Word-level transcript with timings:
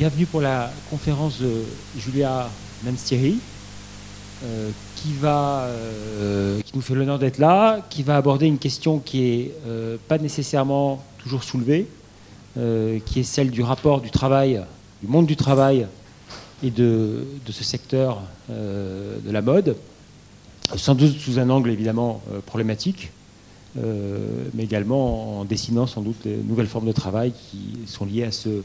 bienvenue 0.00 0.24
pour 0.24 0.40
la 0.40 0.72
conférence 0.88 1.42
de 1.42 1.62
Julia 1.98 2.48
Manstieri, 2.86 3.36
euh, 4.42 4.70
qui, 4.96 5.12
va, 5.12 5.64
euh, 5.64 6.58
qui 6.62 6.72
nous 6.74 6.80
fait 6.80 6.94
l'honneur 6.94 7.18
d'être 7.18 7.36
là, 7.36 7.80
qui 7.90 8.02
va 8.02 8.16
aborder 8.16 8.46
une 8.46 8.56
question 8.56 8.98
qui 8.98 9.20
n'est 9.20 9.50
euh, 9.66 9.98
pas 10.08 10.16
nécessairement 10.16 11.04
toujours 11.18 11.44
soulevée, 11.44 11.86
qui 12.54 13.20
est 13.20 13.24
celle 13.24 13.50
du 13.50 13.62
rapport 13.62 14.00
du 14.00 14.10
travail, 14.10 14.62
du 15.02 15.08
monde 15.10 15.26
du 15.26 15.36
travail 15.36 15.86
et 16.62 16.70
de, 16.70 17.26
de 17.44 17.52
ce 17.52 17.62
secteur 17.62 18.22
de 18.48 19.30
la 19.30 19.42
mode, 19.42 19.76
sans 20.76 20.94
doute 20.94 21.18
sous 21.18 21.38
un 21.38 21.50
angle 21.50 21.68
évidemment 21.68 22.22
problématique. 22.46 23.12
mais 23.76 24.64
également 24.64 25.40
en 25.40 25.44
dessinant 25.44 25.86
sans 25.86 26.00
doute 26.00 26.24
les 26.24 26.38
nouvelles 26.38 26.68
formes 26.68 26.86
de 26.86 26.92
travail 26.92 27.32
qui 27.32 27.86
sont 27.86 28.06
liées 28.06 28.24
à 28.24 28.32
ce, 28.32 28.62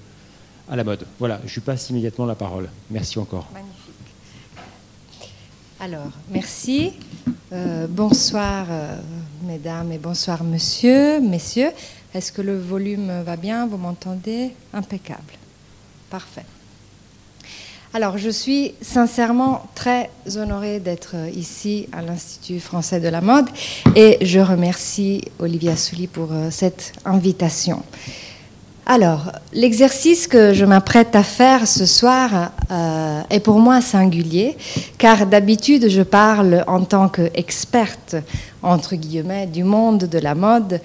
à 0.70 0.76
la 0.76 0.84
mode. 0.84 1.06
Voilà, 1.20 1.40
je 1.46 1.60
passe 1.60 1.90
immédiatement 1.90 2.26
la 2.26 2.36
parole. 2.36 2.70
Merci 2.90 3.20
encore. 3.20 3.48
Magnifique. 3.54 3.76
Alors, 5.80 6.12
merci. 6.30 6.94
Euh, 7.52 7.86
bonsoir, 7.88 8.68
euh, 8.70 8.98
mesdames, 9.44 9.92
et 9.92 9.98
bonsoir, 9.98 10.44
monsieur, 10.44 11.20
messieurs. 11.20 11.72
Est-ce 12.14 12.32
que 12.32 12.42
le 12.42 12.58
volume 12.58 13.22
va 13.24 13.36
bien? 13.36 13.68
Vous 13.68 13.78
m'entendez? 13.78 14.54
Impeccable. 14.74 15.34
Parfait. 16.10 16.46
Alors, 17.94 18.18
je 18.18 18.30
suis 18.30 18.74
sincèrement 18.82 19.70
très 19.74 20.10
honorée 20.36 20.82
d'être 20.82 21.16
ici 21.34 21.88
à 21.94 22.02
l'Institut 22.02 22.60
français 22.60 23.00
de 23.00 23.08
la 23.08 23.22
mode 23.22 23.48
et 23.96 24.18
je 24.22 24.40
remercie 24.40 25.24
Olivia 25.40 25.78
Souli 25.78 26.08
pour 26.08 26.34
euh, 26.34 26.50
cette 26.52 26.92
invitation. 27.06 27.84
Alors, 28.88 29.32
l'exercice 29.52 30.28
que 30.28 30.54
je 30.54 30.64
m'apprête 30.64 31.16
à 31.16 31.24
faire 31.24 31.68
ce 31.68 31.88
soir 31.88 32.52
euh, 32.70 33.22
est 33.32 33.40
pour 33.40 33.58
moi 33.58 33.82
singulier, 33.82 34.56
car 35.00 35.26
d'habitude 35.26 35.90
je 35.90 36.04
parle 36.04 36.64
en 36.68 36.82
tant 36.82 37.10
qu'experte, 37.10 38.16
entre 38.62 38.96
guillemets, 38.96 39.48
du 39.48 39.64
monde 39.64 40.04
de 40.04 40.20
la 40.20 40.36
mode 40.36 40.82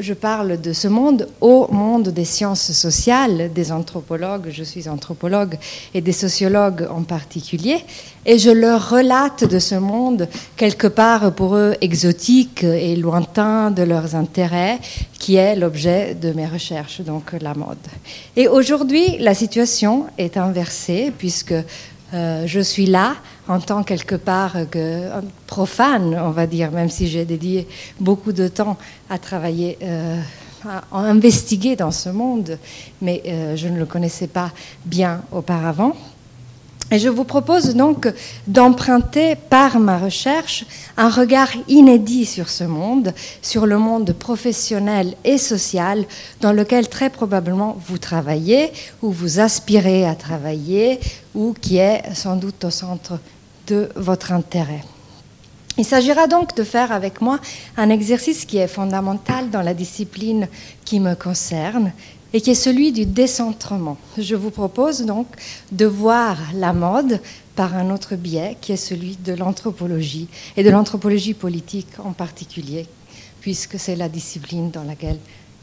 je 0.00 0.14
parle 0.14 0.60
de 0.60 0.72
ce 0.72 0.88
monde 0.88 1.28
au 1.40 1.68
monde 1.72 2.08
des 2.08 2.24
sciences 2.24 2.72
sociales, 2.72 3.52
des 3.52 3.72
anthropologues, 3.72 4.48
je 4.50 4.64
suis 4.64 4.88
anthropologue, 4.88 5.56
et 5.94 6.00
des 6.00 6.12
sociologues 6.12 6.86
en 6.90 7.02
particulier, 7.02 7.84
et 8.26 8.38
je 8.38 8.50
leur 8.50 8.90
relate 8.90 9.44
de 9.44 9.58
ce 9.58 9.74
monde 9.74 10.28
quelque 10.56 10.86
part 10.86 11.32
pour 11.32 11.56
eux 11.56 11.74
exotique 11.80 12.64
et 12.64 12.96
lointain 12.96 13.70
de 13.70 13.82
leurs 13.82 14.14
intérêts, 14.14 14.78
qui 15.18 15.36
est 15.36 15.56
l'objet 15.56 16.14
de 16.14 16.32
mes 16.32 16.46
recherches, 16.46 17.00
donc 17.00 17.32
la 17.40 17.54
mode. 17.54 17.78
Et 18.36 18.48
aujourd'hui, 18.48 19.18
la 19.18 19.34
situation 19.34 20.06
est 20.18 20.36
inversée, 20.36 21.12
puisque 21.16 21.54
euh, 22.12 22.46
je 22.46 22.60
suis 22.60 22.86
là 22.86 23.16
en 23.48 23.60
tant 23.60 23.82
quelque 23.82 24.16
part 24.16 24.56
que 24.70 25.08
profane, 25.46 26.18
on 26.20 26.30
va 26.30 26.46
dire, 26.46 26.70
même 26.70 26.88
si 26.88 27.08
j'ai 27.08 27.24
dédié 27.24 27.68
beaucoup 28.00 28.32
de 28.32 28.48
temps 28.48 28.76
à 29.08 29.18
travailler, 29.18 29.78
euh, 29.82 30.20
à, 30.64 30.82
investiguer 30.98 31.76
dans 31.76 31.90
ce 31.90 32.08
monde, 32.08 32.58
mais 33.00 33.22
euh, 33.26 33.56
je 33.56 33.68
ne 33.68 33.78
le 33.78 33.86
connaissais 33.86 34.26
pas 34.26 34.50
bien 34.84 35.22
auparavant. 35.32 35.94
Et 36.92 36.98
je 36.98 37.08
vous 37.08 37.24
propose 37.24 37.76
donc 37.76 38.12
d'emprunter 38.48 39.36
par 39.36 39.78
ma 39.78 39.96
recherche 39.98 40.64
un 40.96 41.08
regard 41.08 41.50
inédit 41.68 42.26
sur 42.26 42.48
ce 42.48 42.64
monde, 42.64 43.14
sur 43.42 43.66
le 43.66 43.78
monde 43.78 44.12
professionnel 44.12 45.14
et 45.24 45.38
social 45.38 46.04
dans 46.40 46.52
lequel 46.52 46.88
très 46.88 47.08
probablement 47.08 47.76
vous 47.86 47.98
travaillez 47.98 48.72
ou 49.02 49.12
vous 49.12 49.38
aspirez 49.38 50.04
à 50.04 50.16
travailler 50.16 50.98
ou 51.34 51.54
qui 51.60 51.76
est 51.76 52.02
sans 52.14 52.34
doute 52.34 52.64
au 52.64 52.70
centre 52.70 53.20
de 53.68 53.88
votre 53.94 54.32
intérêt. 54.32 54.82
Il 55.78 55.84
s'agira 55.84 56.26
donc 56.26 56.56
de 56.56 56.64
faire 56.64 56.90
avec 56.90 57.20
moi 57.20 57.38
un 57.76 57.88
exercice 57.88 58.44
qui 58.44 58.58
est 58.58 58.66
fondamental 58.66 59.48
dans 59.50 59.62
la 59.62 59.74
discipline 59.74 60.48
qui 60.84 60.98
me 60.98 61.14
concerne 61.14 61.92
et 62.32 62.40
qui 62.40 62.50
est 62.50 62.54
celui 62.54 62.92
du 62.92 63.06
décentrement. 63.06 63.96
Je 64.18 64.34
vous 64.34 64.50
propose 64.50 65.04
donc 65.04 65.26
de 65.72 65.86
voir 65.86 66.36
la 66.54 66.72
mode 66.72 67.20
par 67.54 67.76
un 67.76 67.90
autre 67.90 68.16
biais 68.16 68.56
qui 68.60 68.72
est 68.72 68.76
celui 68.76 69.16
de 69.16 69.32
l'anthropologie 69.32 70.28
et 70.56 70.64
de 70.64 70.70
l'anthropologie 70.70 71.34
politique 71.34 71.98
en 71.98 72.12
particulier, 72.12 72.86
puisque 73.40 73.78
c'est 73.78 73.96
la 73.96 74.08
discipline 74.08 74.70
dans 74.70 74.84
laquelle 74.84 75.18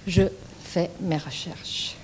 je 0.05 0.23
fais 0.63 0.89
mes 1.01 1.17
recherches. 1.17 1.97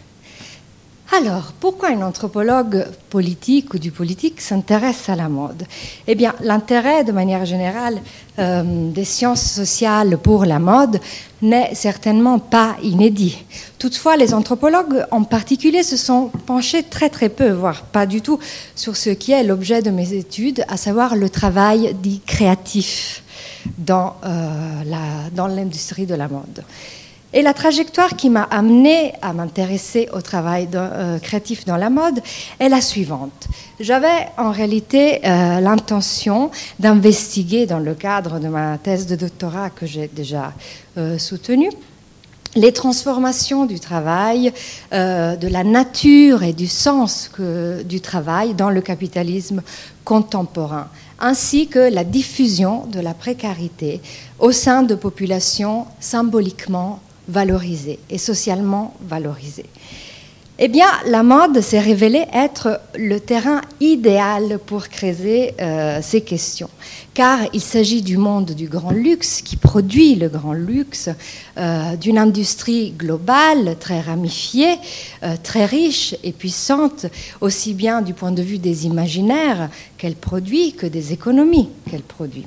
Alors, 1.12 1.52
pourquoi 1.59 1.90
un 1.90 2.02
anthropologue 2.02 2.86
politique 3.09 3.74
ou 3.74 3.78
du 3.78 3.91
politique 3.91 4.41
s'intéresse 4.41 5.09
à 5.09 5.16
la 5.16 5.30
mode? 5.30 5.64
Eh 6.08 6.16
bien, 6.16 6.34
l'intérêt, 6.41 7.03
de 7.03 7.12
manière 7.12 7.46
générale, 7.46 8.02
euh, 8.40 8.91
des 8.91 9.03
sciences 9.03 9.44
sociales 9.44 10.18
pour 10.18 10.46
la 10.46 10.59
mode 10.59 11.00
n'est 11.42 11.75
certainement 11.75 12.40
pas 12.40 12.78
inédit. 12.81 13.44
Toutefois, 13.78 14.16
les 14.16 14.34
anthropologues 14.34 15.06
en 15.12 15.24
particulier 15.24 15.84
se 15.84 15.97
sont 15.97 16.31
penchés 16.46 16.84
très 16.84 17.09
très 17.09 17.30
peu, 17.30 17.52
voire 17.52 17.84
pas 17.84 18.06
du 18.06 18.22
tout, 18.22 18.40
sur 18.74 18.96
ce 18.96 19.09
qui 19.12 19.34
est 19.34 19.44
l'objet 19.44 19.81
de 19.81 19.92
mes 19.92 20.13
études, 20.13 20.63
à 20.68 20.78
savoir 20.78 21.16
le 21.16 21.30
travail 21.30 21.96
dit 22.02 22.22
créatif 22.25 23.24
dans, 23.78 24.16
euh, 24.25 24.84
dans 25.36 25.47
l'industrie 25.47 26.06
de 26.06 26.16
la 26.16 26.28
mode. 26.28 26.63
Et 27.35 27.41
la 27.41 27.55
trajectoire 27.55 28.16
qui 28.16 28.29
m'a 28.29 28.44
amenée 28.44 29.13
à 29.23 29.33
m'intéresser 29.33 30.07
au 30.13 30.21
travail 30.21 30.69
euh, 30.75 31.17
créatif 31.17 31.66
dans 31.66 31.77
la 31.77 31.89
mode 31.89 32.21
est 32.59 32.69
la 32.69 32.79
suivante. 32.79 33.47
J'avais 33.79 34.27
en 34.38 34.51
réalité 34.51 35.19
euh, 35.25 35.59
l'intention 35.59 36.51
d'investiguer 36.77 37.66
dans 37.66 37.79
le 37.79 37.95
cadre 37.95 38.39
de 38.39 38.47
ma 38.47 38.77
thèse 38.77 39.07
de 39.07 39.16
doctorat 39.16 39.71
que 39.71 39.88
j'ai 39.88 40.07
déjà 40.07 40.53
euh, 40.97 41.17
soutenue 41.17 41.71
les 42.55 42.71
transformations 42.71 43.65
du 43.65 43.79
travail, 43.79 44.53
de 44.91 45.47
la 45.47 45.63
nature 45.63 46.44
et 46.44 46.53
du 46.53 46.67
sens 46.67 47.31
du 47.83 48.00
travail 48.00 48.53
dans 48.53 48.69
le 48.69 48.79
capitalisme 48.79 49.63
contemporain, 50.05 50.88
ainsi 51.19 51.67
que 51.67 51.79
la 51.79 52.03
diffusion 52.03 52.85
de 52.85 53.00
la 53.00 53.15
précarité 53.15 54.01
au 54.38 54.51
sein 54.51 54.83
de 54.83 54.94
populations 54.94 55.88
symboliquement 56.00 57.00
valorisée 57.28 58.00
et 58.09 58.17
socialement 58.17 58.95
valorisée. 59.07 59.66
Eh 60.59 60.67
bien, 60.67 60.85
la 61.07 61.23
mode 61.23 61.61
s'est 61.61 61.79
révélée 61.79 62.25
être 62.31 62.79
le 62.95 63.19
terrain 63.19 63.61
idéal 63.79 64.59
pour 64.63 64.88
creuser 64.88 65.56
euh, 65.59 66.00
ces 66.03 66.22
questions, 66.22 66.69
car 67.16 67.39
il 67.53 67.59
s'agit 67.59 68.03
du 68.03 68.17
monde 68.17 68.51
du 68.51 68.67
grand 68.67 68.91
luxe 68.91 69.41
qui 69.41 69.57
produit 69.57 70.13
le 70.13 70.29
grand 70.29 70.53
luxe, 70.53 71.09
euh, 71.57 71.95
d'une 71.95 72.19
industrie 72.19 72.91
globale 72.91 73.78
très 73.79 74.00
ramifiée, 74.00 74.75
euh, 75.23 75.35
très 75.41 75.66
riche 75.66 76.16
et 76.23 76.31
puissante, 76.31 77.07
aussi 77.41 77.73
bien 77.73 78.03
du 78.03 78.13
point 78.13 78.31
de 78.31 78.44
vue 78.44 78.59
des 78.59 78.85
imaginaires 78.85 79.69
qu'elle 79.97 80.16
produit 80.16 80.73
que 80.73 80.85
des 80.85 81.13
économies 81.13 81.69
qu'elle 81.89 82.03
produit. 82.03 82.45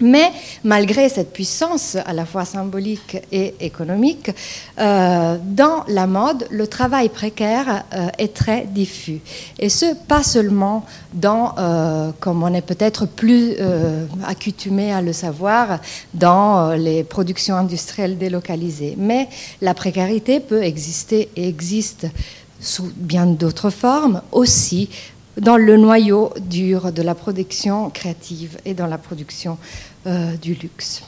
Mais 0.00 0.32
malgré 0.64 1.08
cette 1.08 1.32
puissance 1.32 1.96
à 2.04 2.12
la 2.12 2.24
fois 2.24 2.44
symbolique 2.44 3.18
et 3.30 3.54
économique, 3.60 4.30
euh, 4.78 5.36
dans 5.44 5.84
la 5.88 6.06
mode, 6.06 6.46
le 6.50 6.66
travail 6.66 7.08
précaire 7.08 7.84
euh, 7.92 8.08
est 8.18 8.34
très 8.34 8.66
diffus. 8.66 9.20
Et 9.58 9.68
ce, 9.68 9.94
pas 9.94 10.22
seulement 10.22 10.84
dans, 11.12 11.54
euh, 11.58 12.10
comme 12.20 12.42
on 12.42 12.52
est 12.54 12.66
peut-être 12.66 13.06
plus 13.06 13.54
accoutumé 14.26 14.92
à 14.92 15.02
le 15.02 15.12
savoir, 15.12 15.80
dans 16.14 16.72
les 16.72 17.04
productions 17.04 17.56
industrielles 17.56 18.18
délocalisées. 18.18 18.94
Mais 18.98 19.28
la 19.60 19.74
précarité 19.74 20.40
peut 20.40 20.62
exister 20.62 21.28
et 21.36 21.48
existe 21.48 22.06
sous 22.60 22.90
bien 22.96 23.26
d'autres 23.26 23.70
formes 23.70 24.22
aussi 24.30 24.88
dans 25.36 25.56
le 25.56 25.76
noyau 25.76 26.32
dur 26.40 26.92
de 26.92 27.02
la 27.02 27.14
production 27.14 27.90
créative 27.90 28.58
et 28.64 28.74
dans 28.74 28.86
la 28.86 28.98
production 28.98 29.58
euh, 30.06 30.36
du 30.36 30.54
luxe. 30.54 31.02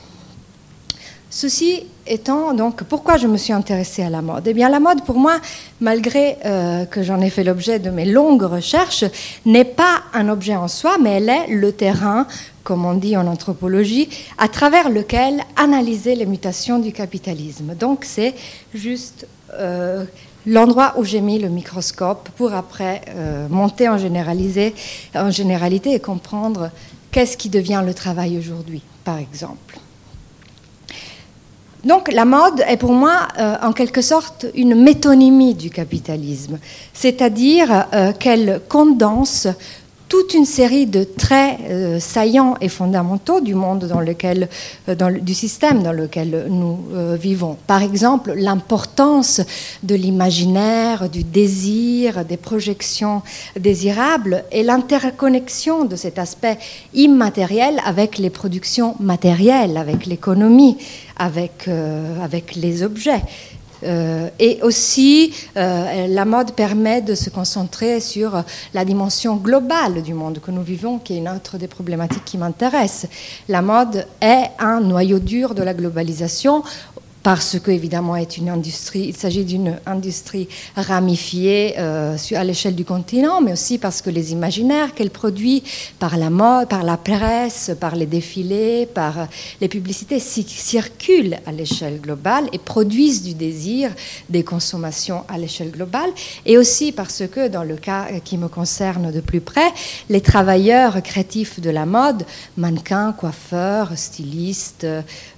Ceci 1.30 1.82
étant, 2.06 2.54
donc, 2.54 2.84
pourquoi 2.84 3.16
je 3.16 3.26
me 3.26 3.36
suis 3.36 3.52
intéressée 3.52 4.04
à 4.04 4.08
la 4.08 4.22
mode? 4.22 4.46
Eh 4.46 4.54
bien, 4.54 4.68
la 4.68 4.78
mode, 4.78 5.02
pour 5.04 5.16
moi, 5.16 5.40
malgré 5.80 6.36
euh, 6.44 6.84
que 6.84 7.02
j'en 7.02 7.20
ai 7.20 7.28
fait 7.28 7.42
l'objet 7.42 7.80
de 7.80 7.90
mes 7.90 8.04
longues 8.04 8.44
recherches, 8.44 9.04
n'est 9.44 9.64
pas 9.64 10.04
un 10.12 10.28
objet 10.28 10.54
en 10.54 10.68
soi, 10.68 10.96
mais 11.02 11.14
elle 11.14 11.28
est 11.28 11.48
le 11.48 11.72
terrain, 11.72 12.28
comme 12.62 12.84
on 12.84 12.94
dit 12.94 13.16
en 13.16 13.26
anthropologie, 13.26 14.08
à 14.38 14.46
travers 14.46 14.88
lequel 14.88 15.42
analyser 15.56 16.14
les 16.14 16.26
mutations 16.26 16.78
du 16.78 16.92
capitalisme. 16.92 17.74
Donc, 17.74 18.04
c'est 18.04 18.34
juste 18.72 19.26
euh, 19.54 20.04
l'endroit 20.46 20.94
où 20.96 21.04
j'ai 21.04 21.20
mis 21.20 21.38
le 21.38 21.48
microscope 21.48 22.28
pour 22.36 22.52
après 22.52 23.02
euh, 23.08 23.48
monter 23.48 23.88
en, 23.88 23.98
généralisé, 23.98 24.74
en 25.14 25.30
généralité 25.30 25.92
et 25.92 26.00
comprendre 26.00 26.70
qu'est-ce 27.10 27.36
qui 27.36 27.48
devient 27.48 27.82
le 27.84 27.94
travail 27.94 28.38
aujourd'hui, 28.38 28.82
par 29.04 29.18
exemple. 29.18 29.78
Donc 31.84 32.10
la 32.10 32.24
mode 32.24 32.64
est 32.66 32.78
pour 32.78 32.92
moi 32.92 33.28
en 33.60 33.74
quelque 33.74 34.00
sorte 34.00 34.46
une 34.54 34.74
métonymie 34.74 35.54
du 35.54 35.68
capitalisme, 35.68 36.58
c'est-à-dire 36.94 37.86
qu'elle 38.18 38.62
condense 38.70 39.48
toute 40.08 40.34
une 40.34 40.44
série 40.44 40.86
de 40.86 41.04
traits 41.04 41.58
euh, 41.68 41.98
saillants 41.98 42.56
et 42.60 42.68
fondamentaux 42.68 43.40
du 43.40 43.54
monde 43.54 43.84
dans 43.84 44.00
lequel, 44.00 44.48
euh, 44.88 44.94
du 45.20 45.34
système 45.34 45.82
dans 45.82 45.92
lequel 45.92 46.46
nous 46.50 46.78
euh, 46.92 47.16
vivons. 47.20 47.56
Par 47.66 47.82
exemple, 47.82 48.32
l'importance 48.36 49.40
de 49.82 49.94
l'imaginaire, 49.94 51.08
du 51.08 51.24
désir, 51.24 52.24
des 52.24 52.36
projections 52.36 53.22
désirables 53.58 54.44
et 54.52 54.62
l'interconnexion 54.62 55.84
de 55.84 55.96
cet 55.96 56.18
aspect 56.18 56.58
immatériel 56.92 57.80
avec 57.84 58.18
les 58.18 58.30
productions 58.30 58.96
matérielles, 59.00 59.76
avec 59.76 60.06
l'économie, 60.06 60.76
avec 61.16 61.66
les 62.56 62.82
objets. 62.82 63.22
Euh, 63.84 64.28
et 64.38 64.60
aussi, 64.62 65.32
euh, 65.56 66.06
la 66.08 66.24
mode 66.24 66.52
permet 66.52 67.02
de 67.02 67.14
se 67.14 67.30
concentrer 67.30 68.00
sur 68.00 68.42
la 68.72 68.84
dimension 68.84 69.36
globale 69.36 70.02
du 70.02 70.14
monde 70.14 70.40
que 70.40 70.50
nous 70.50 70.62
vivons, 70.62 70.98
qui 70.98 71.14
est 71.14 71.18
une 71.18 71.28
autre 71.28 71.58
des 71.58 71.68
problématiques 71.68 72.24
qui 72.24 72.38
m'intéresse. 72.38 73.06
La 73.48 73.62
mode 73.62 74.06
est 74.20 74.50
un 74.58 74.80
noyau 74.80 75.18
dur 75.18 75.54
de 75.54 75.62
la 75.62 75.74
globalisation 75.74 76.62
parce 77.24 77.58
que 77.58 77.70
évidemment 77.70 78.16
est 78.16 78.36
une 78.36 78.50
industrie, 78.50 79.06
il 79.08 79.16
s'agit 79.16 79.44
d'une 79.44 79.78
industrie 79.86 80.46
ramifiée 80.76 81.74
euh, 81.78 82.18
à 82.32 82.44
l'échelle 82.44 82.74
du 82.74 82.84
continent, 82.84 83.40
mais 83.40 83.54
aussi 83.54 83.78
parce 83.78 84.02
que 84.02 84.10
les 84.10 84.32
imaginaires 84.32 84.94
qu'elle 84.94 85.08
produit 85.08 85.62
par 85.98 86.18
la 86.18 86.28
mode, 86.28 86.68
par 86.68 86.82
la 86.82 86.98
presse, 86.98 87.70
par 87.80 87.96
les 87.96 88.04
défilés, 88.04 88.84
par 88.84 89.26
les 89.62 89.68
publicités 89.68 90.20
circulent 90.20 91.38
à 91.46 91.52
l'échelle 91.52 91.98
globale 91.98 92.46
et 92.52 92.58
produisent 92.58 93.22
du 93.22 93.32
désir 93.32 93.90
des 94.28 94.44
consommations 94.44 95.24
à 95.28 95.38
l'échelle 95.38 95.70
globale, 95.70 96.10
et 96.44 96.58
aussi 96.58 96.92
parce 96.92 97.22
que 97.26 97.48
dans 97.48 97.64
le 97.64 97.76
cas 97.76 98.08
qui 98.22 98.36
me 98.36 98.48
concerne 98.48 99.10
de 99.10 99.20
plus 99.20 99.40
près, 99.40 99.72
les 100.10 100.20
travailleurs 100.20 101.02
créatifs 101.02 101.58
de 101.58 101.70
la 101.70 101.86
mode, 101.86 102.26
mannequins, 102.58 103.12
coiffeurs, 103.12 103.96
stylistes, 103.96 104.86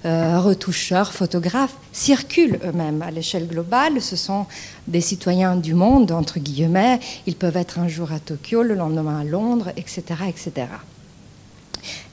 euh, 0.03 0.39
retoucheurs, 0.41 1.13
photographes, 1.13 1.76
circulent 1.91 2.59
eux-mêmes 2.63 3.01
à 3.01 3.11
l'échelle 3.11 3.47
globale. 3.47 4.01
Ce 4.01 4.15
sont 4.15 4.45
des 4.87 5.01
citoyens 5.01 5.55
du 5.55 5.73
monde, 5.73 6.11
entre 6.11 6.39
guillemets. 6.39 6.99
Ils 7.25 7.35
peuvent 7.35 7.57
être 7.57 7.79
un 7.79 7.87
jour 7.87 8.11
à 8.11 8.19
Tokyo, 8.19 8.63
le 8.63 8.75
lendemain 8.75 9.19
à 9.19 9.23
Londres, 9.23 9.71
etc. 9.75 10.03
etc. 10.27 10.67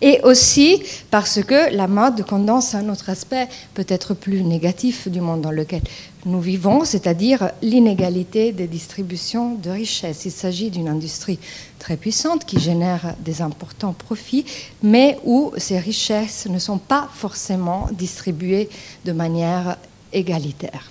Et 0.01 0.21
aussi 0.23 0.83
parce 1.11 1.43
que 1.43 1.75
la 1.75 1.89
mode 1.89 2.25
condense 2.25 2.75
un 2.75 2.89
autre 2.89 3.11
aspect 3.11 3.49
peut-être 3.75 4.15
plus 4.15 4.43
négatif 4.43 5.09
du 5.09 5.21
monde 5.21 5.41
dans 5.41 5.51
lequel 5.51 5.83
nous 6.27 6.41
vivons, 6.41 6.85
c'est-à-dire 6.85 7.51
l'inégalité 7.63 8.53
des 8.53 8.67
distributions 8.67 9.55
de 9.55 9.71
richesses. 9.71 10.25
Il 10.25 10.31
s'agit 10.31 10.71
d'une 10.71 10.89
industrie 10.89 11.39
très 11.79 11.97
puissante 11.97 12.45
qui 12.45 12.59
génère 12.59 13.15
des 13.21 13.43
importants 13.43 13.93
profits, 13.93 14.45
mais 14.83 15.19
où 15.25 15.53
ces 15.57 15.79
richesses 15.79 16.47
ne 16.47 16.59
sont 16.59 16.79
pas 16.79 17.09
forcément 17.13 17.89
distribuées 17.93 18.69
de 19.05 19.13
manière 19.13 19.77
égalitaire 20.13 20.91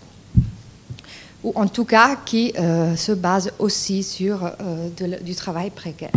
ou 1.44 1.52
en 1.56 1.68
tout 1.68 1.86
cas 1.86 2.16
qui 2.26 2.54
euh, 2.58 2.96
se 2.96 3.12
base 3.12 3.52
aussi 3.60 4.02
sur 4.04 4.46
euh, 4.46 4.90
du 5.22 5.36
travail 5.36 5.70
précaire. 5.70 6.12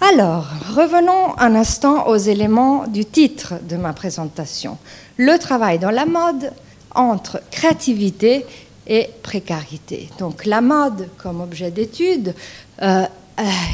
Alors, 0.00 0.46
revenons 0.74 1.38
un 1.38 1.54
instant 1.54 2.06
aux 2.06 2.16
éléments 2.16 2.86
du 2.86 3.04
titre 3.04 3.54
de 3.68 3.76
ma 3.76 3.92
présentation. 3.92 4.78
Le 5.16 5.38
travail 5.38 5.78
dans 5.78 5.90
la 5.90 6.06
mode 6.06 6.52
entre 6.96 7.40
créativité 7.50 8.44
et 8.86 9.08
précarité. 9.22 10.08
Donc 10.18 10.46
la 10.46 10.60
mode 10.60 11.08
comme 11.18 11.40
objet 11.40 11.70
d'étude 11.70 12.34
euh, 12.82 13.04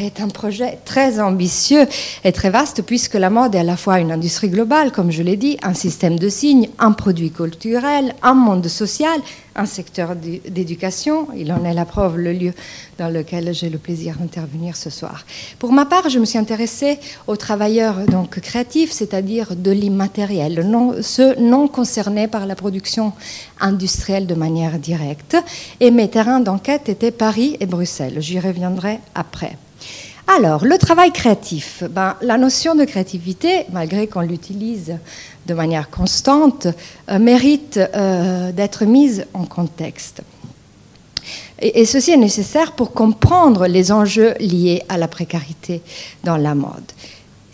est 0.00 0.20
un 0.20 0.28
projet 0.28 0.78
très 0.84 1.20
ambitieux 1.20 1.86
et 2.24 2.32
très 2.32 2.50
vaste 2.50 2.82
puisque 2.82 3.14
la 3.14 3.30
mode 3.30 3.54
est 3.54 3.60
à 3.60 3.64
la 3.64 3.76
fois 3.76 4.00
une 4.00 4.10
industrie 4.10 4.48
globale, 4.48 4.90
comme 4.92 5.10
je 5.10 5.22
l'ai 5.22 5.36
dit, 5.36 5.58
un 5.62 5.74
système 5.74 6.18
de 6.18 6.28
signes, 6.28 6.68
un 6.78 6.92
produit 6.92 7.30
culturel, 7.30 8.14
un 8.22 8.34
monde 8.34 8.66
social, 8.66 9.20
un 9.54 9.66
secteur 9.66 10.16
d'éducation. 10.16 11.28
Il 11.36 11.52
en 11.52 11.64
est 11.64 11.74
la 11.74 11.84
preuve, 11.84 12.18
le 12.18 12.32
lieu 12.32 12.52
dans 12.98 13.08
lequel 13.08 13.52
j'ai 13.54 13.70
le 13.70 13.78
plaisir 13.78 14.16
d'intervenir 14.18 14.76
ce 14.76 14.90
soir. 14.90 15.24
Pour 15.58 15.72
ma 15.72 15.86
part, 15.86 16.08
je 16.08 16.18
me 16.18 16.24
suis 16.24 16.38
intéressée 16.38 16.98
aux 17.26 17.36
travailleurs 17.36 18.06
donc 18.06 18.40
créatifs, 18.40 18.92
c'est-à-dire 18.92 19.54
de 19.56 19.70
l'immatériel, 19.70 20.66
ceux 21.02 21.34
non 21.36 21.68
concernés 21.68 22.28
par 22.28 22.46
la 22.46 22.54
production 22.54 23.12
industrielle 23.60 24.26
de 24.26 24.34
manière 24.34 24.78
directe. 24.78 25.36
Et 25.80 25.90
mes 25.90 26.08
terrains 26.08 26.40
d'enquête 26.40 26.88
étaient 26.88 27.10
Paris 27.10 27.56
et 27.60 27.66
Bruxelles. 27.66 28.20
J'y 28.20 28.40
reviendrai 28.40 29.00
après. 29.14 29.56
Alors, 30.28 30.64
le 30.64 30.78
travail 30.78 31.12
créatif. 31.12 31.82
Ben, 31.90 32.14
la 32.22 32.38
notion 32.38 32.74
de 32.74 32.84
créativité, 32.84 33.66
malgré 33.72 34.06
qu'on 34.06 34.20
l'utilise 34.20 34.94
de 35.46 35.54
manière 35.54 35.90
constante, 35.90 36.68
euh, 37.10 37.18
mérite 37.18 37.78
euh, 37.78 38.52
d'être 38.52 38.84
mise 38.84 39.26
en 39.34 39.44
contexte. 39.44 40.22
Et, 41.60 41.84
ceci 41.84 42.12
est 42.12 42.16
nécessaire 42.16 42.72
pour 42.72 42.92
comprendre 42.92 43.66
les 43.66 43.92
enjeux 43.92 44.34
liés 44.40 44.82
à 44.88 44.96
la 44.98 45.06
précarité 45.06 45.80
dans 46.24 46.36
la 46.36 46.56
mode. 46.56 46.90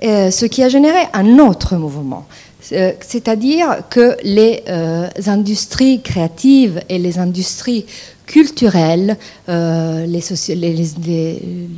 ce 0.02 0.46
qui 0.46 0.62
a 0.62 0.68
généré 0.68 1.00
un 1.12 1.38
autre 1.38 1.76
mouvement, 1.76 2.26
euh, 2.70 2.92
c'est-à-dire 3.00 3.82
que 3.90 4.16
les 4.22 4.62
euh, 4.68 5.08
industries 5.26 6.00
créatives 6.00 6.80
et 6.88 6.98
les 6.98 7.18
industries 7.18 7.86
culturelles, 8.24 9.16
euh, 9.48 10.06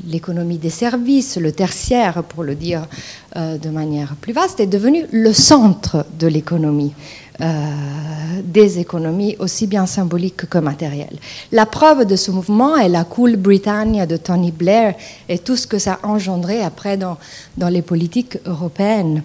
l'économie 0.06 0.58
des 0.58 0.70
services, 0.70 1.38
le 1.38 1.52
tertiaire, 1.52 2.22
pour 2.22 2.44
le 2.44 2.54
dire 2.54 2.86
de 3.34 3.68
manière 3.70 4.14
plus 4.20 4.32
vaste, 4.32 4.60
est 4.60 4.66
devenu 4.66 5.06
le 5.10 5.32
centre 5.32 6.06
de 6.18 6.28
l'économie. 6.28 6.92
Des 7.40 8.78
économies 8.78 9.34
aussi 9.40 9.66
bien 9.66 9.86
symboliques 9.86 10.48
que 10.48 10.58
matérielles. 10.58 11.18
La 11.50 11.66
preuve 11.66 12.04
de 12.04 12.14
ce 12.14 12.30
mouvement 12.30 12.76
est 12.76 12.88
la 12.88 13.02
Cool 13.02 13.36
Britannia 13.36 14.06
de 14.06 14.16
Tony 14.16 14.52
Blair 14.52 14.94
et 15.28 15.38
tout 15.38 15.56
ce 15.56 15.66
que 15.66 15.78
ça 15.78 15.98
a 16.00 16.06
engendré 16.06 16.62
après 16.62 16.96
dans, 16.96 17.16
dans 17.56 17.68
les 17.68 17.82
politiques 17.82 18.38
européennes. 18.46 19.22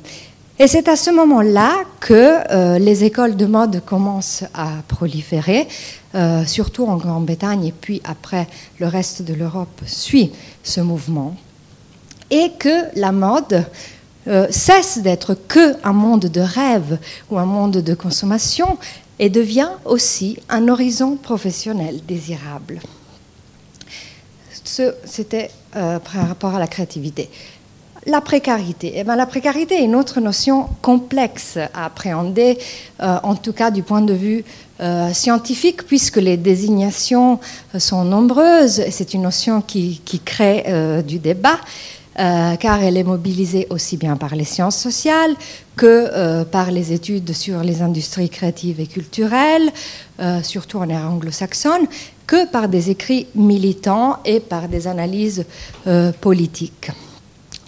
Et 0.61 0.67
c'est 0.67 0.89
à 0.89 0.97
ce 0.97 1.09
moment-là 1.11 1.73
que 2.01 2.35
euh, 2.51 2.79
les 2.79 3.05
écoles 3.05 3.37
de 3.37 3.45
mode 3.45 3.81
commencent 3.85 4.43
à 4.53 4.71
proliférer, 4.89 5.69
euh, 6.15 6.43
surtout 6.45 6.85
en 6.85 6.97
Grande-Bretagne, 6.97 7.67
et 7.67 7.71
puis 7.71 8.01
après 8.03 8.45
le 8.77 8.87
reste 8.87 9.21
de 9.21 9.33
l'Europe 9.33 9.81
suit 9.85 10.33
ce 10.61 10.81
mouvement, 10.81 11.33
et 12.29 12.51
que 12.59 12.99
la 12.99 13.13
mode 13.13 13.63
euh, 14.29 14.47
cesse 14.49 14.99
d'être 14.99 15.35
que 15.47 15.75
un 15.83 15.93
monde 15.93 16.25
de 16.25 16.41
rêve 16.41 16.97
ou 17.29 17.37
un 17.37 17.45
monde 17.45 17.77
de 17.77 17.93
consommation 17.93 18.77
et 19.17 19.29
devient 19.29 19.71
aussi 19.85 20.37
un 20.49 20.67
horizon 20.67 21.15
professionnel 21.17 21.99
désirable. 22.07 22.79
C'était 24.63 25.51
par 25.73 26.27
rapport 26.27 26.55
à 26.55 26.59
la 26.59 26.67
créativité. 26.67 27.29
La 28.05 28.21
précarité. 28.21 28.93
Eh 28.95 29.03
bien, 29.03 29.17
la 29.17 29.25
précarité 29.25 29.75
est 29.75 29.83
une 29.83 29.95
autre 29.95 30.21
notion 30.21 30.69
complexe 30.81 31.57
à 31.73 31.85
appréhender, 31.85 32.57
euh, 33.01 33.17
en 33.23 33.35
tout 33.35 33.51
cas 33.51 33.71
du 33.71 33.83
point 33.83 34.01
de 34.01 34.13
vue 34.13 34.45
euh, 34.79 35.11
scientifique, 35.11 35.85
puisque 35.85 36.15
les 36.15 36.37
désignations 36.37 37.39
euh, 37.75 37.79
sont 37.79 38.05
nombreuses. 38.05 38.83
C'est 38.89 39.13
une 39.13 39.23
notion 39.23 39.61
qui, 39.61 40.01
crée 40.23 41.03
du 41.05 41.19
débat. 41.19 41.59
Car 42.19 42.83
elle 42.83 42.97
est 42.97 43.03
mobilisée 43.03 43.65
aussi 43.69 43.95
bien 43.95 44.17
par 44.17 44.35
les 44.35 44.43
sciences 44.43 44.77
sociales 44.77 45.35
que 45.77 46.43
par 46.43 46.69
les 46.69 46.91
études 46.91 47.33
sur 47.33 47.63
les 47.63 47.81
industries 47.81 48.29
créatives 48.29 48.81
et 48.81 48.87
culturelles, 48.87 49.71
surtout 50.43 50.79
en 50.79 50.89
ère 50.89 51.09
anglo-saxonne, 51.09 51.87
que 52.27 52.45
par 52.45 52.67
des 52.67 52.89
écrits 52.89 53.27
militants 53.35 54.17
et 54.25 54.41
par 54.41 54.67
des 54.67 54.87
analyses 54.87 55.45
politiques. 56.19 56.91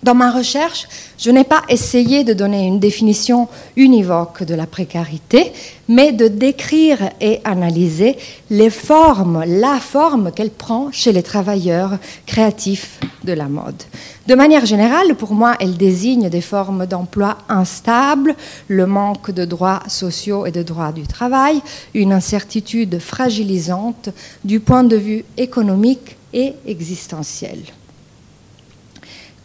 Dans 0.03 0.15
ma 0.15 0.31
recherche, 0.31 0.87
je 1.19 1.29
n'ai 1.29 1.43
pas 1.43 1.61
essayé 1.69 2.23
de 2.23 2.33
donner 2.33 2.65
une 2.65 2.79
définition 2.79 3.47
univoque 3.75 4.41
de 4.41 4.55
la 4.55 4.65
précarité, 4.65 5.53
mais 5.87 6.11
de 6.11 6.27
décrire 6.27 7.11
et 7.21 7.39
analyser 7.43 8.17
les 8.49 8.71
formes, 8.71 9.43
la 9.45 9.79
forme 9.79 10.31
qu'elle 10.31 10.49
prend 10.49 10.91
chez 10.91 11.11
les 11.11 11.21
travailleurs 11.21 11.99
créatifs 12.25 12.99
de 13.23 13.33
la 13.33 13.45
mode. 13.45 13.83
De 14.27 14.35
manière 14.35 14.67
générale, 14.67 15.15
pour 15.15 15.33
moi, 15.33 15.55
elle 15.59 15.77
désigne 15.77 16.29
des 16.29 16.41
formes 16.41 16.85
d'emploi 16.85 17.39
instables, 17.49 18.35
le 18.67 18.85
manque 18.85 19.31
de 19.31 19.45
droits 19.45 19.81
sociaux 19.87 20.45
et 20.45 20.51
de 20.51 20.61
droits 20.61 20.91
du 20.91 21.07
travail, 21.07 21.59
une 21.95 22.13
incertitude 22.13 22.99
fragilisante 22.99 24.09
du 24.45 24.59
point 24.59 24.83
de 24.83 24.95
vue 24.95 25.25
économique 25.37 26.17
et 26.33 26.53
existentiel. 26.67 27.59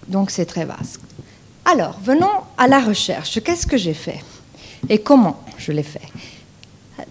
Donc 0.08 0.30
c'est 0.30 0.46
très 0.46 0.66
vaste. 0.66 1.00
Alors, 1.64 1.98
venons 2.04 2.44
à 2.58 2.68
la 2.68 2.80
recherche. 2.80 3.40
Qu'est-ce 3.42 3.66
que 3.66 3.78
j'ai 3.78 3.94
fait? 3.94 4.22
Et 4.88 4.98
comment 4.98 5.40
je 5.58 5.72
l'ai 5.72 5.82
fait? 5.82 6.08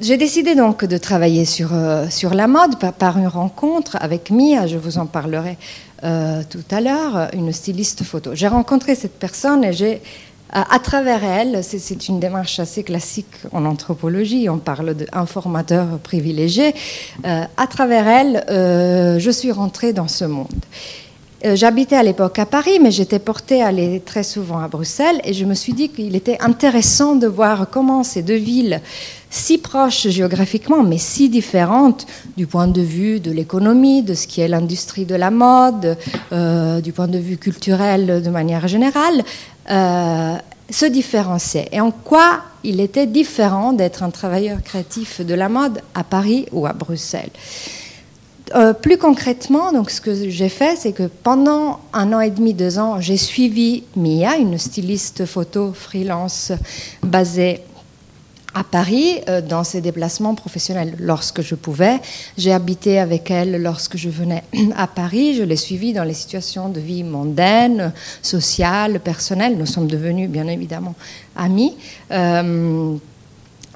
J'ai 0.01 0.17
décidé 0.17 0.55
donc 0.55 0.83
de 0.83 0.97
travailler 0.97 1.45
sur, 1.45 1.69
euh, 1.73 2.09
sur 2.09 2.33
la 2.33 2.47
mode 2.47 2.77
par, 2.97 3.17
une 3.17 3.27
rencontre 3.27 3.97
avec 3.99 4.31
Mia, 4.31 4.65
je 4.65 4.77
vous 4.77 4.97
en 4.97 5.05
parlerai 5.05 5.57
euh, 6.03 6.43
tout 6.49 6.63
à 6.71 6.81
l'heure, 6.81 7.29
une 7.33 7.51
styliste 7.51 8.03
photo. 8.03 8.31
J'ai 8.33 8.47
rencontré 8.47 8.95
cette 8.95 9.17
personne 9.17 9.63
et 9.63 9.73
j'ai, 9.73 10.01
à, 10.51 10.79
travers 10.79 11.23
elle, 11.23 11.63
c'est 11.63 12.07
une 12.07 12.19
démarche 12.19 12.59
assez 12.59 12.83
classique 12.83 13.33
en 13.51 13.65
anthropologie, 13.65 14.49
on 14.49 14.57
parle 14.57 14.93
d'un 14.93 15.25
formateur 15.25 15.99
privilégié, 15.99 16.73
euh, 17.25 17.43
à 17.57 17.67
travers 17.67 18.07
elle, 18.07 18.43
je 19.19 19.31
suis 19.31 19.51
rentrée 19.51 19.93
dans 19.93 20.07
ce 20.07 20.25
monde. 20.25 20.47
J'habitais 21.43 21.95
à 21.95 22.01
l'époque 22.01 22.39
à 22.39 22.47
Paris, 22.47 22.79
mais 22.81 22.89
j'étais 22.89 23.19
portée 23.19 23.61
à 23.61 23.67
aller 23.67 23.99
très 23.99 24.23
souvent 24.23 24.57
à 24.59 24.67
Bruxelles 24.67 25.21
et 25.25 25.33
je 25.33 25.45
me 25.45 25.53
suis 25.53 25.73
dit 25.73 25.89
qu'il 25.89 26.15
était 26.15 26.41
intéressant 26.41 27.15
de 27.15 27.27
voir 27.27 27.69
comment 27.69 28.03
ces 28.03 28.23
deux 28.23 28.33
villes 28.33 28.81
si 29.35 29.57
proches 29.57 30.07
géographiquement, 30.07 30.81
mais 30.81 30.97
si 30.97 31.27
différentes 31.27 32.07
du 32.37 32.47
point 32.47 32.67
de 32.67 32.81
vue 32.81 33.19
de 33.19 33.31
l'économie, 33.31 34.01
de 34.01 34.13
ce 34.13 34.27
qui 34.27 34.39
est 34.39 34.47
l'industrie 34.47 35.03
de 35.03 35.13
la 35.15 35.29
mode, 35.29 35.97
euh, 36.31 36.79
du 36.79 36.93
point 36.93 37.09
de 37.09 37.17
vue 37.17 37.35
culturel 37.35 38.23
de 38.23 38.29
manière 38.29 38.67
générale, 38.69 39.23
euh, 39.69 40.35
se 40.69 40.85
différenciaient. 40.85 41.67
Et 41.73 41.81
en 41.81 41.91
quoi 41.91 42.43
il 42.63 42.79
était 42.79 43.07
différent 43.07 43.73
d'être 43.73 44.03
un 44.03 44.09
travailleur 44.09 44.63
créatif 44.63 45.19
de 45.19 45.33
la 45.33 45.49
mode 45.49 45.81
à 45.93 46.05
Paris 46.05 46.45
ou 46.53 46.65
à 46.65 46.71
Bruxelles? 46.71 47.29
Euh, 48.55 48.71
plus 48.73 48.97
concrètement, 48.97 49.73
donc 49.73 49.89
ce 49.89 49.99
que 49.99 50.29
j'ai 50.29 50.49
fait, 50.49 50.77
c'est 50.77 50.93
que 50.93 51.09
pendant 51.23 51.81
un 51.91 52.13
an 52.13 52.21
et 52.21 52.29
demi, 52.29 52.53
deux 52.53 52.79
ans, 52.79 53.01
j'ai 53.01 53.17
suivi 53.17 53.83
Mia, 53.97 54.37
une 54.37 54.57
styliste 54.57 55.25
photo 55.25 55.73
freelance 55.73 56.53
basée 57.03 57.61
à 58.55 58.63
Paris 58.63 59.19
euh, 59.27 59.41
dans 59.41 59.63
ses 59.63 59.81
déplacements 59.81 60.33
professionnels 60.33 60.95
lorsque 60.97 61.41
je 61.41 61.53
pouvais. 61.53 61.99
J'ai 62.37 62.53
habité 62.53 62.97
avec 62.97 63.29
elle 63.29 63.61
lorsque 63.61 63.97
je 63.97 64.09
venais 64.09 64.43
à 64.77 64.87
Paris. 64.87 65.35
Je 65.35 65.43
l'ai 65.43 65.57
suivie 65.57 65.93
dans 65.93 66.05
les 66.05 66.13
situations 66.13 66.69
de 66.69 66.79
vie 66.79 67.03
mondaine, 67.03 67.91
sociale, 68.21 69.01
personnelle. 69.01 69.57
Nous 69.57 69.65
sommes 69.65 69.87
devenus 69.87 70.29
bien 70.29 70.47
évidemment 70.47 70.95
amis. 71.35 71.75
Euh, 72.11 72.95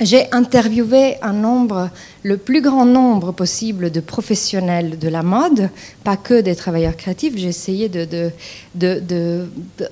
j'ai 0.02 0.32
interviewé 0.32 1.18
un 1.22 1.34
nombre, 1.34 1.90
le 2.24 2.38
plus 2.38 2.62
grand 2.62 2.86
nombre 2.86 3.34
possible 3.34 3.92
de 3.92 4.00
professionnels 4.00 4.98
de 4.98 5.10
la 5.10 5.24
mode, 5.24 5.70
pas 6.06 6.16
que 6.16 6.40
des 6.40 6.56
travailleurs 6.56 6.96
créatifs. 6.96 7.34
J'ai 7.36 7.50
essayé 7.50 7.90
de, 7.90 8.32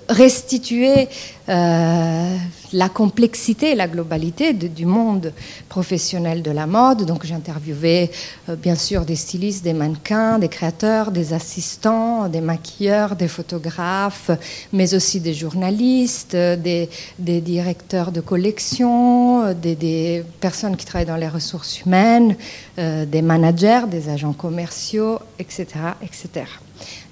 restituer 0.08 1.10
euh, 1.50 2.38
la 2.74 2.89
complexité, 2.89 3.75
la 3.75 3.88
globalité 3.88 4.53
du 4.53 4.86
monde 4.86 5.33
professionnel 5.69 6.41
de 6.41 6.51
la 6.51 6.67
mode. 6.67 7.05
Donc 7.05 7.25
j'ai 7.25 7.33
interviewé 7.33 8.12
euh, 8.50 8.55
bien 8.55 8.75
sûr 8.75 9.05
des 9.05 9.15
stylistes, 9.15 9.63
des 9.63 9.74
mannequins, 9.74 10.39
des 10.39 10.50
créateurs, 10.50 11.12
des 11.12 11.33
assistants, 11.33 12.27
des 12.27 12.41
maquilleurs, 12.41 13.15
des 13.15 13.27
photographes, 13.27 14.31
mais 14.74 14.93
aussi 14.93 15.19
des 15.19 15.33
journalistes, 15.33 16.36
des, 16.36 16.89
des 17.19 17.41
directeurs 17.41 18.12
de 18.12 18.21
collection, 18.21 19.53
des, 19.53 19.75
des, 19.75 20.24
personnes 20.39 20.75
qui 20.75 20.86
travaillent 20.86 21.07
dans 21.07 21.15
les 21.15 21.27
ressources 21.27 21.81
humaines, 21.81 22.36
euh, 22.79 23.05
des 23.05 23.21
managers, 23.21 23.88
des 23.89 24.09
agents 24.09 24.33
commerciaux, 24.33 25.19
etc., 25.39 25.65
etc. 26.01 26.45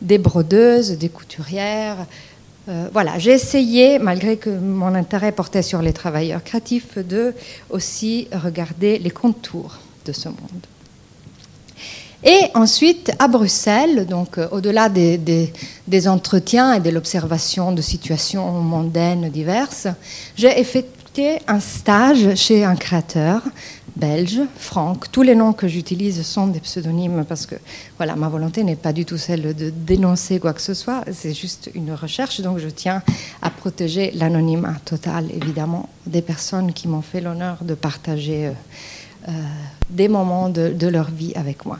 Des 0.01 0.17
brodeuses, 0.17 0.91
des 0.97 1.09
couturières. 1.09 2.05
Euh, 2.67 2.88
voilà, 2.91 3.19
j'ai 3.19 3.31
essayé, 3.31 4.00
malgré 4.00 4.38
que 4.38 4.50
mon 4.50 4.95
intérêt 4.95 5.31
portait 5.31 5.62
sur 5.62 5.81
les 5.81 5.93
travailleurs 5.93 6.43
créatifs, 6.43 6.98
de 6.98 7.34
aussi 7.69 8.27
regarder 8.31 8.98
les 8.98 9.12
contours 9.12 9.77
de 10.05 10.12
ce 10.12 10.29
monde. 10.29 10.65
Et 12.24 12.39
ensuite, 12.55 13.12
à 13.19 13.27
Bruxelles, 13.27 14.07
donc 14.07 14.39
euh, 14.39 14.48
au-delà 14.51 14.89
des, 14.89 15.19
des, 15.88 16.07
entretiens 16.07 16.74
et 16.74 16.79
de 16.79 16.89
l'observation 16.89 17.72
de 17.72 17.84
situations 17.84 18.51
mondaines 18.51 19.29
diverses, 19.29 19.88
j'ai 20.36 20.60
effectué 20.60 21.38
un 21.48 21.60
stage 21.60 22.34
chez 22.36 22.65
un 22.65 22.75
créateur 22.75 23.43
belge, 23.96 24.42
Franck. 24.58 25.12
Tous 25.12 25.22
les 25.22 25.36
noms 25.36 25.54
que 25.54 25.68
j'utilise 25.68 26.22
sont 26.25 26.48
des 26.48 26.60
pseudonymes 26.60 27.25
parce 27.28 27.46
que 27.46 27.56
voilà, 27.98 28.16
ma 28.16 28.28
volonté 28.28 28.64
n'est 28.64 28.75
pas 28.75 28.94
du 28.94 29.06
tout 29.06 29.18
celle 29.18 29.56
de 29.56 29.70
dénoncer 29.70 30.40
quoi 30.40 30.54
que 30.54 30.62
ce 30.62 30.74
soit, 30.74 31.04
c'est 31.12 31.34
juste 31.34 31.70
une 31.75 31.94
recherche, 31.94 32.42
donc 32.42 32.58
je 32.58 32.70
tiens 32.70 33.02
à 33.42 33.50
protéger 33.50 34.12
l'anonymat 34.12 34.75
total, 34.84 35.30
évidemment, 35.32 35.90
des 36.06 36.22
personnes 36.22 36.74
qui 36.74 36.88
m'ont 36.88 37.02
fait 37.02 37.22
l'honneur 37.22 37.58
de 37.62 37.74
partager 37.74 38.48
euh, 38.48 38.52
euh, 39.30 39.32
des 39.90 40.08
moments 40.08 40.50
de, 40.50 40.88
leur 40.88 41.10
vie 41.10 41.34
avec 41.36 41.66
moi. 41.66 41.80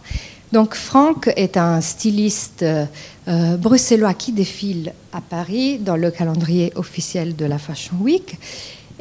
Donc 0.52 0.74
Franck 0.74 1.32
est 1.36 1.58
un 1.58 1.82
styliste 1.82 2.64
euh, 2.64 3.58
bruxellois 3.58 4.14
qui 4.14 4.32
défile 4.32 4.94
à 5.12 5.22
Paris 5.22 5.80
dans 5.80 5.96
le 5.96 6.12
calendrier 6.12 6.72
officiel 6.76 7.36
de 7.36 7.46
la 7.46 7.58
Fashion 7.58 7.98
Week. 8.00 8.38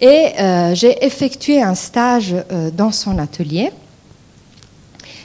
Et 0.04 0.38
euh, 0.38 0.74
j'ai 0.74 1.02
effectué 1.02 1.62
un 1.62 1.74
stage 1.74 2.34
euh, 2.34 2.70
dans 2.70 2.92
son 2.92 3.18
atelier. 3.18 3.70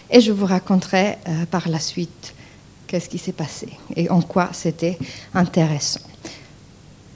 Et 0.10 0.22
je 0.22 0.32
vous 0.32 0.46
raconterai 0.46 1.18
euh, 1.28 1.46
par 1.52 1.68
la 1.68 1.80
suite 1.80 2.34
qu'est-ce 2.88 3.10
qui 3.10 3.18
s'est 3.18 3.34
passé 3.34 3.68
et 3.98 4.10
en 4.10 4.22
quoi 4.22 4.52
c'était 4.54 4.98
intéressant. 5.34 6.00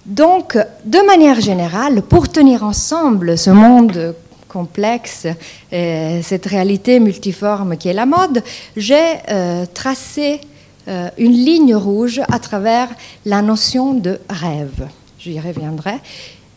Donc, 0.05 0.57
de 0.83 1.07
manière 1.07 1.39
générale, 1.39 2.01
pour 2.01 2.27
tenir 2.27 2.65
ensemble 2.65 3.37
ce 3.37 3.51
monde 3.51 4.13
complexe, 4.49 5.25
et 5.71 6.19
cette 6.21 6.45
réalité 6.45 6.99
multiforme 6.99 7.77
qui 7.77 7.87
est 7.87 7.93
la 7.93 8.05
mode, 8.05 8.43
j'ai 8.75 9.19
tracé 9.73 10.41
une 10.85 11.31
ligne 11.31 11.73
rouge 11.73 12.21
à 12.29 12.37
travers 12.37 12.89
la 13.25 13.41
notion 13.41 13.93
de 13.93 14.19
rêve. 14.29 14.89
J'y 15.17 15.39
reviendrai. 15.39 16.01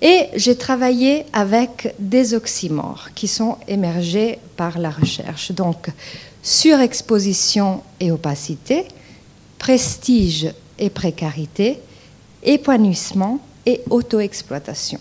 Et 0.02 0.26
j'ai 0.34 0.56
travaillé 0.56 1.24
avec 1.32 1.94
des 1.98 2.34
oxymores 2.34 3.08
qui 3.14 3.28
sont 3.28 3.56
émergés 3.66 4.38
par 4.56 4.78
la 4.78 4.90
recherche. 4.90 5.52
Donc, 5.52 5.88
surexposition 6.42 7.82
et 7.98 8.12
opacité, 8.12 8.86
prestige 9.58 10.48
et 10.78 10.90
précarité, 10.90 11.80
épanouissement 12.42 13.40
et 13.64 13.80
auto-exploitation. 13.90 15.00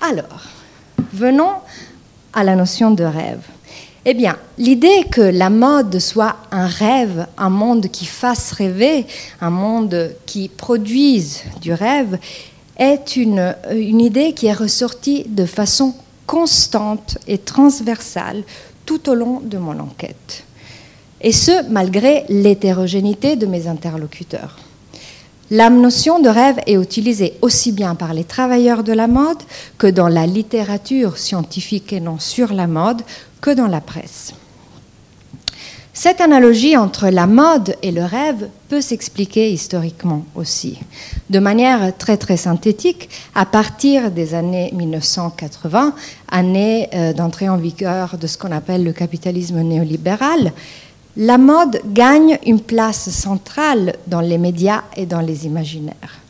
Alors, 0.00 0.42
venons 1.12 1.54
à 2.32 2.42
la 2.42 2.56
notion 2.56 2.90
de 2.90 3.04
rêve. 3.04 3.42
Eh 4.04 4.14
bien, 4.14 4.36
l'idée 4.58 5.04
que 5.12 5.20
la 5.20 5.48
mode 5.48 6.00
soit 6.00 6.36
un 6.50 6.66
rêve, 6.66 7.28
un 7.38 7.50
monde 7.50 7.88
qui 7.88 8.04
fasse 8.04 8.50
rêver, 8.50 9.06
un 9.40 9.50
monde 9.50 10.16
qui 10.26 10.48
produise 10.48 11.44
du 11.60 11.72
rêve, 11.72 12.18
est 12.76 13.16
une, 13.16 13.54
une 13.70 14.00
idée 14.00 14.32
qui 14.32 14.46
est 14.46 14.52
ressortie 14.52 15.24
de 15.28 15.46
façon 15.46 15.94
constante 16.26 17.18
et 17.26 17.38
transversale 17.38 18.42
tout 18.86 19.08
au 19.10 19.14
long 19.14 19.40
de 19.40 19.58
mon 19.58 19.78
enquête. 19.78 20.44
Et 21.20 21.32
ce, 21.32 21.68
malgré 21.70 22.24
l'hétérogénéité 22.28 23.36
de 23.36 23.46
mes 23.46 23.68
interlocuteurs. 23.68 24.58
La 25.50 25.68
notion 25.68 26.18
de 26.18 26.28
rêve 26.28 26.60
est 26.66 26.74
utilisée 26.74 27.34
aussi 27.42 27.72
bien 27.72 27.94
par 27.94 28.14
les 28.14 28.24
travailleurs 28.24 28.82
de 28.82 28.92
la 28.92 29.06
mode 29.06 29.42
que 29.76 29.86
dans 29.86 30.08
la 30.08 30.26
littérature 30.26 31.18
scientifique 31.18 31.92
et 31.92 32.00
non 32.00 32.18
sur 32.18 32.54
la 32.54 32.66
mode, 32.66 33.02
que 33.42 33.50
dans 33.50 33.66
la 33.66 33.82
presse. 33.82 34.32
Cette 35.94 36.22
analogie 36.22 36.78
entre 36.78 37.08
la 37.08 37.26
mode 37.26 37.76
et 37.82 37.92
le 37.92 38.02
rêve 38.02 38.48
peut 38.70 38.80
s'expliquer 38.80 39.52
historiquement 39.52 40.24
aussi, 40.34 40.78
de 41.28 41.38
manière 41.38 41.94
très 41.98 42.16
synthétique, 42.38 43.10
à 43.34 43.44
partir 43.44 44.10
des 44.10 44.32
années 44.32 44.70
1980, 44.72 45.94
année 46.30 46.88
euh, 46.94 47.12
d'entrée 47.12 47.50
en 47.50 47.58
vigueur 47.58 48.16
de 48.16 48.26
ce 48.26 48.38
qu'on 48.38 48.52
appelle 48.52 48.84
le 48.84 48.94
capitalisme 48.94 49.60
néolibéral. 49.60 50.52
La 51.18 51.36
mode 51.36 51.82
gagne 51.92 52.38
une 52.46 52.60
place 52.60 53.10
centrale 53.10 53.96
dans 54.06 54.22
les 54.22 54.38
médias 54.38 54.84
et 54.96 55.04
dans 55.04 55.20
les 55.20 55.44
imaginaires. 55.44 56.22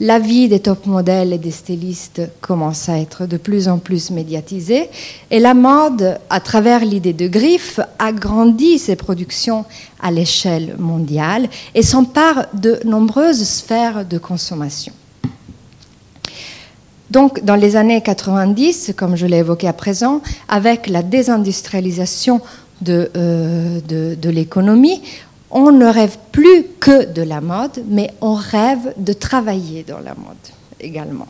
La 0.00 0.18
vie 0.18 0.48
des 0.48 0.60
top 0.60 0.86
modèles 0.86 1.34
et 1.34 1.38
des 1.38 1.50
stylistes 1.50 2.22
commence 2.40 2.88
à 2.88 2.98
être 2.98 3.26
de 3.26 3.36
plus 3.36 3.68
en 3.68 3.78
plus 3.78 4.10
médiatisée 4.10 4.88
et 5.30 5.38
la 5.38 5.52
mode, 5.52 6.18
à 6.30 6.40
travers 6.40 6.84
l'idée 6.84 7.12
de 7.12 7.28
griffe, 7.28 7.80
agrandit 7.98 8.78
ses 8.78 8.96
productions 8.96 9.66
à 10.00 10.10
l'échelle 10.10 10.74
mondiale 10.78 11.48
et 11.74 11.82
s'empare 11.82 12.46
de 12.54 12.80
nombreuses 12.86 13.44
sphères 13.44 14.06
de 14.06 14.16
consommation. 14.16 14.94
Donc, 17.10 17.44
dans 17.44 17.56
les 17.56 17.76
années 17.76 18.00
90, 18.00 18.94
comme 18.96 19.16
je 19.16 19.26
l'ai 19.26 19.38
évoqué 19.38 19.68
à 19.68 19.72
présent, 19.74 20.22
avec 20.48 20.86
la 20.86 21.02
désindustrialisation 21.02 22.40
de, 22.80 23.10
euh, 23.16 23.80
de 23.86 24.30
l'économie, 24.30 25.02
on 25.50 25.72
ne 25.72 25.86
rêve 25.86 26.16
plus 26.32 26.64
que 26.78 27.06
de 27.06 27.22
la 27.22 27.40
mode, 27.40 27.84
mais 27.88 28.10
on 28.20 28.34
rêve 28.34 28.94
de 28.96 29.12
travailler 29.12 29.82
dans 29.82 29.98
la 29.98 30.14
mode 30.14 30.36
également. 30.80 31.26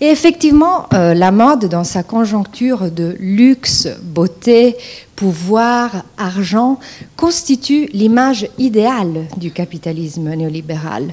Et 0.00 0.06
effectivement, 0.06 0.86
euh, 0.94 1.14
la 1.14 1.30
mode, 1.30 1.66
dans 1.66 1.84
sa 1.84 2.02
conjoncture 2.02 2.90
de 2.90 3.16
luxe, 3.18 3.88
beauté, 4.02 4.76
pouvoir, 5.16 6.04
argent, 6.16 6.78
constitue 7.16 7.88
l'image 7.92 8.48
idéale 8.58 9.26
du 9.36 9.50
capitalisme 9.50 10.34
néolibéral. 10.34 11.12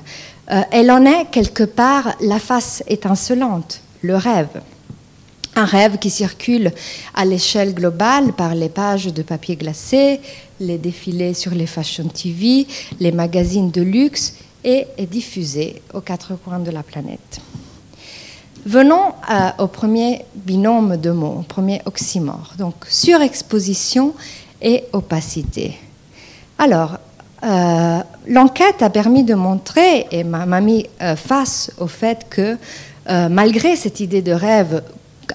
Euh, 0.52 0.62
elle 0.72 0.92
en 0.92 1.06
est 1.06 1.26
quelque 1.32 1.64
part 1.64 2.16
la 2.22 2.40
face 2.40 2.84
étincelante, 2.88 3.82
le 4.02 4.16
rêve. 4.16 4.62
Un 5.56 5.66
rêve 5.66 5.98
qui 5.98 6.10
circule 6.10 6.72
à 7.14 7.26
l'échelle 7.26 7.74
globale 7.74 8.32
par 8.32 8.56
les 8.56 8.70
pages 8.70 9.08
de 9.08 9.22
papier 9.22 9.58
glacé, 9.58 10.22
les 10.62 10.78
défilés 10.78 11.34
sur 11.34 11.54
les 11.54 11.66
fashion 11.66 12.06
TV, 12.06 12.68
les 13.00 13.12
magazines 13.12 13.72
de 13.72 13.82
luxe 13.82 14.36
et 14.64 14.86
est 14.98 15.08
diffusé 15.08 15.82
aux 15.94 16.02
quatre 16.02 16.36
coins 16.36 16.60
de 16.60 16.72
la 16.72 16.84
planète. 16.84 17.42
Venons 18.66 19.14
euh, 19.30 19.50
au 19.58 19.68
premier 19.68 20.22
binôme 20.36 20.98
de 20.98 21.10
mots, 21.10 21.38
au 21.40 21.42
premier 21.42 21.82
oxymore, 21.86 22.54
donc 22.60 22.76
surexposition 22.88 24.14
et 24.62 24.84
opacité. 24.94 25.78
Alors, 26.60 26.98
euh, 27.44 28.00
l'enquête 28.28 28.84
a 28.84 28.92
permis 28.92 29.24
de 29.24 29.34
montrer 29.34 30.06
et 30.12 30.24
m'a 30.24 30.62
mis 30.62 30.86
euh, 31.02 31.16
face 31.16 31.72
au 31.80 31.88
fait 31.88 32.28
que 32.30 32.58
malgré 33.30 33.76
cette 33.76 34.00
idée 34.00 34.22
de 34.22 34.32
rêve 34.32 34.84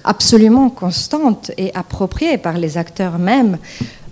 absolument 0.03 0.69
constante 0.69 1.51
et 1.57 1.73
appropriée 1.73 2.37
par 2.37 2.57
les 2.57 2.77
acteurs 2.77 3.17
même, 3.17 3.57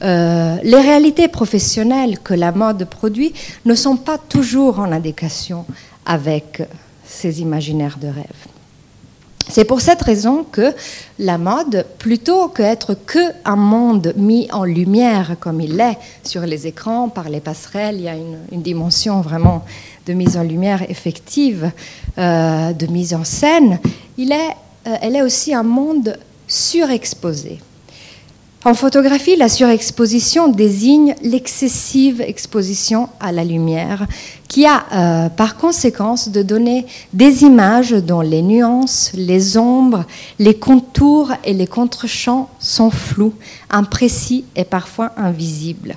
euh, 0.01 0.57
les 0.63 0.79
réalités 0.79 1.27
professionnelles 1.27 2.19
que 2.19 2.33
la 2.33 2.51
mode 2.51 2.85
produit 2.85 3.33
ne 3.65 3.75
sont 3.75 3.97
pas 3.97 4.17
toujours 4.17 4.79
en 4.79 4.91
adéquation 4.91 5.65
avec 6.05 6.61
ces 7.05 7.41
imaginaires 7.41 7.97
de 7.99 8.07
rêve. 8.07 8.47
C'est 9.47 9.63
pour 9.63 9.79
cette 9.79 10.01
raison 10.01 10.43
que 10.43 10.73
la 11.19 11.37
mode, 11.37 11.85
plutôt 11.99 12.47
qu'être 12.47 12.95
que 13.05 13.19
un 13.45 13.55
monde 13.55 14.13
mis 14.17 14.47
en 14.51 14.63
lumière 14.63 15.35
comme 15.39 15.61
il 15.61 15.77
l'est 15.77 15.97
sur 16.23 16.41
les 16.41 16.65
écrans, 16.65 17.09
par 17.09 17.29
les 17.29 17.41
passerelles, 17.41 17.95
il 17.97 18.01
y 18.01 18.09
a 18.09 18.15
une, 18.15 18.61
dimension 18.61 19.21
vraiment 19.21 19.63
de 20.07 20.13
mise 20.13 20.35
en 20.35 20.43
lumière 20.43 20.89
effective, 20.89 21.71
euh, 22.17 22.73
de 22.73 22.87
mise 22.87 23.13
en 23.13 23.23
scène, 23.23 23.79
il 24.17 24.31
est 24.31 24.55
elle 24.85 25.15
est 25.15 25.21
aussi 25.21 25.53
un 25.53 25.63
monde 25.63 26.17
surexposé. 26.47 27.59
En 28.65 28.73
photographie, 28.73 29.35
la 29.35 29.47
surexposition 29.47 30.47
désigne 30.47 31.13
l'excessive 31.21 32.19
exposition 32.19 33.09
à 33.19 33.31
la 33.31 33.43
lumière, 33.43 34.07
qui 34.47 34.65
a 34.65 34.85
euh, 34.91 35.29
par 35.29 35.55
conséquence 35.55 36.29
de 36.29 36.41
donner 36.41 36.87
des 37.13 37.43
images 37.43 37.91
dont 37.91 38.21
les 38.21 38.41
nuances, 38.41 39.11
les 39.13 39.55
ombres, 39.55 40.05
les 40.39 40.55
contours 40.55 41.31
et 41.43 41.53
les 41.53 41.67
contre-champs 41.67 42.49
sont 42.59 42.89
flous, 42.89 43.35
imprécis 43.69 44.45
et 44.55 44.63
parfois 44.63 45.11
invisibles. 45.15 45.95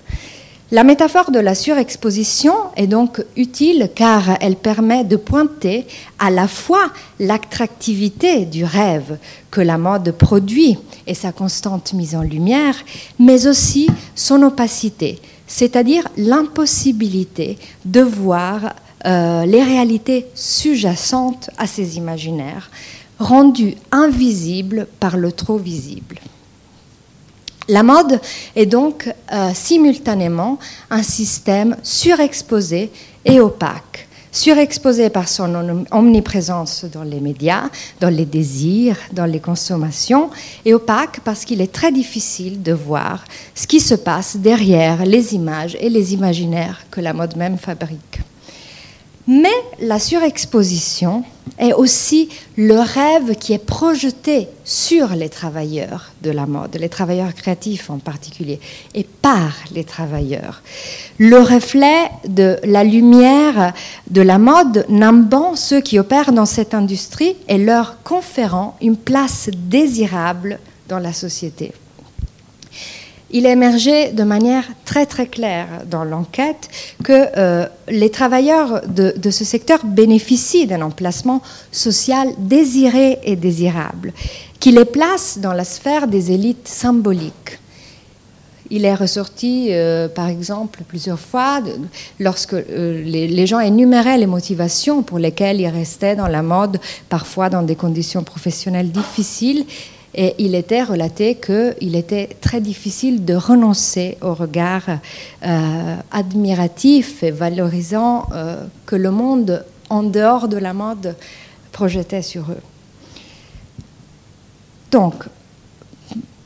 La 0.71 0.85
métaphore 0.85 1.31
de 1.31 1.39
la 1.39 1.55
surexposition 1.55 2.53
est 2.77 2.89
donc 2.89 3.25
utile 3.37 3.89
car 3.95 4.37
elle 4.43 4.57
permet 4.57 5.03
de 5.03 5.17
pointer 5.17 5.87
à 6.19 6.31
la 6.31 6.47
fois 6.47 6.93
l'attractivité 7.19 8.45
du 8.45 8.67
rêve 8.67 9.17
que 9.51 9.63
la 9.63 9.79
mode 9.79 10.13
produit 10.13 10.77
et 11.07 11.15
sa 11.15 11.33
constante 11.33 11.95
mise 11.95 12.15
en 12.15 12.21
lumière, 12.21 12.75
mais 13.19 13.47
aussi 13.47 13.89
son 14.15 14.43
opacité, 14.43 15.23
c'est-à-dire 15.47 16.07
l'impossibilité 16.19 17.57
de 17.87 18.03
voir 18.03 18.75
euh, 19.07 19.47
les 19.47 19.63
réalités 19.63 20.27
sous-jacentes 20.35 21.49
à 21.57 21.67
ces 21.67 21.97
imaginaires, 21.97 22.71
rendues 23.19 23.77
invisibles 23.91 24.87
par 25.01 25.17
le 25.17 25.33
trop 25.33 25.57
visible. 25.57 26.17
La 27.71 27.83
mode 27.83 28.19
est 28.57 28.65
donc 28.65 29.13
euh, 29.31 29.51
simultanément 29.53 30.59
un 30.89 31.03
système 31.03 31.77
surexposé 31.83 32.91
et 33.27 33.41
opaque. 33.41 34.09
Surexposé 34.33 35.11
par 35.11 35.29
son 35.29 35.85
omniprésence 35.91 36.87
dans 36.87 37.03
les 37.03 37.21
médias, 37.21 37.69
dans 38.01 38.09
les 38.09 38.25
désirs, 38.25 38.97
dans 39.13 39.27
les 39.27 39.41
consommations, 39.41 40.31
et 40.65 40.73
opaque 40.73 41.21
parce 41.25 41.45
qu'il 41.45 41.61
est 41.61 41.73
très 41.73 41.93
difficile 41.93 42.63
de 42.63 42.73
voir 42.73 43.25
ce 43.55 43.67
qui 43.67 43.81
se 43.81 43.95
passe 43.95 44.37
derrière 44.37 45.05
les 45.05 45.35
images 45.35 45.77
et 45.81 45.91
les 45.91 46.15
imaginaires 46.15 46.83
que 46.91 47.03
la 47.03 47.13
mode 47.13 47.37
même 47.37 47.59
fabrique. 47.59 48.21
Mais 49.31 49.53
la 49.79 49.99
surexposition 49.99 51.23
est 51.59 51.75
aussi 51.75 52.31
le 52.57 52.79
rêve 52.79 53.37
qui 53.37 53.53
est 53.53 53.63
projeté 53.63 54.49
sur 54.65 55.09
les 55.11 55.29
travailleurs 55.29 56.13
de 56.23 56.31
la 56.31 56.47
mode, 56.47 56.77
les 56.77 56.89
travailleurs 56.89 57.35
créatifs 57.35 57.91
en 57.91 57.99
particulier, 57.99 58.59
et 58.95 59.05
par 59.05 59.53
les 59.71 59.85
travailleurs. 59.85 60.63
Le 61.19 61.41
reflet 61.41 62.11
de 62.27 62.57
la 62.65 62.85
lumière 62.85 63.75
de 64.11 64.23
la 64.23 64.39
mode 64.39 64.87
nimbant 64.89 65.57
ceux 65.57 65.83
qui 65.83 65.99
opèrent 65.99 66.33
dans 66.33 66.47
cette 66.47 66.73
industrie 66.73 67.37
et 67.49 67.59
leur 67.59 68.03
conférant 68.05 68.79
une 68.81 68.97
place 68.97 69.51
désirable 69.53 70.59
dans 70.89 71.01
la 71.01 71.13
société 71.13 71.73
il 73.31 73.47
a 73.47 73.53
émergé 73.53 74.13
de 74.13 74.23
manière 74.23 74.65
très 74.85 75.07
très 75.07 75.27
claire 75.27 75.83
dans 75.87 76.05
l'enquête 76.05 76.69
que 77.05 77.27
euh, 77.37 77.67
les 77.89 78.11
travailleurs 78.11 78.83
de, 78.87 79.31
ce 79.31 79.45
secteur 79.45 79.85
bénéficient 79.85 80.67
d'un 80.67 80.83
emplacement 80.83 81.43
social 81.71 82.29
désiré 82.39 83.19
et 83.25 83.37
désirable, 83.37 84.13
qui 84.61 84.73
les 84.73 84.85
place 84.85 85.39
dans 85.39 85.53
la 85.53 85.65
sphère 85.65 86.09
des 86.09 86.33
élites 86.33 86.69
symboliques. 86.69 87.59
Il 88.71 88.85
est 88.85 88.95
ressorti, 88.95 89.69
euh, 89.71 90.09
par 90.09 90.29
exemple, 90.29 90.83
plusieurs 90.87 91.19
fois, 91.19 91.61
lorsque 92.21 92.53
euh, 92.53 93.03
les, 93.03 93.47
gens 93.47 93.61
énuméraient 93.61 94.19
les 94.19 94.27
motivations 94.27 95.03
pour 95.03 95.19
lesquelles 95.19 95.61
ils 95.61 95.69
restaient 95.69 96.17
dans 96.17 96.27
la 96.27 96.43
mode, 96.43 96.79
parfois 97.09 97.49
dans 97.49 97.63
des 97.63 97.77
conditions 97.77 98.23
professionnelles 98.23 98.91
difficiles, 98.91 99.65
et 100.15 100.35
il 100.39 100.55
était 100.55 100.83
relaté 100.83 101.35
qu'il 101.35 101.95
était 101.95 102.37
très 102.41 102.61
difficile 102.61 103.25
de 103.25 103.35
renoncer 103.35 104.17
au 104.23 104.35
regard 104.35 104.85
euh, 105.45 105.97
admiratif 106.11 107.23
et 107.23 107.31
valorisant 107.31 108.27
euh, 108.33 108.65
que 108.87 108.97
le 108.97 109.11
monde 109.11 109.65
en 109.91 110.03
dehors 110.03 110.49
de 110.49 110.57
la 110.57 110.73
mode 110.73 111.15
projetait 111.73 112.23
sur 112.23 112.51
eux. 112.51 112.63
Donc, 114.91 115.25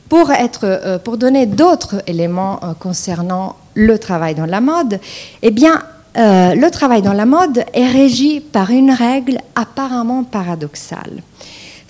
pour, 0.09 0.31
être, 0.31 0.65
euh, 0.65 0.99
pour 0.99 1.17
donner 1.17 1.45
d'autres 1.45 2.03
éléments 2.05 2.59
concernant 2.79 3.55
le 3.73 3.97
travail 3.97 4.35
dans 4.35 4.45
la 4.45 4.61
mode, 4.61 4.99
eh 5.41 5.51
bien, 5.51 5.81
le 6.15 6.69
travail 6.69 7.01
dans 7.01 7.13
la 7.13 7.25
mode 7.25 7.65
est 7.73 7.87
régi 7.87 8.39
par 8.39 8.69
une 8.69 8.91
règle 8.91 9.39
apparemment 9.55 10.23
paradoxale 10.23 11.23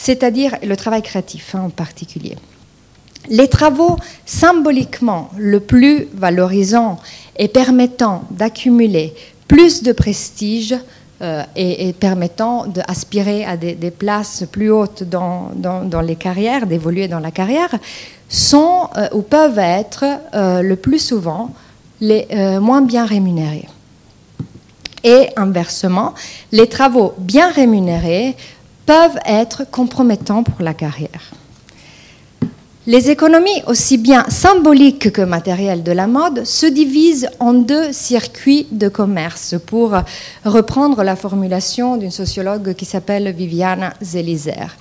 c'est-à-dire 0.03 0.57
le 0.61 0.75
travail 0.75 1.01
créatif 1.01 1.55
hein, 1.55 1.61
en 1.67 1.69
particulier. 1.69 2.35
Les 3.29 3.47
travaux 3.47 3.95
symboliquement 4.25 5.29
le 5.37 5.61
plus 5.61 6.09
valorisants 6.13 6.99
et 7.39 7.47
permettant 7.47 8.25
d'accumuler 8.29 9.13
plus 9.47 9.81
de 9.81 9.93
prestige 9.93 10.75
euh, 11.21 11.43
et, 11.55 11.93
permettant 11.93 12.65
d'aspirer 12.67 13.45
à 13.45 13.55
des, 13.55 13.91
places 13.91 14.43
plus 14.51 14.69
hautes 14.69 15.03
dans, 15.03 15.51
les 16.05 16.17
carrières, 16.17 16.67
d'évoluer 16.67 17.07
dans 17.07 17.19
la 17.19 17.31
carrière, 17.31 17.73
sont 18.27 18.89
euh, 18.97 19.07
ou 19.13 19.21
peuvent 19.21 19.59
être 19.59 20.03
euh, 20.33 20.61
le 20.61 20.75
plus 20.75 20.99
souvent 20.99 21.51
les 22.01 22.27
moins 22.59 22.81
bien 22.81 23.05
rémunérés. 23.05 23.69
Et 25.05 25.29
inversement, 25.37 26.13
les 26.51 26.67
travaux 26.67 27.13
bien 27.17 27.49
rémunérés 27.49 28.35
peuvent 28.85 29.19
être 29.25 29.63
compromettants 29.69 30.43
pour 30.43 30.61
la 30.61 30.73
carrière. 30.73 31.31
Les 32.85 33.09
économies, 33.09 33.63
aussi 33.67 33.97
bien 33.97 34.25
symboliques 34.27 35.13
que 35.13 35.21
matérielles 35.21 35.83
de 35.83 35.93
la 35.93 36.05
mode, 36.05 36.43
se 36.43 36.65
divisent 36.65 37.29
en 37.39 37.53
deux 37.53 37.93
circuits 37.93 38.67
de 38.71 38.89
commerce, 38.89 39.55
pour 39.65 39.95
reprendre 40.43 41.01
la 41.01 41.15
formulation 41.15 41.95
d'une 41.95 42.11
sociologue 42.11 42.73
qui 42.73 42.83
s'appelle 42.83 43.31
Viviana 43.31 43.93
Zelizer. 44.01 44.75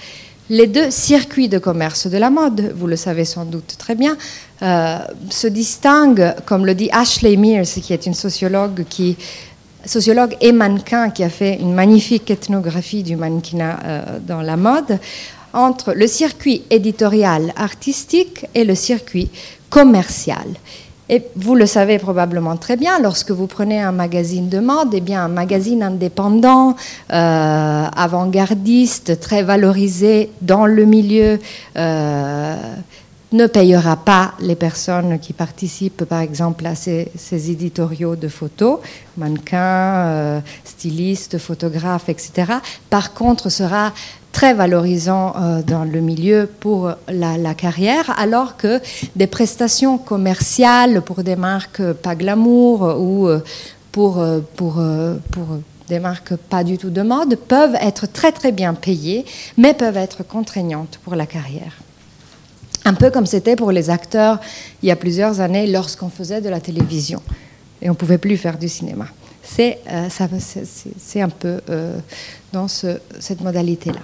Les 0.50 0.66
deux 0.66 0.90
circuits 0.90 1.48
de 1.48 1.58
commerce 1.58 2.08
de 2.08 2.18
la 2.18 2.28
mode, 2.28 2.72
vous 2.76 2.88
le 2.88 2.96
savez 2.96 3.24
sans 3.24 3.44
doute 3.44 3.76
très 3.78 3.94
bien, 3.94 4.18
euh, 4.62 4.98
se 5.30 5.46
distinguent, 5.46 6.34
comme 6.44 6.66
le 6.66 6.74
dit 6.74 6.90
Ashley 6.90 7.36
Mears, 7.36 7.66
qui 7.66 7.92
est 7.92 8.06
une 8.06 8.14
sociologue 8.14 8.84
qui 8.88 9.16
sociologue 9.84 10.36
et 10.40 10.52
mannequin 10.52 11.10
qui 11.10 11.24
a 11.24 11.28
fait 11.28 11.58
une 11.60 11.74
magnifique 11.74 12.30
ethnographie 12.30 13.02
du 13.02 13.16
mannequinat 13.16 13.78
euh, 13.84 14.02
dans 14.26 14.42
la 14.42 14.56
mode, 14.56 14.98
entre 15.52 15.92
le 15.92 16.06
circuit 16.06 16.62
éditorial 16.70 17.52
artistique 17.56 18.46
et 18.54 18.64
le 18.64 18.74
circuit 18.74 19.30
commercial. 19.70 20.46
Et 21.08 21.22
vous 21.36 21.54
le 21.54 21.66
savez 21.66 21.98
probablement 21.98 22.56
très 22.56 22.76
bien, 22.76 22.98
lorsque 22.98 23.32
vous 23.32 23.46
prenez 23.46 23.80
un 23.80 23.92
magazine 23.92 24.48
de 24.48 24.60
mode, 24.60 24.94
eh 24.94 25.00
bien 25.00 25.24
un 25.24 25.28
magazine 25.28 25.82
indépendant, 25.82 26.74
euh, 27.12 27.84
avant-gardiste, 27.94 29.20
très 29.20 29.42
valorisé 29.42 30.30
dans 30.40 30.64
le 30.64 30.84
milieu, 30.86 31.38
euh, 31.76 32.56
ne 33.32 33.46
payera 33.46 33.96
pas 33.96 34.34
les 34.40 34.56
personnes 34.56 35.18
qui 35.18 35.32
participent, 35.32 36.04
par 36.04 36.20
exemple, 36.20 36.66
à 36.66 36.74
ces, 36.74 37.10
éditoriaux 37.32 38.16
de 38.16 38.28
photos, 38.28 38.80
mannequins, 39.16 39.58
euh, 39.58 40.40
stylistes, 40.64 41.38
photographes, 41.38 42.08
etc. 42.08 42.52
Par 42.90 43.14
contre, 43.14 43.48
sera 43.48 43.92
très 44.32 44.54
valorisant 44.54 45.34
euh, 45.36 45.62
dans 45.62 45.84
le 45.84 46.00
milieu 46.00 46.48
pour 46.60 46.92
la, 47.08 47.54
carrière, 47.54 48.18
alors 48.18 48.56
que 48.56 48.80
des 49.14 49.26
prestations 49.26 49.98
commerciales 49.98 51.02
pour 51.02 51.22
des 51.22 51.36
marques 51.36 51.92
pas 51.92 52.14
glamour 52.14 52.96
ou 52.98 53.28
euh, 53.28 53.40
pour, 53.92 54.18
euh, 54.18 54.40
pour, 54.56 54.80
pour 55.30 55.46
des 55.88 56.00
marques 56.00 56.34
pas 56.34 56.64
du 56.64 56.78
tout 56.78 56.90
de 56.90 57.02
mode 57.02 57.36
peuvent 57.36 57.76
être 57.80 58.10
très 58.10 58.32
très 58.32 58.52
bien 58.52 58.72
payées, 58.74 59.26
mais 59.58 59.74
peuvent 59.74 59.98
être 59.98 60.26
contraignantes 60.26 60.98
pour 61.04 61.14
la 61.14 61.26
carrière. 61.26 61.76
Un 62.84 62.94
peu 62.94 63.10
comme 63.10 63.26
c'était 63.26 63.56
pour 63.56 63.70
les 63.72 63.90
acteurs 63.90 64.40
il 64.82 64.88
y 64.88 64.92
a 64.92 64.96
plusieurs 64.96 65.40
années 65.40 65.66
lorsqu'on 65.66 66.08
faisait 66.08 66.40
de 66.40 66.48
la 66.48 66.60
télévision 66.60 67.22
et 67.80 67.88
on 67.88 67.92
ne 67.92 67.96
pouvait 67.96 68.18
plus 68.18 68.36
faire 68.36 68.58
du 68.58 68.68
cinéma. 68.68 69.06
C'est 69.42 69.78
un 69.86 71.28
peu 71.28 71.60
dans 72.52 72.68
cette 72.68 73.40
modalité-là. 73.40 74.00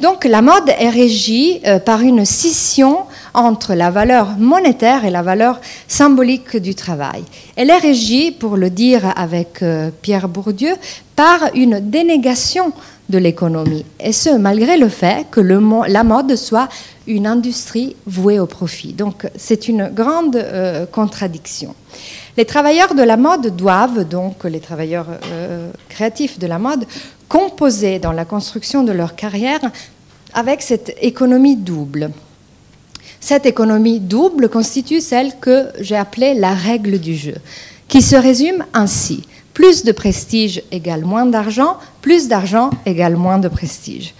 Donc 0.00 0.24
la 0.24 0.42
mode 0.42 0.68
est 0.78 0.88
régie 0.88 1.60
euh, 1.66 1.78
par 1.78 2.00
une 2.00 2.24
scission 2.24 2.98
entre 3.32 3.74
la 3.74 3.90
valeur 3.90 4.36
monétaire 4.38 5.04
et 5.04 5.10
la 5.10 5.22
valeur 5.22 5.60
symbolique 5.86 6.56
du 6.56 6.74
travail. 6.74 7.22
Elle 7.54 7.70
est 7.70 7.78
régie, 7.78 8.32
pour 8.32 8.56
le 8.56 8.70
dire 8.70 9.12
avec 9.16 9.62
euh, 9.62 9.90
Pierre 10.02 10.28
Bourdieu, 10.28 10.74
par 11.14 11.50
une 11.54 11.78
dénégation 11.78 12.72
de 13.08 13.18
l'économie, 13.18 13.84
et 14.00 14.12
ce 14.12 14.30
malgré 14.30 14.78
le 14.78 14.88
fait 14.88 15.26
que 15.30 15.40
la 15.40 16.04
mode 16.04 16.36
soit 16.36 16.68
une 17.06 17.26
industrie 17.26 17.96
vouée 18.06 18.38
au 18.38 18.46
profit. 18.46 18.92
Donc 18.92 19.26
c'est 19.36 19.68
une 19.68 19.88
grande 19.88 20.36
euh, 20.36 20.86
contradiction. 20.86 21.74
Les 22.36 22.44
travailleurs 22.44 22.94
de 22.94 23.02
la 23.02 23.16
mode 23.16 23.54
doivent, 23.54 24.08
donc 24.08 24.44
les 24.44 24.58
travailleurs 24.58 25.06
créatifs 25.88 26.38
de 26.40 26.48
la 26.48 26.58
mode, 26.58 26.84
composer 27.28 28.00
dans 28.00 28.12
la 28.12 28.24
construction 28.24 28.82
de 28.82 28.90
leur 28.92 29.14
carrière 29.14 29.60
avec 30.32 30.62
cette 30.62 30.96
économie 31.00 31.56
double. 31.56 32.10
Cette 33.20 33.46
économie 33.46 34.00
double 34.00 34.48
constitue 34.50 35.00
celle 35.00 35.38
que 35.40 35.68
j'ai 35.80 35.96
appelée 35.96 36.34
la 36.34 36.52
règle 36.52 36.98
du 36.98 37.14
jeu, 37.14 37.36
qui 37.88 38.02
se 38.02 38.16
résume 38.16 38.64
ainsi. 38.74 39.22
Plus 39.54 39.84
de 39.84 39.92
prestige 39.92 40.62
égale 40.72 41.04
moins 41.04 41.24
d'argent, 41.24 41.78
plus 42.02 42.28
d'argent 42.28 42.70
égale 42.84 43.16
moins 43.16 43.38
de 43.38 43.48
prestige. 43.48 44.12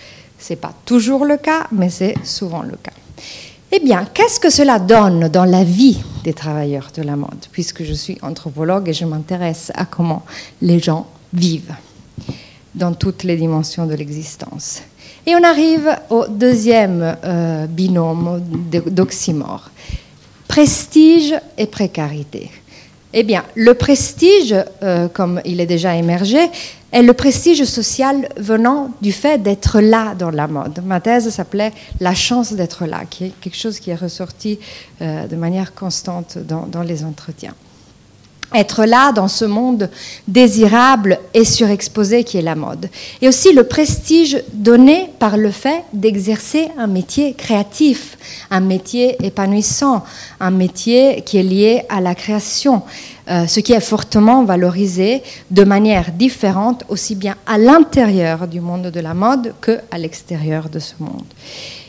Ce 0.46 0.52
n'est 0.52 0.59
pas 0.59 0.74
toujours 0.85 1.24
le 1.24 1.38
cas, 1.38 1.68
mais 1.72 1.88
c'est 1.88 2.14
souvent 2.22 2.61
le 2.61 2.76
cas. 2.76 2.92
Eh 3.72 3.80
bien, 3.80 4.07
qu'est-ce 4.12 4.38
que 4.38 4.50
cela 4.50 4.78
donne 4.78 5.28
dans 5.28 5.46
la 5.46 5.64
vie 5.64 6.02
des 6.22 6.35
travailleurs 6.35 6.90
de 6.94 7.00
la 7.00 7.16
mode, 7.16 7.46
puisque 7.50 7.83
je 7.83 7.94
suis 7.94 8.18
anthropologue 8.20 8.90
et 8.90 8.92
je 8.92 9.07
m'intéresse 9.07 9.72
à 9.74 9.87
comment 9.87 10.22
les 10.61 10.80
gens 10.80 11.07
vivent 11.33 11.74
dans 12.74 12.92
toutes 12.92 13.22
les 13.22 13.37
dimensions 13.37 13.87
de 13.87 13.94
l'existence. 13.94 14.83
Et 15.26 15.35
on 15.35 15.42
arrive 15.42 15.96
au 16.11 16.26
deuxième 16.28 17.16
euh, 17.24 17.66
binôme 17.66 18.42
d'oxymore. 18.90 19.70
Prestige 20.46 21.35
et 21.57 21.66
précarité. 21.66 22.50
Eh 23.14 23.22
bien, 23.22 23.44
le 23.54 23.72
prestige, 23.74 24.54
euh, 24.83 25.09
comme 25.09 25.40
il 25.46 25.61
est 25.61 25.66
déjà 25.66 25.96
émergé, 25.96 26.50
est 26.94 27.02
le 27.02 27.12
prestige 27.12 27.64
social 27.64 28.28
venant 28.37 28.90
du 29.02 29.11
fait 29.11 29.42
d'être 29.42 29.80
là 29.80 30.14
dans 30.14 30.30
la 30.30 30.46
mode. 30.46 30.80
Ma 30.87 31.00
thèse 31.00 31.28
s'appelait 31.28 31.72
La 31.98 32.14
chance 32.14 32.52
d'être 32.52 32.87
là, 32.87 33.02
qui 33.11 33.24
est 33.26 33.33
quelque 33.40 33.57
chose 33.57 33.80
qui 33.80 33.90
est 33.90 33.96
ressorti 33.96 34.61
euh, 35.02 35.26
de 35.26 35.35
manière 35.35 35.74
constante 35.74 36.38
dans 36.38 36.83
les 36.83 37.04
entretiens 37.04 37.54
être 38.54 38.85
là 38.85 39.12
dans 39.12 39.28
ce 39.28 39.44
monde 39.44 39.90
désirable 40.28 41.18
et 41.35 41.44
surexposé 41.44 42.24
qui 42.24 42.38
est 42.38 42.42
la 42.42 42.54
mode. 42.54 42.88
Et 43.20 43.28
aussi 43.28 43.52
le 43.52 43.64
prestige 43.64 44.42
donné 44.52 45.11
par 45.18 45.37
le 45.37 45.50
fait 45.50 45.85
d'exercer 45.92 46.68
un 46.78 46.87
métier 46.87 47.35
créatif, 47.35 48.16
un 48.50 48.61
métier 48.61 49.16
épanouissant, 49.24 50.04
un 50.40 50.50
métier 50.50 51.22
qui 51.26 51.38
est 51.38 51.42
lié 51.42 51.83
à 51.88 52.00
la 52.00 52.14
création, 52.14 52.83
euh, 53.28 53.46
ce 53.46 53.60
qui 53.60 53.72
est 53.72 53.80
fortement 53.80 54.44
valorisé 54.44 55.22
de 55.50 55.64
manière 55.64 56.12
différente 56.12 56.84
aussi 56.88 57.14
bien 57.14 57.37
à 57.46 57.58
l'intérieur 57.58 58.46
du 58.46 58.60
monde 58.60 58.88
de 58.88 59.00
la 59.00 59.14
mode 59.14 59.54
qu'à 59.60 59.98
l'extérieur 59.98 60.68
de 60.68 60.78
ce 60.78 60.94
monde. 61.00 61.24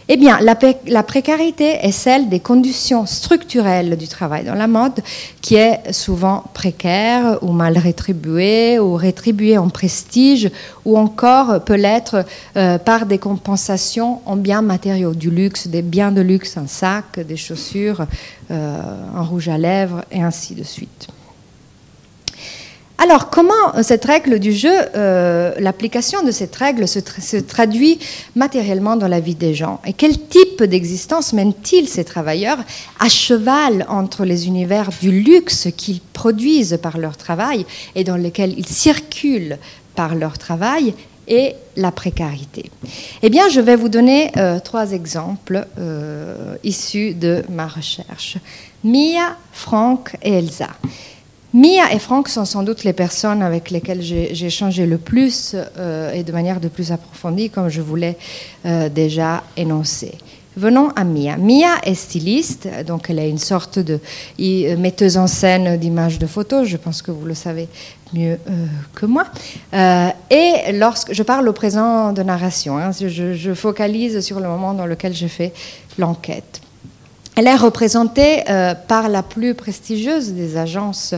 Eh 0.07 0.17
bien, 0.17 0.37
la, 0.39 1.03
précarité 1.03 1.79
est 1.81 1.91
celle 1.91 2.29
des 2.29 2.39
conditions 2.39 3.07
structurelles 3.07 3.97
du 3.97 4.07
travail 4.07 4.43
dans 4.43 4.53
la 4.53 4.67
mode, 4.67 5.01
qui 5.41 5.55
est 5.55 5.91
souvent 5.91 6.43
précaire 6.53 7.39
ou 7.41 7.51
mal 7.51 7.75
rétribuée, 7.79 8.77
ou 8.77 8.93
rétribuée 8.93 9.57
en 9.57 9.69
prestige, 9.69 10.51
ou 10.85 10.95
encore 10.95 11.63
peut 11.63 11.75
l'être 11.75 12.23
euh, 12.55 12.77
par 12.77 13.07
des 13.07 13.17
compensations 13.17 14.21
en 14.27 14.35
biens 14.35 14.61
matériaux, 14.61 15.15
du 15.15 15.31
luxe, 15.31 15.67
des 15.67 15.81
biens 15.81 16.11
de 16.11 16.21
luxe, 16.21 16.55
un 16.57 16.67
sac, 16.67 17.19
des 17.19 17.37
chaussures, 17.37 18.05
euh, 18.51 18.79
un 19.15 19.23
rouge 19.23 19.49
à 19.49 19.57
lèvres, 19.57 20.05
et 20.11 20.21
ainsi 20.21 20.53
de 20.53 20.63
suite. 20.63 21.07
Alors, 23.05 23.29
comment 23.29 23.53
euh, 23.75 23.83
cette 23.83 24.03
règle 24.03 24.39
du 24.39 24.51
jeu, 24.51 24.73
euh, 24.95 25.53
l'application 25.59 26.23
de 26.23 26.31
cette 26.31 26.55
règle 26.55 26.87
se, 26.87 27.37
traduit 27.37 27.99
matériellement 28.35 28.95
dans 28.95 29.07
la 29.07 29.19
vie 29.19 29.35
des 29.35 29.53
gens? 29.53 29.79
Et 29.85 29.93
quel 29.93 30.17
type 30.19 30.63
d'existence 30.63 31.31
mènent-ils 31.31 31.87
ces 31.87 32.03
travailleurs 32.03 32.57
à 32.99 33.07
cheval 33.07 33.85
entre 33.89 34.25
les 34.25 34.47
univers 34.47 34.89
du 34.99 35.11
luxe 35.11 35.67
qu'ils 35.77 36.01
produisent 36.01 36.79
par 36.81 36.97
leur 36.97 37.15
travail 37.15 37.67
et 37.93 38.03
dans 38.03 38.15
lesquels 38.15 38.57
ils 38.57 38.65
circulent 38.65 39.59
par 39.93 40.15
leur 40.15 40.39
travail 40.39 40.95
et 41.27 41.53
la 41.75 41.91
précarité? 41.91 42.71
Eh 43.21 43.29
bien, 43.29 43.49
je 43.49 43.61
vais 43.61 43.75
vous 43.75 43.89
donner 43.89 44.31
euh, 44.37 44.59
trois 44.59 44.93
exemples 44.93 45.67
issus 46.63 47.13
de 47.13 47.43
ma 47.49 47.67
recherche. 47.67 48.37
Mia, 48.83 49.37
Franck 49.51 50.17
et 50.23 50.39
Elsa. 50.39 50.69
Mia 51.55 51.93
et 51.93 51.99
Franck 51.99 52.27
sont 52.27 52.43
sans 52.43 52.63
doute 52.63 52.83
les 52.83 52.91
personnes 52.91 53.41
avec 53.41 53.71
lesquelles 53.71 54.01
j'ai 54.01 54.45
échangé 54.45 54.85
le 54.85 54.97
plus 54.97 55.55
euh, 55.55 56.11
et 56.11 56.21
de 56.23 56.31
manière 56.33 56.59
de 56.59 56.67
plus 56.67 56.91
approfondie, 56.91 57.49
comme 57.49 57.69
je 57.69 57.79
voulais 57.79 58.17
euh, 58.65 58.89
déjà 58.89 59.41
énoncer. 59.55 60.15
Venons 60.57 60.89
à 60.97 61.05
Mia. 61.05 61.37
Mia 61.37 61.77
est 61.83 61.95
styliste, 61.95 62.67
donc 62.85 63.09
elle 63.09 63.19
est 63.19 63.29
une 63.29 63.37
sorte 63.37 63.79
de 63.79 64.01
metteuse 64.75 65.15
en 65.15 65.27
scène 65.27 65.77
d'images 65.77 66.19
de 66.19 66.27
photos, 66.27 66.67
je 66.67 66.75
pense 66.75 67.01
que 67.01 67.11
vous 67.11 67.25
le 67.25 67.35
savez 67.35 67.69
mieux 68.13 68.37
euh, 68.49 68.65
que 68.93 69.05
moi. 69.05 69.23
et 70.29 70.73
lorsque 70.73 71.13
je 71.13 71.23
parle 71.23 71.47
au 71.47 71.53
présent 71.53 72.11
de 72.11 72.21
narration, 72.21 72.77
hein, 72.77 72.91
je, 72.91 73.33
je, 73.33 73.53
focalise 73.53 74.19
sur 74.19 74.41
le 74.41 74.49
moment 74.49 74.73
dans 74.73 74.85
lequel 74.85 75.13
je 75.13 75.27
fais 75.27 75.53
l'enquête. 75.97 76.59
Elle 77.35 77.47
est 77.47 77.55
représentée 77.55 78.49
euh, 78.49 78.73
par 78.75 79.09
la 79.09 79.21
plus 79.21 79.55
prestigieuse 79.55 80.31
des 80.31 80.55
agences 80.55 81.13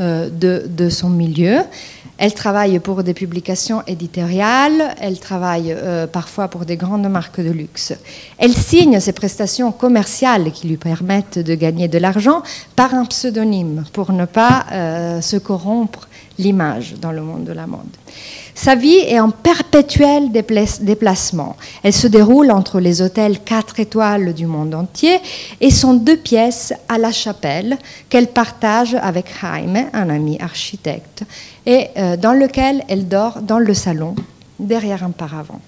euh, 0.00 0.28
de, 0.28 0.88
son 0.88 1.08
milieu. 1.08 1.58
Elle 2.18 2.34
travaille 2.34 2.80
pour 2.80 3.04
des 3.04 3.14
publications 3.14 3.82
éditoriales, 3.86 4.96
elle 5.00 5.20
travaille 5.20 5.72
euh, 5.72 6.08
parfois 6.08 6.48
pour 6.48 6.64
des 6.64 6.76
grandes 6.76 7.08
marques 7.08 7.40
de 7.40 7.50
luxe. 7.50 7.92
Elle 8.38 8.52
signe 8.52 8.98
ses 8.98 9.12
prestations 9.12 9.70
commerciales 9.70 10.50
qui 10.50 10.66
lui 10.66 10.76
permettent 10.76 11.38
de 11.38 11.54
gagner 11.54 11.86
de 11.86 11.98
l'argent 11.98 12.42
par 12.74 12.92
un 12.92 13.04
pseudonyme 13.04 13.84
pour 13.92 14.12
ne 14.12 14.24
pas 14.24 14.66
se 15.22 15.36
corrompre 15.36 16.08
l'image 16.40 16.94
dans 17.00 17.12
le 17.12 17.22
monde 17.22 17.44
de 17.44 17.52
la 17.52 17.66
mode. 17.66 17.96
Sa 18.54 18.74
vie 18.74 18.98
est 18.98 19.20
en 19.20 19.30
perpétuel 19.30 20.30
déplacement. 20.32 21.56
Elle 21.82 21.92
se 21.92 22.06
déroule 22.06 22.50
entre 22.50 22.80
les 22.80 23.00
hôtels 23.00 23.40
4 23.40 23.80
étoiles 23.80 24.34
du 24.34 24.46
monde 24.46 24.74
entier 24.74 25.18
et 25.60 25.70
son 25.70 25.94
deux 25.94 26.16
pièces 26.16 26.74
à 26.88 26.98
la 26.98 27.12
chapelle 27.12 27.78
qu'elle 28.08 28.28
partage 28.28 28.94
avec 28.94 29.26
Jaime, 29.40 29.88
un 29.92 30.10
ami 30.10 30.38
architecte, 30.40 31.22
et 31.64 31.88
euh, 31.96 32.16
dans 32.16 32.34
lequel 32.34 32.84
elle 32.88 33.08
dort 33.08 33.40
dans 33.40 33.58
le 33.58 33.72
salon 33.72 34.14
derrière 34.58 35.04
un 35.04 35.10
paravent. 35.10 35.60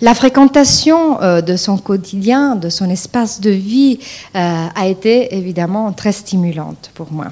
La 0.00 0.14
fréquentation 0.14 1.20
euh, 1.22 1.40
de 1.40 1.56
son 1.56 1.78
quotidien, 1.78 2.56
de 2.56 2.68
son 2.68 2.90
espace 2.90 3.40
de 3.40 3.50
vie, 3.50 3.98
euh, 4.34 4.66
a 4.74 4.86
été 4.86 5.34
évidemment 5.34 5.92
très 5.92 6.12
stimulante 6.12 6.90
pour 6.94 7.12
moi. 7.12 7.26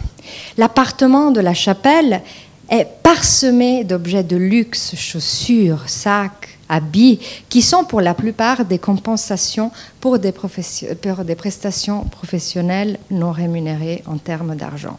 L'appartement 0.56 1.30
de 1.30 1.40
la 1.40 1.54
chapelle 1.54 2.22
est 2.70 2.86
parsemé 3.02 3.84
d'objets 3.84 4.22
de 4.22 4.36
luxe, 4.36 4.94
chaussures, 4.96 5.82
sacs, 5.86 6.58
habits, 6.68 7.18
qui 7.48 7.60
sont 7.60 7.84
pour 7.84 8.00
la 8.00 8.14
plupart 8.14 8.64
des 8.64 8.78
compensations 8.78 9.70
pour 10.00 10.18
des, 10.18 10.32
pour 10.32 11.24
des 11.24 11.34
prestations 11.34 12.04
professionnelles 12.04 12.98
non 13.10 13.30
rémunérées 13.30 14.02
en 14.06 14.16
termes 14.16 14.56
d'argent. 14.56 14.98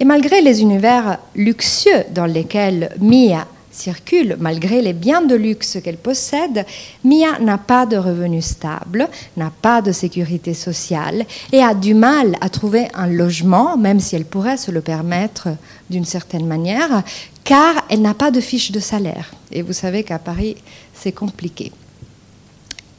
Et 0.00 0.04
malgré 0.04 0.40
les 0.40 0.62
univers 0.62 1.18
luxueux 1.36 2.04
dans 2.10 2.26
lesquels 2.26 2.90
Mia 3.00 3.46
circule, 3.74 4.36
malgré 4.38 4.82
les 4.82 4.92
biens 4.92 5.22
de 5.22 5.34
luxe 5.34 5.78
qu'elle 5.82 5.96
possède, 5.96 6.66
Mia 7.04 7.38
n'a 7.40 7.58
pas 7.58 7.86
de 7.86 7.96
revenus 7.96 8.44
stables, 8.44 9.08
n'a 9.36 9.50
pas 9.50 9.82
de 9.82 9.92
sécurité 9.92 10.54
sociale 10.54 11.26
et 11.52 11.62
a 11.62 11.74
du 11.74 11.94
mal 11.94 12.36
à 12.40 12.48
trouver 12.48 12.88
un 12.94 13.06
logement, 13.06 13.76
même 13.76 14.00
si 14.00 14.16
elle 14.16 14.24
pourrait 14.24 14.56
se 14.56 14.70
le 14.70 14.80
permettre 14.80 15.48
d'une 15.90 16.04
certaine 16.04 16.46
manière, 16.46 17.02
car 17.44 17.84
elle 17.88 18.02
n'a 18.02 18.14
pas 18.14 18.30
de 18.30 18.40
fiche 18.40 18.72
de 18.72 18.80
salaire. 18.80 19.32
Et 19.52 19.62
vous 19.62 19.72
savez 19.72 20.02
qu'à 20.02 20.18
Paris, 20.18 20.56
c'est 20.94 21.12
compliqué. 21.12 21.72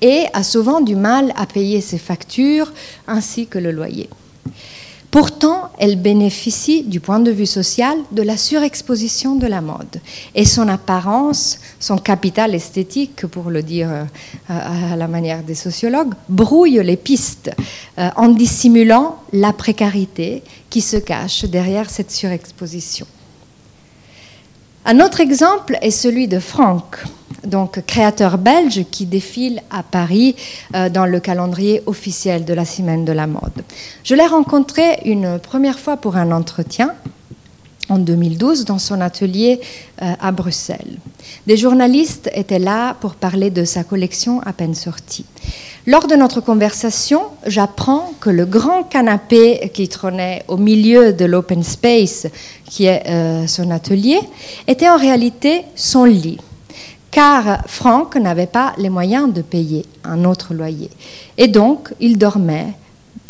Et 0.02 0.26
a 0.34 0.44
souvent 0.44 0.82
du 0.82 0.96
mal 0.96 1.34
à 1.36 1.46
payer 1.46 1.82
ses 1.82 1.98
factures 1.98 2.72
ainsi 3.08 3.48
que 3.48 3.58
le 3.58 3.72
loyer. 3.72 4.10
Pourtant, 5.16 5.70
elle 5.78 5.96
bénéficie 5.96 6.84
du 6.84 7.00
point 7.00 7.22
de 7.22 7.32
vue 7.32 7.46
social 7.46 7.98
de 8.12 8.22
la 8.22 8.36
surexposition 8.36 9.36
de 9.36 9.48
la 9.48 9.62
mode. 9.62 10.02
Et 10.36 10.44
son 10.44 10.68
apparence, 10.68 11.58
son 11.80 11.98
capital 11.98 12.54
esthétique, 12.54 13.26
pour 13.28 13.50
le 13.50 13.64
dire 13.64 13.88
euh, 13.90 14.04
à 14.50 14.98
la 14.98 15.08
manière 15.08 15.42
des 15.42 15.56
sociologues, 15.56 16.14
brouille 16.28 16.82
les 16.84 16.98
pistes 16.98 17.50
euh, 17.98 18.10
en 18.18 18.28
dissimulant 18.28 19.16
la 19.32 19.54
précarité 19.54 20.44
qui 20.70 20.82
se 20.82 20.98
cache 20.98 21.46
derrière 21.46 21.90
cette 21.90 22.12
surexposition. 22.12 23.08
Un 24.88 25.00
autre 25.00 25.20
exemple 25.20 25.80
est 25.82 25.90
celui 25.90 26.28
de 26.28 26.38
Franck, 26.38 26.98
donc 27.44 27.84
créateur 27.88 28.38
belge 28.38 28.86
qui 28.92 29.08
défile 29.08 29.64
à 29.72 29.82
Paris 29.82 30.36
euh, 30.76 30.90
dans 30.90 31.08
le 31.08 31.20
calendrier 31.20 31.82
officiel 31.88 32.46
de 32.46 32.54
la 32.54 32.66
Semaine 32.66 33.04
de 33.04 33.12
la 33.12 33.26
mode. 33.26 33.64
Je 34.04 34.14
l'ai 34.14 34.28
rencontré 34.28 35.00
une 35.06 35.40
première 35.40 35.80
fois 35.80 35.98
pour 35.98 36.18
un 36.18 36.32
entretien 36.32 36.94
en 37.90 37.98
2012 37.98 38.66
dans 38.66 38.78
son 38.78 39.02
atelier 39.02 39.60
euh, 40.04 40.14
à 40.20 40.32
Bruxelles. 40.32 41.00
Des 41.48 41.58
journalistes 41.58 42.30
étaient 42.36 42.60
là 42.60 42.96
pour 43.00 43.16
parler 43.16 43.50
de 43.50 43.66
sa 43.66 43.84
collection 43.84 44.40
à 44.42 44.54
peine 44.54 44.76
sortie. 44.76 45.26
Lors 45.88 46.08
de 46.08 46.16
notre 46.16 46.42
conversation, 46.42 47.22
j'apprends 47.46 48.12
que 48.20 48.32
le 48.32 48.48
grand 48.48 48.82
canapé 48.84 49.70
qui 49.72 49.88
trônait 49.88 50.44
au 50.48 50.58
milieu 50.58 51.14
de 51.14 51.26
l'open 51.26 51.62
space, 51.62 52.26
qui 52.66 52.86
est 52.86 53.04
euh, 53.08 53.46
son 53.46 53.70
atelier, 53.70 54.20
était 54.68 54.90
en 54.90 54.98
réalité 54.98 55.62
son 55.76 56.06
lit, 56.06 56.40
car 57.12 57.62
Franck 57.68 58.16
n'avait 58.16 58.48
pas 58.48 58.74
les 58.80 58.90
moyens 58.90 59.32
de 59.32 59.44
payer 59.44 59.86
un 60.04 60.26
autre 60.26 60.56
loyer. 60.56 60.90
Et 61.38 61.48
donc, 61.48 61.94
il 62.00 62.18
dormait 62.18 62.74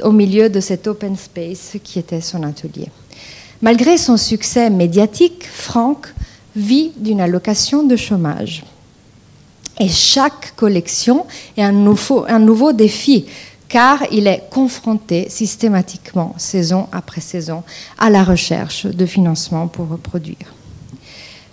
au 0.02 0.14
milieu 0.14 0.50
de 0.50 0.62
cet 0.62 0.88
open 0.88 1.18
space 1.18 1.76
qui 1.84 2.00
était 2.00 2.22
son 2.22 2.42
atelier. 2.44 2.88
Malgré 3.62 3.98
son 3.98 4.16
succès 4.16 4.70
médiatique, 4.70 5.46
Franck 5.46 6.14
vit 6.56 6.94
d'une 6.96 7.20
allocation 7.20 7.84
de 7.84 7.98
chômage. 7.98 8.64
Et 9.80 9.90
chaque 9.90 10.56
collection 10.56 11.26
est 11.58 11.64
un 11.64 11.72
nouveau, 11.72 12.74
défi, 12.74 13.26
car 13.68 14.04
il 14.12 14.28
est 14.28 14.44
confronté 14.50 15.28
systématiquement, 15.30 16.34
saison 16.38 16.88
après 16.92 17.22
saison, 17.22 17.64
à 17.98 18.10
la 18.10 18.24
recherche 18.24 18.86
de 18.86 19.06
financement 19.06 19.68
pour 19.68 19.90
reproduire. 19.90 20.54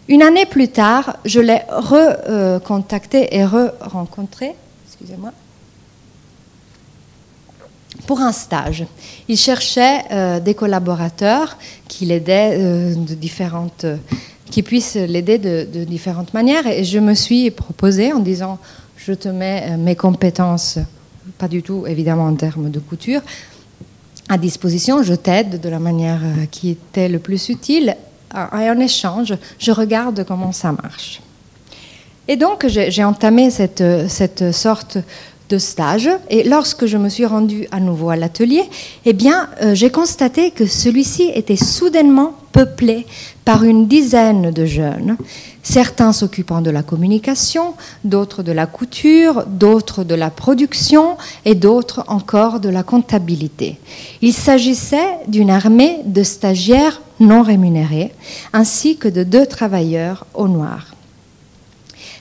Une 0.08 0.22
année 0.22 0.46
plus 0.46 0.68
tard, 0.68 1.16
je 1.24 1.40
l'ai 1.40 1.62
recontacté 1.70 3.36
et 3.36 3.44
re-rencontré, 3.44 4.54
pour 8.06 8.20
un 8.20 8.32
stage. 8.32 8.84
Il 9.28 9.36
cherchait 9.36 10.02
euh, 10.10 10.40
des 10.40 10.54
collaborateurs 10.54 11.56
qui 11.88 12.06
l'aidaient 12.06 12.56
euh, 12.58 12.94
de 12.94 13.14
différentes 13.14 13.86
qui 14.52 14.62
puisse 14.62 14.94
l'aider 14.94 15.38
de, 15.38 15.84
différentes 15.84 16.34
manières. 16.34 16.66
Et 16.66 16.84
je 16.84 17.00
me 17.00 17.14
suis 17.14 17.50
proposée 17.50 18.12
en 18.12 18.20
disant, 18.20 18.58
je 18.96 19.14
te 19.14 19.28
mets 19.28 19.64
euh, 19.64 19.76
mes 19.78 19.96
compétences, 19.96 20.78
pas 21.38 21.48
du 21.48 21.62
tout 21.62 21.84
évidemment 21.88 22.26
en 22.26 22.34
termes 22.34 22.70
de 22.70 22.78
couture, 22.78 23.22
à 24.28 24.38
disposition, 24.38 25.02
je 25.02 25.14
t'aide 25.14 25.60
de 25.60 25.68
la 25.68 25.80
manière 25.80 26.20
euh, 26.22 26.44
qui 26.50 26.70
était 26.70 27.08
le 27.08 27.18
plus 27.18 27.48
utile. 27.48 27.96
Et 28.34 28.70
en 28.70 28.78
échange, 28.78 29.34
je 29.58 29.72
regarde 29.72 30.24
comment 30.26 30.52
ça 30.52 30.72
marche. 30.72 31.20
Et 32.28 32.36
donc, 32.36 32.66
j'ai 32.68 33.04
entamé 33.04 33.50
cette, 33.50 33.84
cette 34.08 34.52
sorte 34.52 34.96
stage. 35.58 36.08
Et 36.30 36.42
lorsque 36.42 36.86
je 36.86 36.96
me 36.96 37.08
suis 37.08 37.26
rendue 37.26 37.66
à 37.70 37.80
nouveau 37.80 38.10
à 38.10 38.16
l'atelier, 38.16 38.64
eh 39.04 39.12
bien, 39.12 39.48
euh, 39.62 39.74
j'ai 39.74 39.90
constaté 39.90 40.50
que 40.50 40.66
celui-ci 40.66 41.30
était 41.34 41.56
soudainement 41.56 42.34
peuplé 42.52 43.06
par 43.44 43.64
une 43.64 43.88
dizaine 43.88 44.50
de 44.50 44.64
jeunes, 44.66 45.16
certains 45.62 46.12
s'occupant 46.12 46.60
de 46.60 46.70
la 46.70 46.82
communication, 46.82 47.74
d'autres 48.04 48.42
de 48.42 48.52
la 48.52 48.66
couture, 48.66 49.44
d'autres 49.46 50.04
de 50.04 50.14
la 50.14 50.30
production 50.30 51.16
et 51.44 51.54
d'autres 51.54 52.04
encore 52.08 52.60
de 52.60 52.68
la 52.68 52.82
comptabilité. 52.82 53.78
Il 54.20 54.32
s'agissait 54.32 55.18
d'une 55.28 55.50
armée 55.50 56.00
de 56.04 56.22
stagiaires 56.22 57.00
non 57.20 57.42
rémunérés, 57.42 58.12
ainsi 58.52 58.96
que 58.96 59.08
de 59.08 59.22
deux 59.22 59.46
travailleurs 59.46 60.26
au 60.34 60.48
noir. 60.48 60.94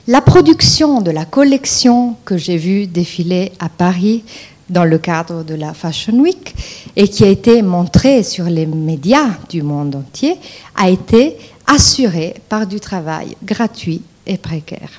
La 0.08 0.20
production 0.20 1.00
de 1.00 1.12
la 1.12 1.24
collection 1.24 2.16
que 2.24 2.36
j'ai 2.36 2.56
vue 2.56 2.88
défiler 2.88 3.52
à 3.60 3.68
Paris 3.68 4.24
dans 4.68 4.84
le 4.84 4.98
cadre 4.98 5.44
de 5.44 5.54
la 5.54 5.74
Fashion 5.74 6.18
Week 6.18 6.52
et 6.96 7.06
qui 7.06 7.22
a 7.22 7.28
été 7.28 7.62
montrée 7.62 8.24
sur 8.24 8.46
les 8.46 8.66
médias 8.66 9.28
du 9.48 9.62
monde 9.62 9.94
entier 9.94 10.38
a 10.74 10.90
été 10.90 11.36
assurée 11.68 12.34
par 12.48 12.66
du 12.66 12.80
travail 12.80 13.36
gratuit 13.44 14.02
et 14.26 14.38
précaire. 14.38 14.90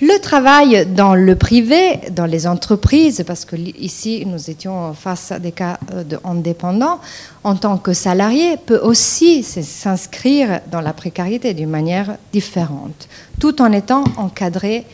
Le 0.00 0.20
travail 0.20 0.86
dans 0.86 1.16
le 1.16 1.34
privé, 1.34 1.98
dans 2.12 2.26
les 2.26 2.46
entreprises, 2.46 3.24
parce 3.26 3.44
que 3.44 3.56
ici 3.56 4.22
nous 4.26 4.48
étions 4.48 4.94
face 4.94 5.32
à 5.32 5.40
des 5.40 5.50
cas 5.50 5.80
euh, 5.92 6.04
d'indépendants, 6.04 7.00
en 7.42 7.56
tant 7.56 7.78
que 7.78 7.92
salarié, 7.92 8.56
peut 8.58 8.78
aussi 8.78 9.42
s'inscrire 9.42 10.60
dans 10.70 10.80
la 10.80 10.92
précarité 10.92 11.52
d'une 11.52 11.68
manière 11.68 12.16
différente, 12.32 13.08
tout 13.40 13.60
en 13.60 13.72
étant 13.72 14.04
encadré 14.16 14.86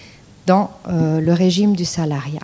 dans 0.47 0.71
euh, 0.89 1.21
le 1.21 1.33
régime 1.35 1.77
du 1.77 1.85
salariat. 1.85 2.41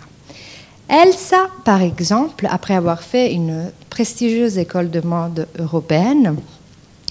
Elsa, 0.87 1.47
par 1.65 1.81
exemple, 1.81 2.47
après 2.51 2.75
avoir 2.75 3.01
fait 3.01 3.33
une 3.33 3.71
prestigieuse 3.89 4.59
école 4.59 4.91
de 4.91 5.01
mode 5.01 5.47
européenne, 5.57 6.35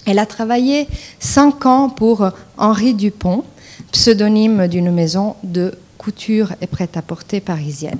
elle 0.05 0.19
a 0.19 0.25
travaillé 0.25 0.87
cinq 1.19 1.65
ans 1.65 1.89
pour 1.89 2.29
Henri 2.57 2.93
Dupont, 2.93 3.43
pseudonyme 3.91 4.67
d'une 4.67 4.91
maison 4.91 5.35
de 5.43 5.73
couture 5.97 6.53
et 6.61 6.67
prêt-à-porter 6.67 7.39
parisienne. 7.41 7.99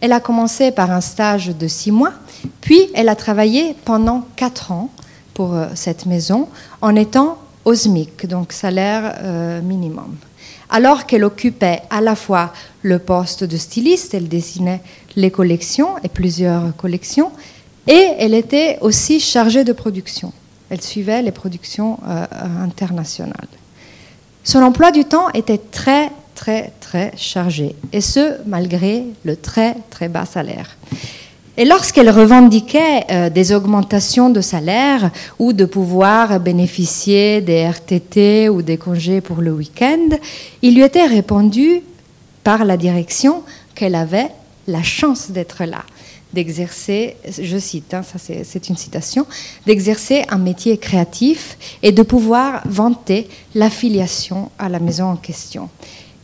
Elle 0.00 0.12
a 0.12 0.20
commencé 0.20 0.70
par 0.70 0.90
un 0.90 1.00
stage 1.00 1.48
de 1.48 1.68
six 1.68 1.92
mois, 1.92 2.12
puis 2.60 2.88
elle 2.94 3.08
a 3.08 3.16
travaillé 3.16 3.74
pendant 3.84 4.26
quatre 4.36 4.72
ans 4.72 4.90
pour 5.32 5.54
euh, 5.54 5.66
cette 5.74 6.06
maison 6.06 6.48
en 6.82 6.94
étant 6.96 7.38
au 7.64 7.74
SMIC, 7.74 8.26
donc 8.26 8.52
salaire 8.52 9.14
euh, 9.22 9.62
minimum. 9.62 10.16
Alors 10.68 11.06
qu'elle 11.06 11.24
occupait 11.24 11.82
à 11.90 12.00
la 12.00 12.16
fois 12.16 12.52
le 12.82 12.98
poste 12.98 13.44
de 13.44 13.56
styliste, 13.56 14.14
elle 14.14 14.28
dessinait 14.28 14.82
les 15.16 15.30
collections 15.30 15.96
et 16.02 16.08
plusieurs 16.08 16.76
collections, 16.76 17.30
et 17.86 18.08
elle 18.18 18.34
était 18.34 18.78
aussi 18.80 19.20
chargée 19.20 19.64
de 19.64 19.72
production. 19.72 20.32
Elle 20.70 20.82
suivait 20.82 21.22
les 21.22 21.32
productions 21.32 21.98
euh, 22.06 22.26
internationales. 22.62 23.48
Son 24.44 24.62
emploi 24.62 24.90
du 24.90 25.06
temps 25.06 25.30
était 25.32 25.58
très, 25.58 26.10
très, 26.34 26.70
très 26.78 27.12
chargé, 27.16 27.74
et 27.94 28.02
ce, 28.02 28.36
malgré 28.46 29.04
le 29.24 29.36
très, 29.36 29.74
très 29.88 30.08
bas 30.08 30.26
salaire. 30.26 30.76
Et 31.56 31.64
lorsqu'elle 31.64 32.10
revendiquait 32.10 33.04
euh, 33.10 33.30
des 33.30 33.54
augmentations 33.54 34.28
de 34.28 34.42
salaire 34.42 35.10
ou 35.38 35.54
de 35.54 35.64
pouvoir 35.64 36.40
bénéficier 36.40 37.40
des 37.40 37.64
RTT 37.64 38.50
ou 38.50 38.60
des 38.60 38.76
congés 38.76 39.22
pour 39.22 39.40
le 39.40 39.52
week-end, 39.52 40.08
il 40.60 40.74
lui 40.74 40.82
était 40.82 41.06
répondu 41.06 41.80
par 42.42 42.66
la 42.66 42.76
direction 42.76 43.44
qu'elle 43.74 43.94
avait 43.94 44.28
la 44.66 44.82
chance 44.82 45.30
d'être 45.30 45.64
là, 45.64 45.84
d'exercer, 46.34 47.16
je 47.40 47.58
cite, 47.58 47.94
hein, 47.94 48.02
ça 48.02 48.18
c'est 48.18 48.68
une 48.68 48.76
citation, 48.76 49.26
d'exercer 49.66 50.24
un 50.28 50.38
métier 50.38 50.76
créatif 50.76 51.56
et 51.82 51.92
de 51.92 52.02
pouvoir 52.02 52.62
vanter 52.66 53.28
l'affiliation 53.54 54.50
à 54.58 54.68
la 54.68 54.80
maison 54.80 55.06
en 55.06 55.16
question. 55.16 55.70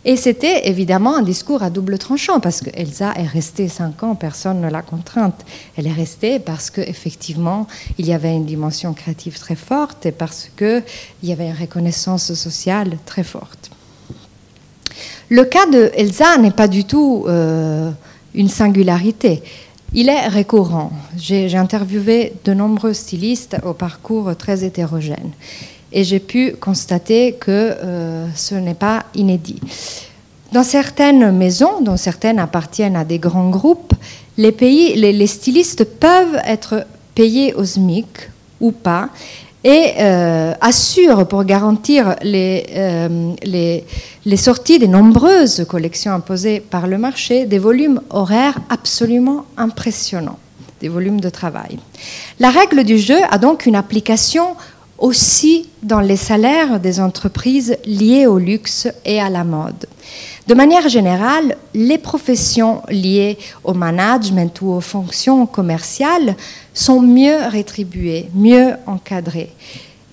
Et 0.05 0.17
c'était 0.17 0.67
évidemment 0.69 1.17
un 1.17 1.23
discours 1.23 1.63
à 1.63 1.69
double 1.69 1.99
tranchant 1.99 2.41
parce 2.41 2.63
que 2.63 2.71
Elsa 2.73 3.13
est 3.17 3.27
restée 3.27 3.69
cinq 3.69 4.03
ans, 4.03 4.15
personne 4.15 4.63
ne 4.63 4.71
l'a 4.71 4.81
contrainte. 4.81 5.45
Elle 5.77 5.87
est 5.87 5.93
restée 5.93 6.39
parce 6.39 6.71
qu'effectivement, 6.71 7.67
il 7.99 8.07
y 8.07 8.15
avait 8.15 8.35
une 8.35 8.47
dimension 8.47 8.95
créative 8.95 9.39
très 9.39 9.57
forte 9.57 10.07
et 10.07 10.13
parce 10.13 10.49
qu'il 10.57 10.83
y 11.23 11.33
avait 11.33 11.49
une 11.49 11.57
reconnaissance 11.57 12.33
sociale 12.33 12.97
très 13.05 13.25
forte. 13.25 13.71
Le 15.29 15.45
cas 15.45 15.67
de 15.67 15.91
Elsa 15.95 16.39
n'est 16.39 16.51
pas 16.51 16.67
du 16.67 16.85
tout 16.85 17.27
euh, 17.29 17.91
une 18.35 18.49
singularité. 18.49 19.43
Il 19.93 20.09
est 20.09 20.29
récurrent. 20.29 20.93
J'ai 21.17 21.57
interviewé 21.57 22.35
de 22.45 22.55
nombreux 22.55 22.93
stylistes 22.93 23.57
au 23.65 23.73
parcours 23.73 24.37
très 24.37 24.65
hétérogène 24.65 25.33
et 25.93 26.05
j'ai 26.05 26.21
pu 26.21 26.53
constater 26.53 27.33
que 27.33 27.51
euh, 27.51 28.27
ce 28.37 28.55
n'est 28.55 28.75
pas 28.75 29.05
inédit. 29.15 29.61
Dans 30.53 30.63
certaines 30.63 31.37
maisons, 31.37 31.81
dont 31.81 31.97
certaines 31.97 32.39
appartiennent 32.39 32.97
à 32.97 33.05
des 33.05 33.19
grands 33.19 33.51
groupes, 33.51 33.95
les, 34.37 35.27
stylistes 35.27 35.85
peuvent 35.85 36.41
être 36.45 36.87
payés 37.15 37.55
au 37.55 37.65
SMIC 37.65 38.07
ou 38.61 38.73
pas 38.73 39.11
et 39.65 39.93
euh, 39.99 40.53
assurent 40.61 41.27
pour 41.29 41.45
garantir 41.45 42.17
euh, 42.25 43.35
les, 43.43 43.85
les, 44.25 44.37
sorties 44.37 44.79
des 44.79 44.89
nombreuses 44.89 45.67
collections 45.69 46.13
imposées 46.13 46.61
par 46.61 46.87
le 46.87 46.97
marché 46.97 47.45
des 47.47 47.59
volumes 47.59 48.01
horaires 48.11 48.59
absolument 48.71 49.45
impressionnants, 49.57 50.39
des 50.81 50.89
volumes 50.89 51.21
de 51.21 51.29
travail. 51.29 51.79
La 52.39 52.51
règle 52.51 52.85
du 52.85 52.99
jeu 52.99 53.19
a 53.31 53.37
donc 53.37 53.67
une 53.67 53.77
application 53.77 54.57
aussi 55.01 55.69
dans 55.83 56.01
les 56.01 56.17
salaires 56.17 56.79
des 56.79 57.01
entreprises 57.01 57.77
liées 57.85 58.27
au 58.27 58.39
luxe 58.39 58.87
et 59.05 59.21
à 59.21 59.31
la 59.31 59.45
mode. 59.45 59.87
De 60.47 60.55
manière 60.55 60.89
générale, 60.89 61.57
les 61.75 61.99
professions 61.99 62.83
liées 62.89 63.39
au 63.65 63.73
management 63.73 64.61
ou 64.61 64.73
aux 64.73 64.81
fonctions 64.81 65.47
commerciales 65.47 66.37
sont 66.75 67.01
mieux 67.01 67.39
rétribuées, 67.49 68.29
mieux 68.35 68.75
encadrées. 68.87 69.53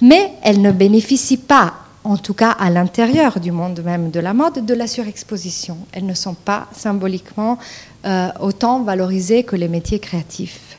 Mais 0.02 0.32
elles 0.44 0.62
ne 0.62 0.72
bénéficient 0.72 1.38
pas, 1.38 1.74
en 2.04 2.18
tout 2.18 2.34
cas 2.34 2.52
à 2.52 2.70
l'intérieur 2.70 3.40
du 3.40 3.52
monde 3.52 3.82
même 3.84 4.12
de 4.12 4.20
la 4.20 4.34
mode, 4.34 4.66
de 4.66 4.74
la 4.74 4.88
surexposition. 4.88 5.78
Elles 5.92 6.06
ne 6.06 6.14
sont 6.14 6.36
pas 6.36 6.68
symboliquement 6.72 7.58
euh, 8.06 8.30
autant 8.40 8.84
valorisées 8.84 9.44
que 9.44 9.56
les 9.56 9.68
métiers 9.68 10.00
créatifs. 10.00 10.78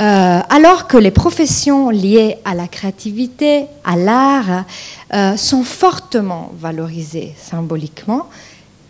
Euh, 0.00 0.40
alors 0.48 0.86
que 0.86 0.96
les 0.96 1.10
professions 1.10 1.90
liées 1.90 2.36
à 2.44 2.54
la 2.54 2.68
créativité, 2.68 3.66
à 3.84 3.96
l'art, 3.96 4.64
euh, 5.12 5.36
sont 5.36 5.64
fortement 5.64 6.52
valorisées 6.56 7.34
symboliquement, 7.36 8.28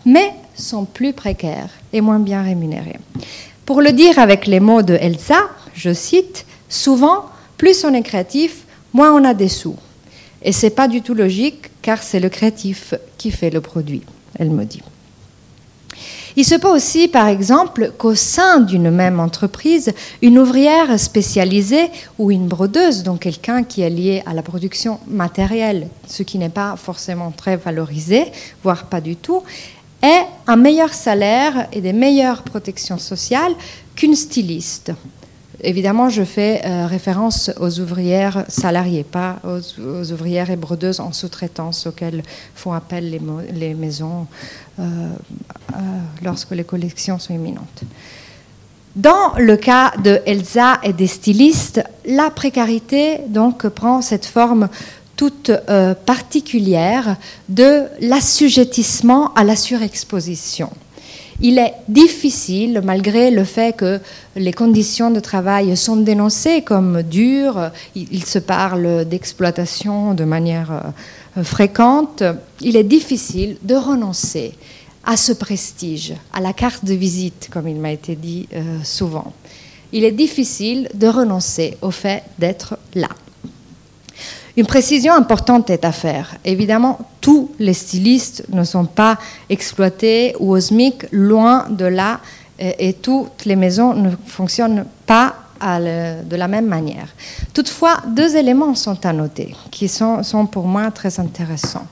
mais 0.05 0.31
sont 0.53 0.85
plus 0.85 1.13
précaires 1.13 1.69
et 1.93 2.01
moins 2.01 2.19
bien 2.19 2.43
rémunérées. 2.43 2.99
Pour 3.65 3.81
le 3.81 3.91
dire 3.91 4.19
avec 4.19 4.45
les 4.45 4.59
mots 4.59 4.83
de 4.83 4.93
Elsa, 4.93 5.39
je 5.73 5.93
cite, 5.93 6.45
souvent, 6.69 7.25
plus 7.57 7.83
on 7.83 7.93
est 7.93 8.03
créatif, 8.03 8.65
moins 8.93 9.11
on 9.13 9.23
a 9.23 9.33
des 9.33 9.49
sous. 9.49 9.77
Et 10.43 10.51
c'est 10.51 10.69
pas 10.69 10.87
du 10.87 11.01
tout 11.01 11.15
logique, 11.15 11.71
car 11.81 12.03
c'est 12.03 12.19
le 12.19 12.29
créatif 12.29 12.93
qui 13.17 13.31
fait 13.31 13.49
le 13.49 13.61
produit, 13.61 14.03
elle 14.37 14.51
me 14.51 14.63
dit. 14.63 14.83
Il 16.35 16.45
se 16.45 16.55
peut 16.55 16.69
aussi, 16.69 17.07
par 17.07 17.27
exemple, 17.27 17.91
qu'au 17.97 18.15
sein 18.15 18.59
d'une 18.59 18.91
même 18.91 19.19
entreprise, 19.19 19.91
une 20.21 20.39
ouvrière 20.39 20.99
spécialisée 20.99 21.89
ou 22.17 22.31
une 22.31 22.47
brodeuse, 22.47 23.03
donc 23.03 23.21
quelqu'un 23.21 23.63
qui 23.63 23.81
est 23.81 23.89
lié 23.89 24.23
à 24.25 24.33
la 24.33 24.41
production 24.41 24.99
matérielle, 25.07 25.87
ce 26.07 26.23
qui 26.23 26.37
n'est 26.37 26.49
pas 26.49 26.75
forcément 26.75 27.31
très 27.31 27.57
valorisé, 27.57 28.25
voire 28.63 28.85
pas 28.85 29.01
du 29.01 29.15
tout, 29.15 29.43
ait 30.01 30.25
un 30.47 30.55
meilleur 30.55 30.93
salaire 30.93 31.67
et 31.73 31.81
des 31.81 31.93
meilleures 31.93 32.43
protections 32.43 32.97
sociales 32.97 33.53
qu'une 33.95 34.15
styliste. 34.15 34.93
Évidemment, 35.61 36.09
je 36.09 36.23
fais 36.23 36.61
euh, 36.65 36.87
référence 36.87 37.51
aux 37.59 37.79
ouvrières 37.79 38.45
salariées, 38.47 39.03
pas 39.03 39.39
aux, 39.43 40.11
ouvrières 40.11 40.49
et 40.49 40.55
brodeuses 40.55 41.01
en 41.01 41.11
sous-traitance 41.11 41.87
auxquelles 41.87 42.23
font 42.55 42.71
appel 42.71 43.19
les, 43.53 43.73
maisons 43.73 44.25
euh, 44.79 44.83
euh, 44.83 45.75
lorsque 46.23 46.51
les 46.51 46.63
collections 46.63 47.19
sont 47.19 47.33
imminentes. 47.33 47.83
Dans 48.95 49.33
le 49.37 49.57
cas 49.57 49.91
de 50.03 50.21
Elsa 50.25 50.79
et 50.83 50.93
des 50.93 51.07
stylistes, 51.07 51.83
la 52.05 52.29
précarité 52.31 53.19
donc 53.27 53.67
prend 53.67 54.01
cette 54.01 54.25
forme 54.25 54.69
toute 55.15 55.51
particulière 56.05 57.17
de 57.49 57.83
l'assujettissement 57.99 59.33
à 59.33 59.43
la 59.43 59.57
surexposition 59.57 60.69
il 61.41 61.57
est 61.57 61.73
difficile, 61.87 62.81
malgré 62.83 63.31
le 63.31 63.43
fait 63.43 63.75
que 63.75 63.99
les 64.35 64.51
conditions 64.51 65.09
de 65.09 65.19
travail 65.19 65.75
sont 65.77 65.95
dénoncées 65.95 66.61
comme 66.61 67.01
dures, 67.01 67.71
il, 67.95 68.25
se 68.25 68.39
parle 68.39 69.05
d'exploitation 69.05 70.13
de 70.13 70.25
manière 70.25 70.93
euh, 71.37 71.43
fréquente, 71.43 72.23
il 72.61 72.75
est 72.75 72.83
difficile 72.83 73.57
de 73.63 73.75
renoncer 73.75 74.53
à 75.05 75.15
ce 75.15 75.31
prestige, 75.31 76.13
à 76.33 76.41
la 76.41 76.53
carte 76.53 76.83
de 76.83 76.93
visite, 76.93 77.49
comme 77.51 77.67
il 77.67 77.77
m'a 77.77 77.91
été 77.91 78.15
dit 78.15 78.47
euh, 78.53 78.79
souvent. 78.83 79.33
Il 79.93 80.03
est 80.03 80.11
difficile 80.11 80.89
de 80.93 81.07
renoncer 81.07 81.77
au 81.81 81.91
fait 81.91 82.23
d'être 82.37 82.77
là. 82.95 83.09
Une 84.59 84.65
précision 84.65 85.13
importante 85.13 85.69
est 85.69 85.85
à 85.85 85.93
faire. 85.93 86.35
Évidemment, 86.43 86.99
tous 87.21 87.49
les 87.59 87.73
stylistes 87.73 88.43
ne 88.49 88.65
sont 88.65 88.83
pas 88.83 89.17
exploités 89.49 90.35
ou 90.37 90.59
SMIC, 90.59 91.05
loin 91.13 91.67
de 91.69 91.85
là, 91.85 92.19
et, 92.59 92.91
toutes 92.91 93.45
les 93.45 93.55
maisons 93.55 93.93
ne 93.93 94.09
fonctionnent 94.25 94.83
pas 95.05 95.33
de 95.61 96.35
la 96.35 96.47
même 96.49 96.65
manière. 96.67 97.07
Toutefois, 97.53 97.99
deux 98.05 98.35
éléments 98.35 98.75
sont 98.75 99.05
à 99.05 99.13
noter 99.13 99.55
qui 99.71 99.87
sont 99.87 100.45
pour 100.51 100.67
moi 100.67 100.91
très 100.91 101.21
intéressants. 101.21 101.87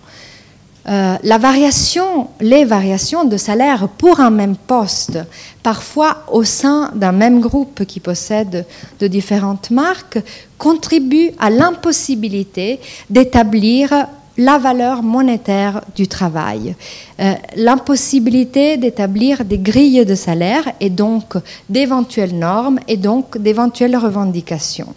Euh, 0.90 1.18
les 1.22 2.66
variations 2.66 3.26
de 3.26 3.38
salaire 3.38 3.90
pour 3.98 4.22
un 4.22 4.30
même 4.30 4.56
poste, 4.56 5.20
parfois 5.62 6.24
au 6.32 6.46
sein 6.46 6.92
d'un 6.96 7.12
même 7.12 7.42
groupe 7.42 7.84
qui 7.84 8.00
possède 8.00 8.66
de 9.00 9.08
différentes 9.08 9.70
marques, 9.70 10.20
contribuent 10.58 11.32
à 11.40 11.50
l'impossibilité 11.50 12.80
d'établir 13.10 14.08
la 14.38 14.60
valeur 14.60 15.02
monétaire 15.04 15.82
du 15.96 16.08
travail, 16.08 16.76
euh, 17.20 17.34
l'impossibilité 17.56 18.78
d'établir 18.78 19.44
des 19.44 19.58
grilles 19.58 20.06
de 20.06 20.16
salaire 20.16 20.72
et 20.80 20.92
donc 20.92 21.34
d'éventuelles 21.70 22.38
normes 22.38 22.80
et 22.88 22.98
donc 22.98 23.38
d'éventuelles 23.38 23.98
revendications. 23.98 24.94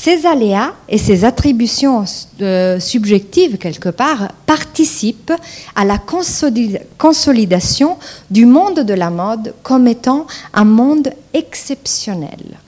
Ces 0.00 0.26
aléas 0.26 0.74
et 0.88 0.96
ces 0.96 1.24
attributions 1.24 2.04
euh, 2.40 2.78
subjectives, 2.78 3.58
quelque 3.58 3.88
part, 3.88 4.28
participent 4.46 5.32
à 5.74 5.84
la 5.84 5.98
consolidation 5.98 7.96
du 8.30 8.46
monde 8.46 8.78
de 8.78 8.94
la 8.94 9.10
mode 9.10 9.54
comme 9.64 9.88
étant 9.88 10.28
un 10.54 10.64
monde 10.64 11.10
exceptionnel, 11.34 12.58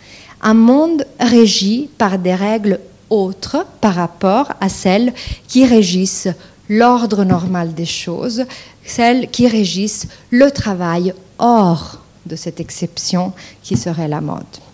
un 0.43 0.55
monde 0.55 1.07
régi 1.21 1.89
par 1.99 2.19
des 2.19 2.35
règles 2.35 2.81
autres 3.11 3.65
par 3.81 3.95
rapport 3.95 4.53
à 4.61 4.69
celles 4.69 5.13
qui 5.47 5.65
régissent 5.65 6.29
l'ordre 6.69 7.23
normal 7.23 7.75
des 7.75 7.87
choses, 7.87 8.45
celles 8.85 9.31
qui 9.31 9.47
régissent 9.47 10.09
le 10.31 10.51
travail 10.51 11.15
hors 11.39 12.01
de 12.27 12.35
cette 12.35 12.59
exception 12.59 13.33
qui 13.63 13.77
serait 13.77 14.09
la 14.09 14.21
mode. 14.21 14.70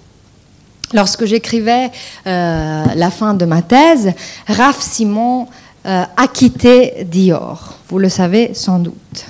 Lorsque 0.94 1.24
j'écrivais 1.24 1.90
euh, 2.26 2.84
la 2.94 3.10
fin 3.10 3.34
de 3.34 3.44
ma 3.44 3.62
thèse, 3.62 4.12
Raph 4.46 4.80
Simon 4.80 5.48
euh, 5.84 6.04
a 6.16 6.28
quitté 6.28 7.04
Dior. 7.04 7.78
Vous 7.88 7.98
le 7.98 8.08
savez 8.08 8.54
sans 8.54 8.78
doute. 8.78 9.26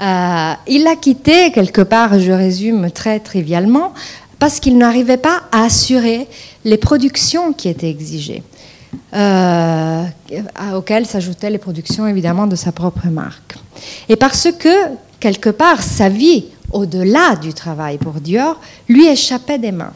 Euh, 0.00 0.52
il 0.66 0.84
l'a 0.84 0.96
quitté, 0.96 1.50
quelque 1.52 1.80
part, 1.82 2.18
je 2.18 2.32
résume 2.32 2.90
très 2.90 3.20
trivialement, 3.20 3.94
parce 4.38 4.60
qu'il 4.60 4.76
n'arrivait 4.76 5.16
pas 5.16 5.42
à 5.50 5.64
assurer 5.64 6.28
les 6.64 6.76
productions 6.76 7.52
qui 7.52 7.68
étaient 7.68 7.90
exigées, 7.90 8.42
auxquelles 10.74 11.06
s'ajoutaient 11.06 11.50
les 11.50 11.58
productions 11.58 12.06
évidemment 12.08 12.48
de 12.48 12.56
sa 12.56 12.72
propre 12.72 13.06
marque. 13.06 13.54
Et 14.08 14.16
parce 14.16 14.48
que, 14.58 14.88
quelque 15.20 15.50
part, 15.50 15.82
sa 15.82 16.08
vie 16.08 16.46
au-delà 16.72 17.36
du 17.36 17.54
travail 17.54 17.98
pour 17.98 18.14
Dior, 18.14 18.58
lui 18.88 19.06
échappait 19.06 19.58
des 19.58 19.72
mains. 19.72 19.92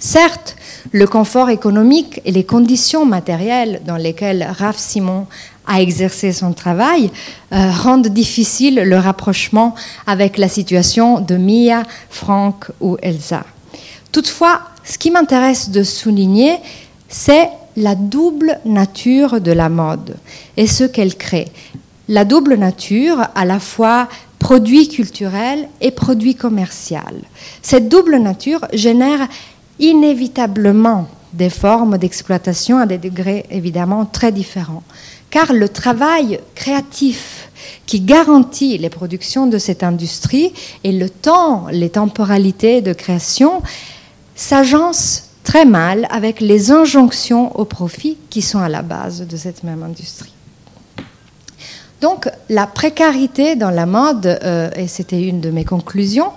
Certes, 0.00 0.56
le 0.92 1.06
confort 1.06 1.50
économique 1.50 2.22
et 2.24 2.32
les 2.32 2.44
conditions 2.44 3.04
matérielles 3.04 3.82
dans 3.86 3.98
lesquelles 3.98 4.48
Raph 4.58 4.78
Simon 4.78 5.26
a 5.66 5.82
exercé 5.82 6.32
son 6.32 6.54
travail 6.54 7.10
euh, 7.52 7.70
rendent 7.70 8.08
difficile 8.08 8.76
le 8.76 8.96
rapprochement 8.96 9.74
avec 10.06 10.38
la 10.38 10.48
situation 10.48 11.20
de 11.20 11.36
Mia, 11.36 11.82
Franck 12.08 12.70
ou 12.80 12.96
Elsa. 13.02 13.44
Toutefois, 14.10 14.62
ce 14.84 14.96
qui 14.96 15.10
m'intéresse 15.10 15.68
de 15.68 15.82
souligner, 15.82 16.56
c'est 17.08 17.50
la 17.76 17.94
double 17.94 18.58
nature 18.64 19.38
de 19.38 19.52
la 19.52 19.68
mode 19.68 20.16
et 20.56 20.66
ce 20.66 20.84
qu'elle 20.84 21.14
crée. 21.14 21.48
La 22.08 22.24
double 22.24 22.54
nature, 22.54 23.28
à 23.34 23.44
la 23.44 23.60
fois 23.60 24.08
produit 24.38 24.88
culturel 24.88 25.68
et 25.82 25.90
produit 25.90 26.34
commercial. 26.34 27.20
Cette 27.60 27.90
double 27.90 28.16
nature 28.16 28.66
génère 28.72 29.28
inévitablement 29.80 31.08
des 31.32 31.50
formes 31.50 31.98
d'exploitation 31.98 32.78
à 32.78 32.86
des 32.86 32.98
degrés 32.98 33.46
évidemment 33.50 34.04
très 34.04 34.32
différents. 34.32 34.82
Car 35.30 35.52
le 35.52 35.68
travail 35.68 36.40
créatif 36.54 37.50
qui 37.86 38.00
garantit 38.00 38.78
les 38.78 38.90
productions 38.90 39.46
de 39.46 39.58
cette 39.58 39.82
industrie 39.82 40.52
et 40.84 40.92
le 40.92 41.08
temps, 41.08 41.66
les 41.70 41.90
temporalités 41.90 42.82
de 42.82 42.92
création 42.92 43.62
s'agencent 44.34 45.30
très 45.44 45.64
mal 45.64 46.06
avec 46.10 46.40
les 46.40 46.70
injonctions 46.70 47.56
au 47.58 47.64
profit 47.64 48.16
qui 48.28 48.42
sont 48.42 48.58
à 48.58 48.68
la 48.68 48.82
base 48.82 49.26
de 49.26 49.36
cette 49.36 49.62
même 49.64 49.82
industrie. 49.82 50.32
Donc 52.00 52.28
la 52.48 52.66
précarité 52.66 53.56
dans 53.56 53.70
la 53.70 53.86
mode, 53.86 54.26
euh, 54.26 54.70
et 54.74 54.86
c'était 54.86 55.22
une 55.22 55.40
de 55.40 55.50
mes 55.50 55.64
conclusions, 55.64 56.32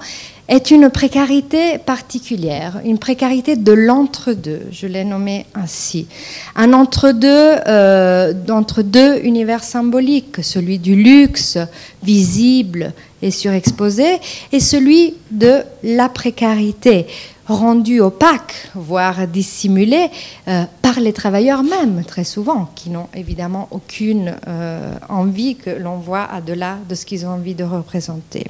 est 0.48 0.72
une 0.72 0.90
précarité 0.90 1.78
particulière, 1.78 2.82
une 2.84 2.98
précarité 2.98 3.56
de 3.56 3.72
l'entre-deux, 3.72 4.64
je 4.72 4.88
l'ai 4.88 5.06
nommé 5.06 5.46
ainsi. 5.56 6.08
Un 6.56 6.74
entre-deux 6.74 7.56
euh, 7.68 8.34
d'entre 8.34 8.82
deux 8.82 9.20
univers 9.24 9.64
symboliques, 9.64 10.44
celui 10.44 10.80
du 10.80 10.96
luxe 10.96 11.58
visible 12.04 12.92
et 13.22 13.32
surexposé, 13.32 14.20
et 14.52 14.60
celui 14.60 15.16
de 15.32 15.62
la 15.82 16.10
précarité, 16.10 17.08
rendu 17.48 18.02
opaque, 18.02 18.70
voire 18.76 19.28
dissimulé 19.28 20.10
euh, 20.50 20.64
par 20.82 21.00
les 21.00 21.14
travailleurs 21.14 21.64
même, 21.64 22.04
très 22.06 22.26
souvent, 22.26 22.70
qui 22.76 22.90
n'ont 22.90 23.08
évidemment 23.16 23.70
aucune 23.72 24.36
euh, 24.48 24.94
envie 25.08 25.56
que 25.56 25.70
l'on 25.70 25.98
voit 25.98 26.28
au-delà 26.38 26.80
de 26.90 26.96
ce 26.96 27.06
qu'ils 27.06 27.26
ont 27.26 27.30
envie 27.30 27.56
de 27.56 27.64
représenter. 27.64 28.48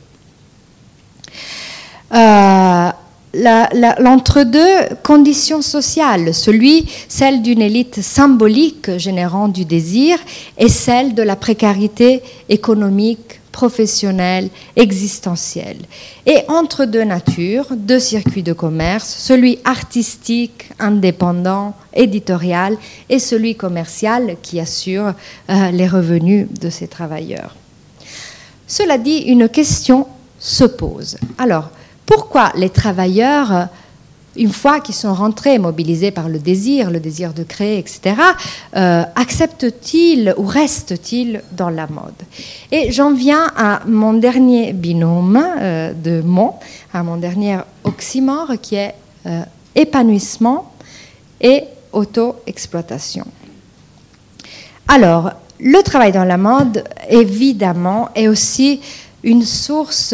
Euh, 2.14 2.92
l'entre-deux 3.34 4.96
conditions 5.02 5.62
sociales, 5.62 6.34
celui, 6.34 6.86
celle 7.08 7.42
d'une 7.42 7.62
élite 7.62 8.02
symbolique 8.02 8.98
générant 8.98 9.48
du 9.48 9.66
désir 9.66 10.20
et 10.58 10.70
celle 10.70 11.16
de 11.16 11.24
la 11.24 11.36
précarité 11.36 12.22
économique, 12.50 13.40
professionnelle, 13.52 14.50
existentielle. 14.76 15.78
Et 16.26 16.40
entre 16.48 16.86
deux 16.86 17.04
natures, 17.04 17.68
deux 17.76 18.00
circuits 18.00 18.44
de 18.44 18.54
commerce, 18.54 19.16
celui 19.20 19.60
artistique, 19.64 20.70
indépendant, 20.80 21.74
éditorial 21.94 22.78
et 23.10 23.20
celui 23.20 23.56
commercial 23.56 24.38
qui 24.42 24.60
assure 24.60 25.14
euh, 25.50 25.72
les 25.72 25.88
revenus 25.88 26.48
de 26.60 26.70
ces 26.70 26.88
travailleurs. 26.88 27.56
Cela 28.68 28.98
dit, 28.98 29.20
une 29.20 29.50
question 29.50 30.08
se 30.40 30.66
pose. 30.66 31.18
Alors, 31.38 31.70
pourquoi 32.06 32.52
les 32.56 32.70
travailleurs, 32.70 33.70
une 34.36 34.52
fois 34.52 34.80
qu'ils 34.80 34.96
sont 34.96 35.14
rentrés, 35.14 35.60
mobilisés 35.60 36.12
par 36.12 36.28
le 36.28 36.40
désir, 36.40 36.90
le 36.90 37.00
désir 37.00 37.34
de 37.34 37.44
créer, 37.44 37.78
etc., 37.78 38.16
euh, 38.76 39.04
acceptent-ils 39.16 40.34
ou 40.38 40.46
restent-ils 40.46 41.42
dans 41.52 41.70
la 41.70 41.88
mode? 41.88 42.14
Et 42.72 42.92
j'en 42.92 43.14
viens 43.14 43.52
à 43.56 43.82
mon 43.86 44.14
dernier 44.14 44.74
binôme 44.74 45.42
euh, 45.60 45.94
de 45.94 46.22
mots, 46.22 46.56
à 46.94 47.04
mon 47.04 47.18
dernier 47.18 47.60
oxymore 47.84 48.54
qui 48.62 48.76
est 48.76 48.96
euh, 49.26 49.44
épanouissement 49.76 50.72
et 51.40 51.64
auto-exploitation. 51.92 53.26
Alors, 54.88 55.32
le 55.60 55.82
travail 55.82 56.12
dans 56.12 56.26
la 56.26 56.38
mode, 56.38 56.84
évidemment, 57.10 58.10
est 58.16 58.28
aussi 58.28 58.82
une 59.24 59.44
source 59.44 60.14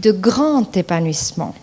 de 0.00 0.12
grand 0.12 0.76
épanouissement. 0.76 1.54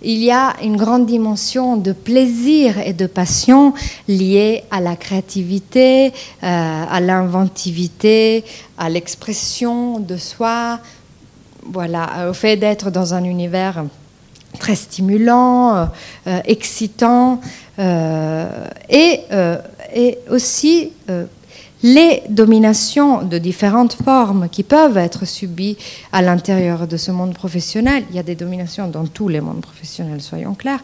Il 0.00 0.22
y 0.22 0.30
a 0.30 0.54
une 0.62 0.76
grande 0.76 1.06
dimension 1.06 1.76
de 1.76 1.90
plaisir 1.92 2.78
et 2.78 2.92
de 2.92 3.06
passion 3.06 3.74
liée 4.06 4.62
à 4.70 4.80
la 4.80 4.94
créativité, 4.94 6.08
euh, 6.08 6.12
à 6.42 7.00
l'inventivité, 7.00 8.44
à 8.76 8.88
l'expression 8.88 9.98
de 9.98 10.16
soi, 10.16 10.78
voilà, 11.64 12.30
au 12.30 12.32
fait 12.32 12.56
d'être 12.56 12.90
dans 12.90 13.12
un 13.12 13.24
univers 13.24 13.84
très 14.60 14.76
stimulant, 14.76 15.88
euh, 16.28 16.40
excitant, 16.44 17.40
euh, 17.80 18.48
et, 18.88 19.22
et, 19.94 20.18
aussi 20.30 20.92
les 21.82 22.22
dominations 22.28 23.22
de 23.22 23.38
différentes 23.38 23.94
formes 23.94 24.48
qui 24.48 24.62
peuvent 24.62 24.96
être 24.96 25.26
subies 25.26 25.76
à 26.12 26.22
l'intérieur 26.22 26.86
de 26.86 26.96
ce 26.96 27.10
monde 27.10 27.34
professionnel, 27.34 28.04
il 28.10 28.16
y 28.16 28.18
a 28.18 28.24
des 28.24 28.34
dominations 28.34 28.88
dans 28.88 29.06
tous 29.06 29.28
les 29.28 29.40
mondes 29.40 29.60
professionnels, 29.60 30.20
soyons 30.20 30.54
clairs, 30.54 30.80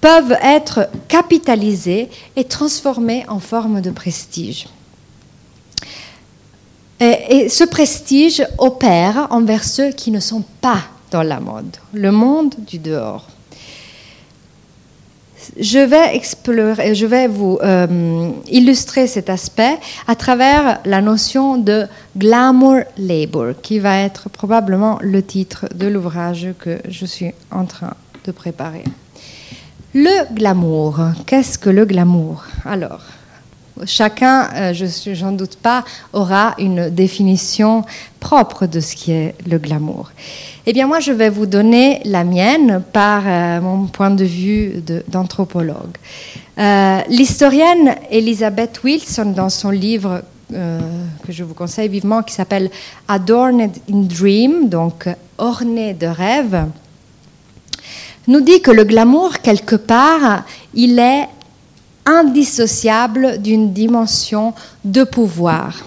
peuvent 0.00 0.36
être 0.42 0.88
capitalisées 1.08 2.08
et 2.34 2.44
transformées 2.44 3.24
en 3.28 3.38
forme 3.38 3.80
de 3.80 3.90
prestige. 3.90 4.66
Et, 7.00 7.48
ce 7.48 7.64
prestige 7.64 8.44
opère 8.58 9.26
envers 9.30 9.64
ceux 9.64 9.90
qui 9.90 10.10
ne 10.10 10.20
sont 10.20 10.44
pas 10.60 10.82
dans 11.10 11.22
la 11.22 11.40
mode, 11.40 11.76
le 11.92 12.12
monde 12.12 12.54
du 12.58 12.78
dehors 12.78 13.26
je 15.58 15.78
vais 15.78 16.16
explorer, 16.16 16.94
je 16.94 17.06
vais 17.06 17.28
vous 17.28 17.58
euh, 17.62 18.30
illustrer 18.48 19.06
cet 19.06 19.28
aspect 19.28 19.76
à 20.06 20.14
travers 20.14 20.80
la 20.84 21.00
notion 21.00 21.58
de 21.58 21.86
glamour 22.16 22.80
labor, 22.96 23.54
qui 23.62 23.78
va 23.78 23.98
être 23.98 24.28
probablement 24.30 24.98
le 25.02 25.22
titre 25.22 25.66
de 25.74 25.86
l'ouvrage 25.86 26.48
que 26.58 26.78
je 26.88 27.06
suis 27.06 27.32
en 27.50 27.66
train 27.66 27.94
de 28.24 28.32
préparer. 28.32 28.84
Le 29.94 30.34
glamour, 30.34 31.00
qu'est-ce 31.26 31.58
que 31.58 31.68
le 31.68 31.84
glamour? 31.84 32.44
Alors, 32.64 33.02
chacun, 33.84 34.48
euh, 34.54 34.72
je 34.72 34.86
j'en 35.12 35.32
doute 35.32 35.56
pas, 35.56 35.84
aura 36.12 36.54
une 36.58 36.88
définition 36.88 37.84
propre 38.20 38.66
de 38.66 38.80
ce 38.80 38.96
qui 38.96 39.12
est 39.12 39.34
le 39.46 39.58
glamour. 39.58 40.10
Eh 40.64 40.72
bien, 40.72 40.86
moi, 40.86 41.00
je 41.00 41.10
vais 41.10 41.28
vous 41.28 41.46
donner 41.46 42.00
la 42.04 42.22
mienne 42.22 42.84
par 42.92 43.24
euh, 43.26 43.60
mon 43.60 43.86
point 43.86 44.10
de 44.10 44.24
vue 44.24 44.82
d'anthropologue. 45.08 45.96
Euh, 46.56 47.00
l'historienne 47.08 47.96
Elizabeth 48.10 48.80
Wilson, 48.84 49.32
dans 49.34 49.48
son 49.48 49.70
livre 49.70 50.22
que 50.52 51.32
je 51.32 51.44
vous 51.44 51.54
conseille 51.54 51.88
vivement, 51.88 52.22
qui 52.22 52.34
s'appelle 52.34 52.70
Adorned 53.08 53.72
in 53.90 54.02
Dream, 54.02 54.68
donc 54.68 55.08
orné 55.38 55.94
de 55.94 56.06
rêve, 56.06 56.66
nous 58.28 58.42
dit 58.42 58.60
que 58.60 58.70
le 58.70 58.84
glamour, 58.84 59.38
quelque 59.38 59.76
part, 59.76 60.44
il 60.74 60.98
est 60.98 61.26
indissociable 62.04 63.40
d'une 63.40 63.72
dimension 63.72 64.52
de 64.84 65.04
pouvoir. 65.04 65.86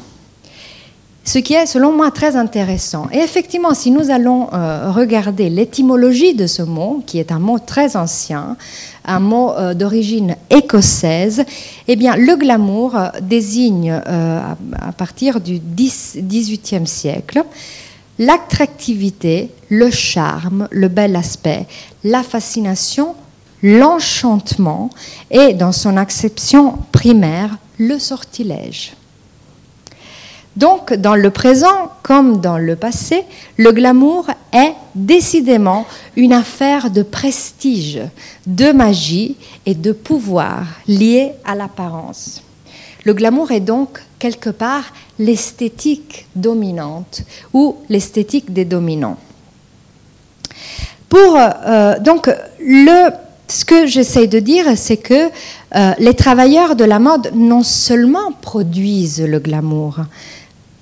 Ce 1.28 1.40
qui 1.40 1.56
est, 1.56 1.66
selon 1.66 1.92
moi, 1.92 2.12
très 2.12 2.36
intéressant. 2.36 3.08
Et 3.12 3.18
effectivement, 3.18 3.74
si 3.74 3.90
nous 3.90 4.12
allons 4.12 4.48
euh, 4.54 4.92
regarder 4.92 5.50
l'étymologie 5.50 6.36
de 6.36 6.46
ce 6.46 6.62
mot, 6.62 7.02
qui 7.08 7.18
est 7.18 7.32
un 7.32 7.40
mot 7.40 7.58
très 7.58 7.98
ancien, 7.98 8.56
un 9.04 9.20
mot 9.20 9.52
euh, 9.54 9.74
d'origine 9.74 10.36
écossaise, 10.52 11.44
eh 11.88 11.96
bien, 11.96 12.16
le 12.16 12.36
glamour 12.36 12.96
euh, 12.96 13.08
désigne, 13.22 13.92
à 13.92 14.92
partir 14.96 15.42
du 15.42 15.60
XVIIIe 15.60 16.86
siècle, 16.86 17.44
l'attractivité, 18.20 19.50
le 19.70 19.90
charme, 19.90 20.68
le 20.70 20.90
bel 20.90 21.16
aspect, 21.16 21.66
la 22.04 22.22
fascination 22.22 23.16
l'enchantement 23.64 24.92
et, 25.32 25.54
dans 25.54 25.72
son 25.72 25.98
acception 25.98 26.78
primaire, 26.92 27.58
le 27.80 27.98
sortilège. 27.98 28.94
Donc, 30.56 30.94
dans 30.94 31.16
le 31.16 31.32
présent 31.32 31.92
comme 32.02 32.40
dans 32.40 32.58
le 32.58 32.78
passé, 32.78 33.26
le 33.58 33.72
glamour 33.74 34.28
est 34.54 34.74
décidément 34.94 35.86
une 36.16 36.32
affaire 36.32 36.92
de 36.92 37.04
prestige, 37.04 38.00
de 38.48 38.72
magie 38.72 39.36
et 39.66 39.76
de 39.76 39.92
pouvoir 39.92 40.66
liés 40.88 41.34
à 41.44 41.56
l'apparence. 41.56 42.42
Le 43.04 43.14
glamour 43.14 43.52
est 43.52 43.60
donc 43.60 44.02
quelque 44.18 44.50
part 44.50 44.86
l'esthétique 45.20 46.26
dominante 46.36 47.22
ou 47.54 47.76
l'esthétique 47.90 48.54
des 48.54 48.66
dominants. 48.66 49.18
Pour, 51.10 51.38
donc, 52.00 52.34
le, 52.60 53.12
ce 53.48 53.64
que 53.66 53.86
j'essaie 53.86 54.28
de 54.28 54.40
dire, 54.40 54.66
c'est 54.76 54.98
que 54.98 55.30
les 56.00 56.14
travailleurs 56.14 56.76
de 56.76 56.84
la 56.84 57.00
mode 57.00 57.32
non 57.36 57.62
seulement 57.62 58.32
produisent 58.42 59.22
le 59.22 59.40
glamour, 59.40 60.00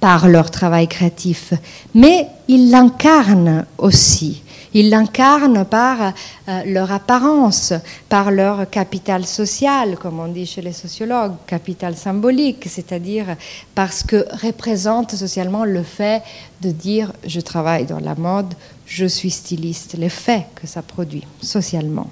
par 0.04 0.28
leur 0.28 0.52
travail 0.52 0.90
créatif, 0.90 1.54
mais 1.94 2.28
ils 2.50 2.70
l'incarnent 2.70 3.66
aussi. 3.78 4.44
Ils 4.74 4.90
l'incarnent 4.90 5.64
par 5.64 6.12
euh, 6.50 6.62
leur 6.66 6.92
apparence, 6.92 7.72
par 8.10 8.30
leur 8.30 8.70
capital 8.70 9.26
social, 9.26 9.96
comme 9.96 10.20
on 10.20 10.28
dit 10.28 10.46
chez 10.46 10.62
les 10.62 10.74
sociologues, 10.74 11.36
capital 11.48 11.96
symbolique, 11.96 12.66
c'est-à-dire 12.68 13.38
parce 13.76 14.04
que 14.04 14.26
représente 14.46 15.16
socialement 15.16 15.64
le 15.64 15.84
fait 15.84 16.22
de 16.62 16.72
dire 16.72 17.14
je 17.26 17.40
travaille 17.40 17.86
dans 17.86 18.02
la 18.02 18.16
mode, 18.16 18.54
je 18.86 19.06
suis 19.06 19.32
styliste, 19.32 19.96
l'effet 19.98 20.48
que 20.54 20.68
ça 20.68 20.82
produit 20.82 21.24
socialement. 21.42 22.10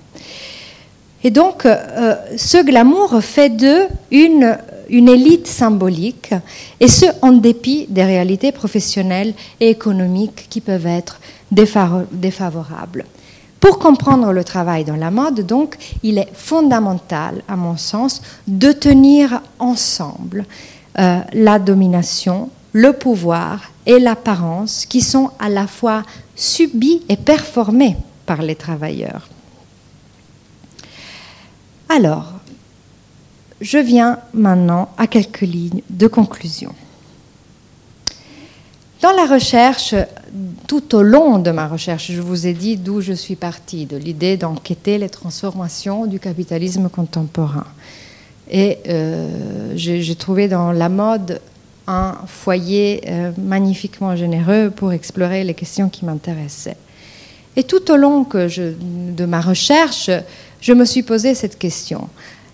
Et 1.24 1.32
donc, 1.32 1.66
euh, 1.66 2.16
ce 2.36 2.64
glamour 2.64 3.22
fait 3.22 3.50
d'eux 3.50 3.88
une 4.10 4.58
élite 4.90 5.48
symbolique, 5.48 6.34
et 6.80 6.88
ce 6.88 7.06
en 7.22 7.32
dépit 7.32 7.86
des 7.90 8.04
réalités 8.04 8.52
professionnelles 8.52 9.34
et 9.60 9.70
économiques 9.70 10.48
qui 10.50 10.62
peuvent 10.62 10.88
être 10.88 11.20
défavorables. 11.52 13.06
Pour 13.62 13.78
comprendre 13.78 14.34
le 14.34 14.44
travail 14.44 14.84
dans 14.84 14.96
la 14.96 15.12
mode, 15.12 15.46
donc, 15.46 15.78
il 16.02 16.18
est 16.18 16.30
fondamental, 16.34 17.44
à 17.48 17.56
mon 17.56 17.78
sens, 17.78 18.24
de 18.48 18.72
tenir 18.72 19.42
ensemble 19.60 20.46
euh, 20.98 21.20
la 21.34 21.60
domination, 21.60 22.50
le 22.74 22.94
pouvoir 22.94 23.72
et 23.86 24.00
l'apparence 24.00 24.86
qui 24.88 25.02
sont 25.02 25.30
à 25.40 25.48
la 25.48 25.68
fois 25.68 26.02
subis 26.36 27.04
et 27.08 27.18
performés 27.18 27.98
par 28.26 28.42
les 28.42 28.56
travailleurs. 28.56 29.30
Alors, 31.94 32.32
je 33.60 33.78
viens 33.78 34.20
maintenant 34.34 34.88
à 34.98 35.08
quelques 35.08 35.42
lignes 35.42 35.82
de 35.90 36.08
conclusion. 36.08 36.74
Dans 39.02 39.12
la 39.12 39.26
recherche, 39.26 39.94
tout 40.70 40.96
au 40.96 41.02
long 41.02 41.38
de 41.38 41.52
ma 41.52 41.68
recherche, 41.68 42.14
je 42.14 42.22
vous 42.22 42.48
ai 42.48 42.54
dit 42.54 42.78
d'où 42.78 43.02
je 43.02 43.12
suis 43.12 43.36
partie, 43.36 43.88
de 43.88 43.98
l'idée 43.98 44.38
d'enquêter 44.38 45.00
les 45.00 45.10
transformations 45.10 46.06
du 46.06 46.18
capitalisme 46.18 46.88
contemporain. 46.88 47.68
Et 48.50 48.78
euh, 48.88 49.74
j'ai 49.76 50.16
trouvé 50.16 50.48
dans 50.48 50.72
la 50.72 50.88
mode 50.88 51.42
un 51.88 52.16
foyer 52.26 53.02
euh, 53.08 53.34
magnifiquement 53.38 54.16
généreux 54.16 54.72
pour 54.74 54.94
explorer 54.94 55.44
les 55.44 55.56
questions 55.56 55.90
qui 55.90 56.06
m'intéressaient. 56.06 56.78
Et 57.58 57.64
tout 57.64 57.92
au 57.92 57.98
long 57.98 58.26
de 58.32 59.26
ma 59.26 59.42
recherche, 59.42 60.10
je 60.62 60.74
me 60.74 60.86
suis 60.86 61.04
posé 61.04 61.36
cette 61.36 61.58
question. 61.58 62.08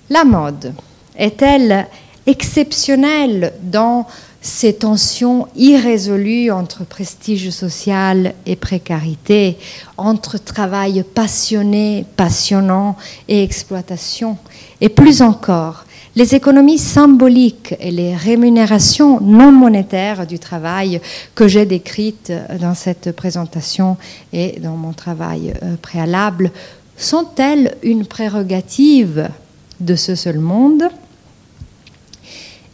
La 0.10 0.24
mode, 0.24 0.74
est-elle 1.18 1.88
exceptionnelle 2.26 3.54
dans 3.62 4.08
ces 4.42 4.74
tensions 4.74 5.48
irrésolues 5.56 6.52
entre 6.52 6.86
prestige 6.86 7.50
social 7.50 8.34
et 8.46 8.56
précarité, 8.56 9.58
entre 9.98 10.38
travail 10.38 11.04
passionné, 11.04 12.06
passionnant 12.16 12.96
et 13.28 13.44
exploitation, 13.44 14.38
et 14.80 14.90
plus 14.90 15.22
encore, 15.22 15.86
les 16.16 16.34
économies 16.34 16.80
symboliques 16.80 17.76
et 17.80 17.92
les 17.92 18.16
rémunérations 18.16 19.22
non 19.22 19.52
monétaires 19.52 20.26
du 20.26 20.40
travail 20.40 21.00
que 21.36 21.48
j'ai 21.48 21.66
décrites 21.66 22.34
dans 22.60 22.74
cette 22.74 23.16
présentation 23.16 23.98
et 24.34 24.60
dans 24.60 24.76
mon 24.76 24.94
travail 24.94 25.54
euh, 25.62 25.76
préalable 25.80 26.52
sont-elles 26.98 27.78
une 27.84 28.06
prérogative 28.06 29.30
de 29.80 29.96
ce 29.96 30.16
seul 30.16 30.40
monde 30.40 30.90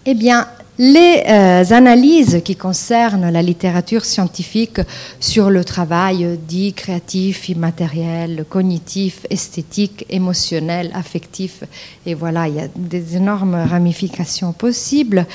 eh 0.05 0.15
bien, 0.15 0.47
les 0.79 1.23
euh, 1.27 1.63
analyses 1.69 2.41
qui 2.43 2.57
concernent 2.57 3.29
la 3.31 3.41
littérature 3.41 4.03
scientifique 4.03 4.81
sur 5.19 5.49
le 5.49 5.63
travail 5.63 6.37
dit 6.45 6.73
créatif, 6.73 7.47
immatériel, 7.47 8.43
cognitif, 8.49 9.25
esthétique, 9.29 10.05
émotionnel, 10.09 10.91
affectif, 10.93 11.63
et 12.05 12.15
voilà, 12.15 12.49
il 12.49 12.55
y 12.55 12.59
a 12.59 12.67
des 12.75 13.15
énormes 13.15 13.55
ramifications 13.55 14.51
possibles, 14.51 15.25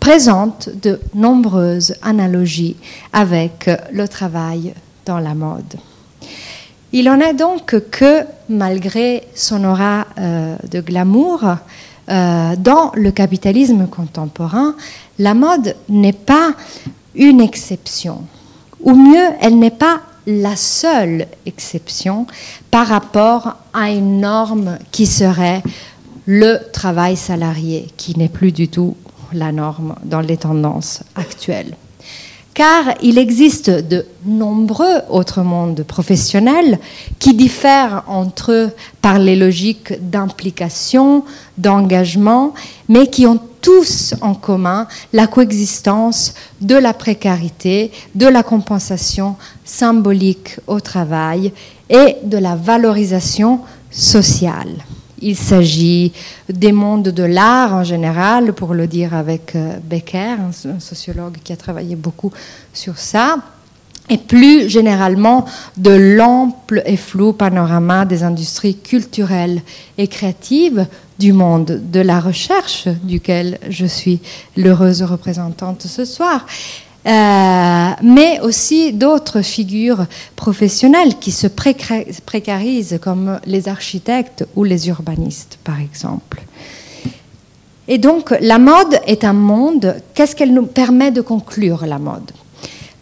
présentent 0.00 0.70
de 0.82 0.98
nombreuses 1.14 1.94
analogies 2.02 2.76
avec 3.12 3.70
le 3.92 4.08
travail 4.08 4.74
dans 5.04 5.20
la 5.20 5.34
mode. 5.34 5.76
Il 6.92 7.10
en 7.10 7.20
est 7.20 7.34
donc 7.34 7.78
que, 7.90 8.24
malgré 8.48 9.24
son 9.34 9.64
aura 9.64 10.06
euh, 10.18 10.56
de 10.70 10.80
glamour, 10.80 11.44
euh, 12.08 12.54
dans 12.56 12.92
le 12.94 13.10
capitalisme 13.10 13.88
contemporain, 13.88 14.76
la 15.18 15.34
mode 15.34 15.74
n'est 15.88 16.12
pas 16.12 16.52
une 17.14 17.40
exception, 17.40 18.22
ou 18.80 18.94
mieux, 18.94 19.28
elle 19.40 19.58
n'est 19.58 19.70
pas 19.70 20.02
la 20.26 20.54
seule 20.56 21.26
exception 21.46 22.26
par 22.70 22.86
rapport 22.86 23.56
à 23.72 23.90
une 23.90 24.20
norme 24.20 24.78
qui 24.92 25.06
serait 25.06 25.62
le 26.26 26.58
travail 26.72 27.16
salarié, 27.16 27.88
qui 27.96 28.16
n'est 28.18 28.28
plus 28.28 28.52
du 28.52 28.68
tout 28.68 28.96
la 29.32 29.50
norme 29.52 29.96
dans 30.04 30.20
les 30.20 30.36
tendances 30.36 31.02
actuelles 31.16 31.74
car 32.56 32.94
il 33.02 33.18
existe 33.18 33.68
de 33.68 34.06
nombreux 34.24 35.02
autres 35.10 35.42
mondes 35.42 35.82
professionnels 35.82 36.78
qui 37.18 37.34
diffèrent 37.34 38.02
entre 38.06 38.50
eux 38.50 38.70
par 39.02 39.18
les 39.18 39.36
logiques 39.36 39.92
d'implication, 40.00 41.22
d'engagement, 41.58 42.54
mais 42.88 43.08
qui 43.08 43.26
ont 43.26 43.38
tous 43.60 44.14
en 44.22 44.32
commun 44.32 44.88
la 45.12 45.26
coexistence 45.26 46.32
de 46.62 46.76
la 46.76 46.94
précarité, 46.94 47.92
de 48.14 48.26
la 48.26 48.42
compensation 48.42 49.36
symbolique 49.66 50.58
au 50.66 50.80
travail 50.80 51.52
et 51.90 52.16
de 52.24 52.38
la 52.38 52.56
valorisation 52.56 53.60
sociale. 53.90 54.85
Il 55.22 55.36
s'agit 55.36 56.12
des 56.48 56.72
mondes 56.72 57.08
de 57.08 57.22
l'art 57.22 57.72
en 57.74 57.84
général, 57.84 58.52
pour 58.52 58.74
le 58.74 58.86
dire 58.86 59.14
avec 59.14 59.54
euh, 59.56 59.78
Becker, 59.82 60.36
un 60.40 60.80
sociologue 60.80 61.38
qui 61.42 61.52
a 61.52 61.56
travaillé 61.56 61.96
beaucoup 61.96 62.32
sur 62.72 62.98
ça, 62.98 63.38
et 64.08 64.18
plus 64.18 64.68
généralement 64.68 65.46
de 65.76 65.90
l'ample 65.90 66.82
et 66.86 66.96
flou 66.96 67.32
panorama 67.32 68.04
des 68.04 68.22
industries 68.22 68.76
culturelles 68.76 69.62
et 69.98 70.06
créatives 70.06 70.86
du 71.18 71.32
monde 71.32 71.80
de 71.90 72.00
la 72.00 72.20
recherche, 72.20 72.88
duquel 73.02 73.58
je 73.68 73.86
suis 73.86 74.20
l'heureuse 74.56 75.02
représentante 75.02 75.82
ce 75.82 76.04
soir. 76.04 76.46
Euh, 77.06 77.90
mais 78.02 78.40
aussi 78.40 78.92
d'autres 78.92 79.40
figures 79.42 80.06
professionnelles 80.34 81.18
qui 81.20 81.30
se 81.30 81.46
précarisent, 81.46 82.98
comme 83.00 83.38
les 83.46 83.68
architectes 83.68 84.44
ou 84.56 84.64
les 84.64 84.88
urbanistes, 84.88 85.58
par 85.62 85.80
exemple. 85.80 86.42
Et 87.86 87.98
donc, 87.98 88.34
la 88.40 88.58
mode 88.58 88.98
est 89.06 89.22
un 89.22 89.32
monde. 89.32 89.94
Qu'est-ce 90.14 90.34
qu'elle 90.34 90.52
nous 90.52 90.66
permet 90.66 91.12
de 91.12 91.20
conclure, 91.20 91.86
la 91.86 92.00
mode? 92.00 92.32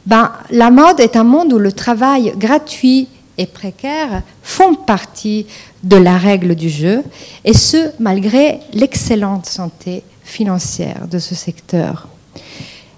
Ben, 0.05 0.33
La 0.51 0.71
mode 0.71 1.01
est 1.01 1.17
un 1.17 1.25
monde 1.25 1.55
où 1.55 1.59
le 1.59 1.73
travail 1.73 2.35
gratuit 2.37 3.09
et 3.39 3.47
précaire 3.47 4.23
font 4.43 4.75
partie 4.75 5.47
de 5.83 5.97
la 5.97 6.19
règle 6.19 6.55
du 6.55 6.69
jeu, 6.69 7.03
et 7.45 7.55
ce, 7.55 7.91
malgré 7.99 8.61
l'excellente 8.75 9.47
santé 9.47 10.03
financière 10.25 11.09
de 11.11 11.19
ce 11.19 11.35
secteur. 11.35 12.09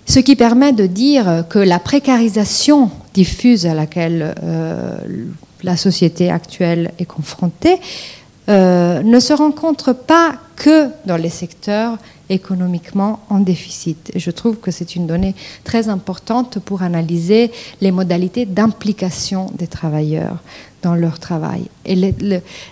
Ce 0.07 0.21
qui 0.21 0.37
permet 0.37 0.73
de 0.73 0.87
dire 0.87 1.45
que 1.49 1.59
la 1.59 1.79
précarisation 1.81 2.91
diffuse 3.13 3.67
à 3.67 3.75
laquelle 3.75 4.35
euh, 4.43 4.97
la 5.65 5.77
société 5.77 6.31
actuelle 6.31 6.93
est 6.99 7.07
confrontée 7.07 7.79
euh, 8.49 9.03
ne 9.03 9.19
se 9.19 9.33
rencontre 9.33 9.93
pas 9.93 10.35
que 10.55 10.89
dans 11.07 11.17
les 11.17 11.31
secteurs 11.31 11.99
économiquement 12.29 13.21
en 13.29 13.41
déficit. 13.41 14.13
Je 14.15 14.31
trouve 14.31 14.59
que 14.59 14.71
c'est 14.71 14.95
une 14.95 15.09
donnée 15.09 15.35
très 15.65 15.89
importante 15.89 16.61
pour 16.61 16.83
analyser 16.83 17.51
les 17.81 17.91
modalités 17.91 18.47
d'implication 18.47 19.51
des 19.55 19.67
travailleurs 19.67 20.39
dans 20.83 20.95
leur 20.95 21.19
travail 21.19 21.65
et 21.85 22.15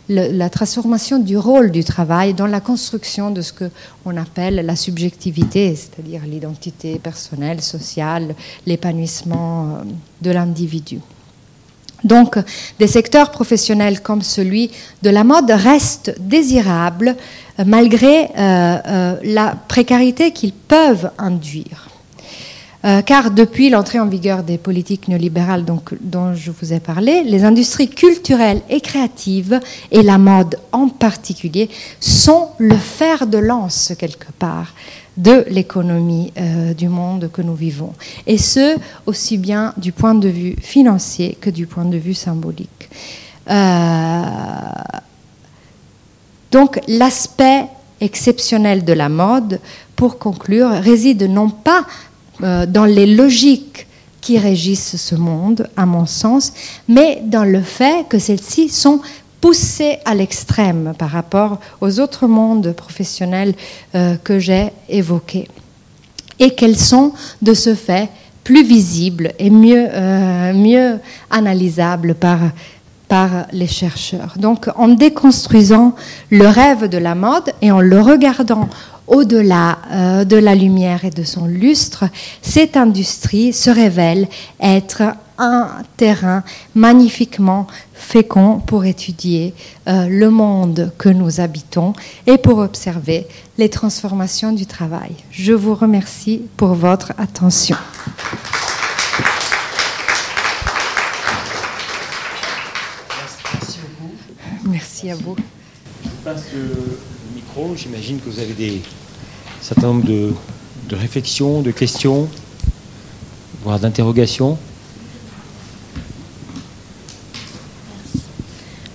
la 0.08 0.50
transformation 0.50 1.18
du 1.18 1.36
rôle 1.36 1.70
du 1.70 1.84
travail 1.84 2.34
dans 2.34 2.46
la 2.46 2.60
construction 2.60 3.30
de 3.30 3.42
ce 3.42 3.52
qu'on 3.52 4.16
appelle 4.16 4.56
la 4.56 4.76
subjectivité, 4.76 5.74
c'est-à-dire 5.74 6.22
l'identité 6.26 6.98
personnelle, 6.98 7.60
sociale, 7.60 8.34
l'épanouissement 8.66 9.64
euh, 9.64 9.82
de 10.22 10.30
l'individu. 10.30 11.00
Donc, 12.04 12.38
des 12.78 12.86
secteurs 12.86 13.30
professionnels 13.30 14.02
comme 14.02 14.20
celui 14.20 14.70
de 15.02 15.10
la 15.10 15.24
mode 15.24 15.50
restent 15.50 16.14
désirables 16.20 17.16
malgré 17.64 18.24
euh, 18.24 18.28
euh, 18.36 19.16
la 19.22 19.56
précarité 19.68 20.32
qu'ils 20.32 20.52
peuvent 20.52 21.10
induire. 21.16 21.88
Euh, 22.84 23.00
car 23.00 23.30
depuis 23.30 23.70
l'entrée 23.70 23.98
en 23.98 24.06
vigueur 24.06 24.42
des 24.42 24.58
politiques 24.58 25.08
néolibérales 25.08 25.64
dont 25.64 26.34
je 26.34 26.50
vous 26.50 26.72
ai 26.74 26.80
parlé, 26.80 27.24
les 27.24 27.44
industries 27.44 27.88
culturelles 27.88 28.60
et 28.68 28.80
créatives, 28.80 29.58
et 29.90 30.02
la 30.02 30.18
mode 30.18 30.58
en 30.72 30.88
particulier, 30.88 31.70
sont 31.98 32.48
le 32.58 32.76
fer 32.76 33.26
de 33.26 33.38
lance 33.38 33.92
quelque 33.98 34.30
part 34.38 34.74
de 35.16 35.44
l'économie 35.48 36.32
euh, 36.36 36.74
du 36.74 36.88
monde 36.88 37.30
que 37.32 37.40
nous 37.40 37.54
vivons. 37.54 37.92
Et 38.26 38.36
ce, 38.36 38.76
aussi 39.06 39.38
bien 39.38 39.72
du 39.76 39.92
point 39.92 40.14
de 40.14 40.28
vue 40.28 40.56
financier 40.60 41.38
que 41.40 41.50
du 41.50 41.66
point 41.66 41.84
de 41.84 41.96
vue 41.96 42.14
symbolique. 42.14 42.90
Euh, 43.48 44.22
donc 46.50 46.80
l'aspect 46.88 47.66
exceptionnel 48.00 48.84
de 48.84 48.92
la 48.92 49.08
mode, 49.08 49.60
pour 49.96 50.18
conclure, 50.18 50.68
réside 50.68 51.22
non 51.22 51.48
pas 51.48 51.86
dans 52.44 52.84
les 52.84 53.06
logiques 53.06 53.86
qui 54.20 54.38
régissent 54.38 54.96
ce 54.96 55.14
monde, 55.14 55.68
à 55.76 55.84
mon 55.84 56.06
sens, 56.06 56.52
mais 56.88 57.22
dans 57.24 57.44
le 57.44 57.60
fait 57.60 58.06
que 58.08 58.18
celles-ci 58.18 58.68
sont 58.70 59.00
poussées 59.44 59.98
à 60.06 60.14
l'extrême 60.14 60.94
par 60.98 61.10
rapport 61.10 61.60
aux 61.82 62.00
autres 62.00 62.26
mondes 62.26 62.72
professionnels 62.72 63.54
euh, 63.94 64.16
que 64.24 64.38
j'ai 64.38 64.70
évoqués. 64.88 65.48
Et 66.38 66.54
qu'elles 66.54 66.78
sont, 66.78 67.12
de 67.42 67.52
ce 67.52 67.74
fait, 67.74 68.08
plus 68.42 68.64
visibles 68.64 69.32
et 69.38 69.50
mieux, 69.50 69.86
euh, 69.92 70.54
mieux 70.54 70.98
analysables 71.28 72.14
par, 72.14 72.38
les 73.52 73.66
chercheurs. 73.66 74.34
Donc 74.36 74.68
en 74.76 74.88
déconstruisant 74.88 75.94
le 76.30 76.46
rêve 76.46 76.88
de 76.88 76.98
la 76.98 77.14
mode 77.14 77.52
et 77.62 77.70
en 77.70 77.80
le 77.80 78.00
regardant 78.00 78.68
au-delà 79.06 79.78
euh, 79.90 80.24
de 80.24 80.36
la 80.36 80.54
lumière 80.54 81.04
et 81.04 81.10
de 81.10 81.24
son 81.24 81.46
lustre, 81.46 82.04
cette 82.42 82.76
industrie 82.76 83.52
se 83.52 83.70
révèle 83.70 84.28
être 84.60 85.02
un 85.36 85.68
terrain 85.96 86.42
magnifiquement 86.74 87.66
fécond 87.92 88.60
pour 88.64 88.84
étudier 88.84 89.52
euh, 89.88 90.06
le 90.08 90.30
monde 90.30 90.92
que 90.96 91.08
nous 91.08 91.40
habitons 91.40 91.92
et 92.26 92.38
pour 92.38 92.58
observer 92.58 93.26
les 93.58 93.68
transformations 93.68 94.52
du 94.52 94.66
travail. 94.66 95.12
Je 95.30 95.52
vous 95.52 95.74
remercie 95.74 96.42
pour 96.56 96.74
votre 96.74 97.12
attention. 97.18 97.76
À 105.10 105.14
vous. 105.16 105.36
Je 106.02 106.08
passe 106.24 106.44
le 106.54 106.98
micro. 107.34 107.74
J'imagine 107.76 108.18
que 108.18 108.30
vous 108.30 108.38
avez 108.38 108.54
des 108.54 108.80
certain 109.60 109.88
nombre 109.88 110.04
de 110.06 110.32
réflexions, 110.92 111.60
de 111.60 111.70
questions, 111.72 112.26
voire 113.62 113.78
d'interrogations. 113.78 114.56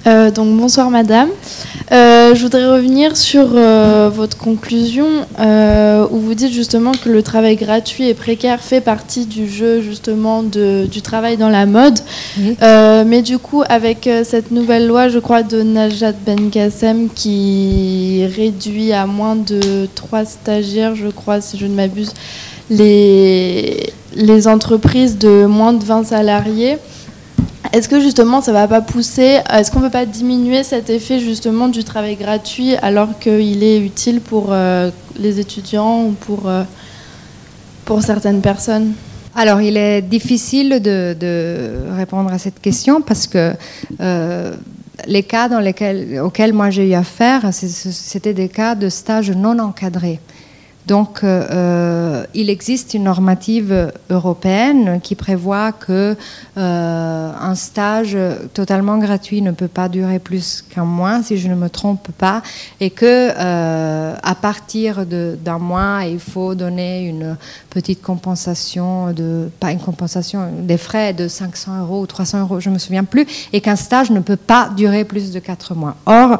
Euh, 0.07 0.31
donc 0.31 0.55
bonsoir 0.57 0.89
madame. 0.89 1.29
Euh, 1.91 2.33
je 2.33 2.41
voudrais 2.41 2.67
revenir 2.67 3.17
sur 3.17 3.49
euh, 3.53 4.09
votre 4.13 4.37
conclusion 4.37 5.07
où 6.11 6.17
vous 6.17 6.33
dites 6.33 6.53
justement 6.53 6.91
que 6.91 7.09
le 7.09 7.21
travail 7.21 7.55
gratuit 7.55 8.07
et 8.07 8.13
précaire 8.13 8.61
fait 8.61 8.81
partie 8.81 9.25
du 9.25 9.49
jeu 9.49 9.81
justement 9.81 10.43
de, 10.43 10.85
du 10.85 11.01
travail 11.01 11.37
dans 11.37 11.49
la 11.49 11.65
mode. 11.65 11.99
mais 12.61 13.21
du 13.21 13.37
coup 13.37 13.63
avec 13.67 14.09
cette 14.23 14.51
nouvelle 14.51 14.87
loi, 14.87 15.09
je 15.09 15.19
crois, 15.19 15.43
de 15.43 15.61
Najat 15.61 16.13
Ben 16.25 16.49
Kassem 16.49 17.09
qui 17.13 18.25
réduit 18.35 18.93
à 18.93 19.05
moins 19.05 19.35
de 19.35 19.87
trois 19.95 20.25
stagiaires, 20.25 20.95
je 20.95 21.07
crois, 21.07 21.41
si 21.41 21.57
je 21.57 21.65
ne 21.65 21.75
m'abuse, 21.75 22.13
les, 22.69 23.91
les 24.15 24.47
entreprises 24.47 25.17
de 25.17 25.45
moins 25.45 25.73
de 25.73 25.83
20 25.83 26.05
salariés. 26.05 26.77
Est-ce 27.71 27.87
que 27.87 27.99
justement 27.99 28.41
ça 28.41 28.51
va 28.51 28.67
pas 28.67 28.81
pousser 28.81 29.39
Est-ce 29.51 29.71
qu'on 29.71 29.79
ne 29.79 29.85
peut 29.85 29.91
pas 29.91 30.05
diminuer 30.05 30.63
cet 30.63 30.89
effet 30.89 31.19
justement 31.19 31.67
du 31.67 31.83
travail 31.83 32.15
gratuit 32.15 32.75
alors 32.77 33.19
qu'il 33.19 33.63
est 33.63 33.79
utile 33.79 34.21
pour 34.21 34.47
euh, 34.49 34.89
les 35.17 35.39
étudiants 35.39 36.05
ou 36.05 36.11
pour, 36.11 36.49
euh, 36.49 36.63
pour 37.85 38.01
certaines 38.01 38.41
personnes? 38.41 38.93
Alors, 39.35 39.61
il 39.61 39.77
est 39.77 40.01
difficile 40.01 40.81
de, 40.81 41.93
répondre 41.95 42.31
à 42.33 42.39
cette 42.39 42.59
question 42.59 43.01
parce 43.01 43.27
que 43.27 43.53
euh, 44.01 44.53
les 45.07 45.23
cas 45.23 45.47
dans 45.47 45.59
lesquels, 45.59 46.19
auxquels 46.19 46.53
moi 46.53 46.71
j'ai 46.71 46.89
eu 46.89 46.93
affaire, 46.93 47.49
c'était 47.51 48.33
des 48.33 48.49
cas 48.49 48.75
de 48.75 48.89
stage 48.89 49.31
non 49.31 49.59
encadrés. 49.59 50.19
Donc, 50.89 51.23
euh, 51.23 51.45
euh, 51.51 52.23
il 52.33 52.49
existe 52.49 52.95
une 52.95 53.03
normative 53.03 53.91
européenne 54.09 54.99
qui 55.03 55.13
prévoit 55.13 55.71
que 55.71 56.17
euh, 56.57 57.31
un 57.39 57.53
stage 57.53 58.17
totalement 58.55 58.97
gratuit 58.97 59.43
ne 59.43 59.51
peut 59.51 59.67
pas 59.67 59.87
durer 59.87 60.17
plus 60.17 60.63
qu'un 60.67 60.85
mois, 60.85 61.21
si 61.21 61.37
je 61.37 61.47
ne 61.47 61.53
me 61.53 61.69
trompe 61.69 62.09
pas, 62.17 62.41
et 62.79 62.89
que 62.89 63.29
à 63.29 64.35
partir 64.35 65.05
d'un 65.05 65.59
mois, 65.59 66.05
il 66.05 66.19
faut 66.19 66.55
donner 66.55 67.07
une 67.07 67.37
petite 67.69 68.01
compensation 68.01 69.13
de, 69.13 69.51
pas 69.59 69.71
une 69.71 69.79
compensation, 69.79 70.49
des 70.63 70.77
frais 70.77 71.13
de 71.13 71.27
500 71.27 71.81
euros 71.81 72.01
ou 72.01 72.07
300 72.07 72.41
euros, 72.41 72.59
je 72.59 72.71
me 72.71 72.79
souviens 72.79 73.03
plus, 73.03 73.27
et 73.53 73.61
qu'un 73.61 73.75
stage 73.75 74.09
ne 74.09 74.21
peut 74.21 74.37
pas 74.37 74.71
durer 74.75 75.03
plus 75.03 75.31
de 75.31 75.37
quatre 75.37 75.75
mois. 75.75 75.95
Or, 76.07 76.39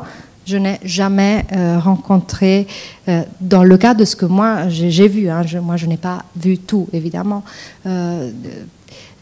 je 0.50 0.58
n'ai 0.58 0.80
jamais 0.84 1.46
euh, 1.52 1.78
rencontré, 1.80 2.66
euh, 3.08 3.22
dans 3.40 3.64
le 3.64 3.78
cas 3.78 3.94
de 3.94 4.04
ce 4.04 4.16
que 4.16 4.26
moi 4.26 4.68
j'ai 4.70 5.08
vu, 5.08 5.30
hein, 5.30 5.44
moi 5.62 5.78
je 5.78 5.86
n'ai 5.86 5.98
pas 5.98 6.24
vu 6.36 6.58
tout 6.58 6.88
évidemment, 6.92 7.44
euh, 7.86 8.32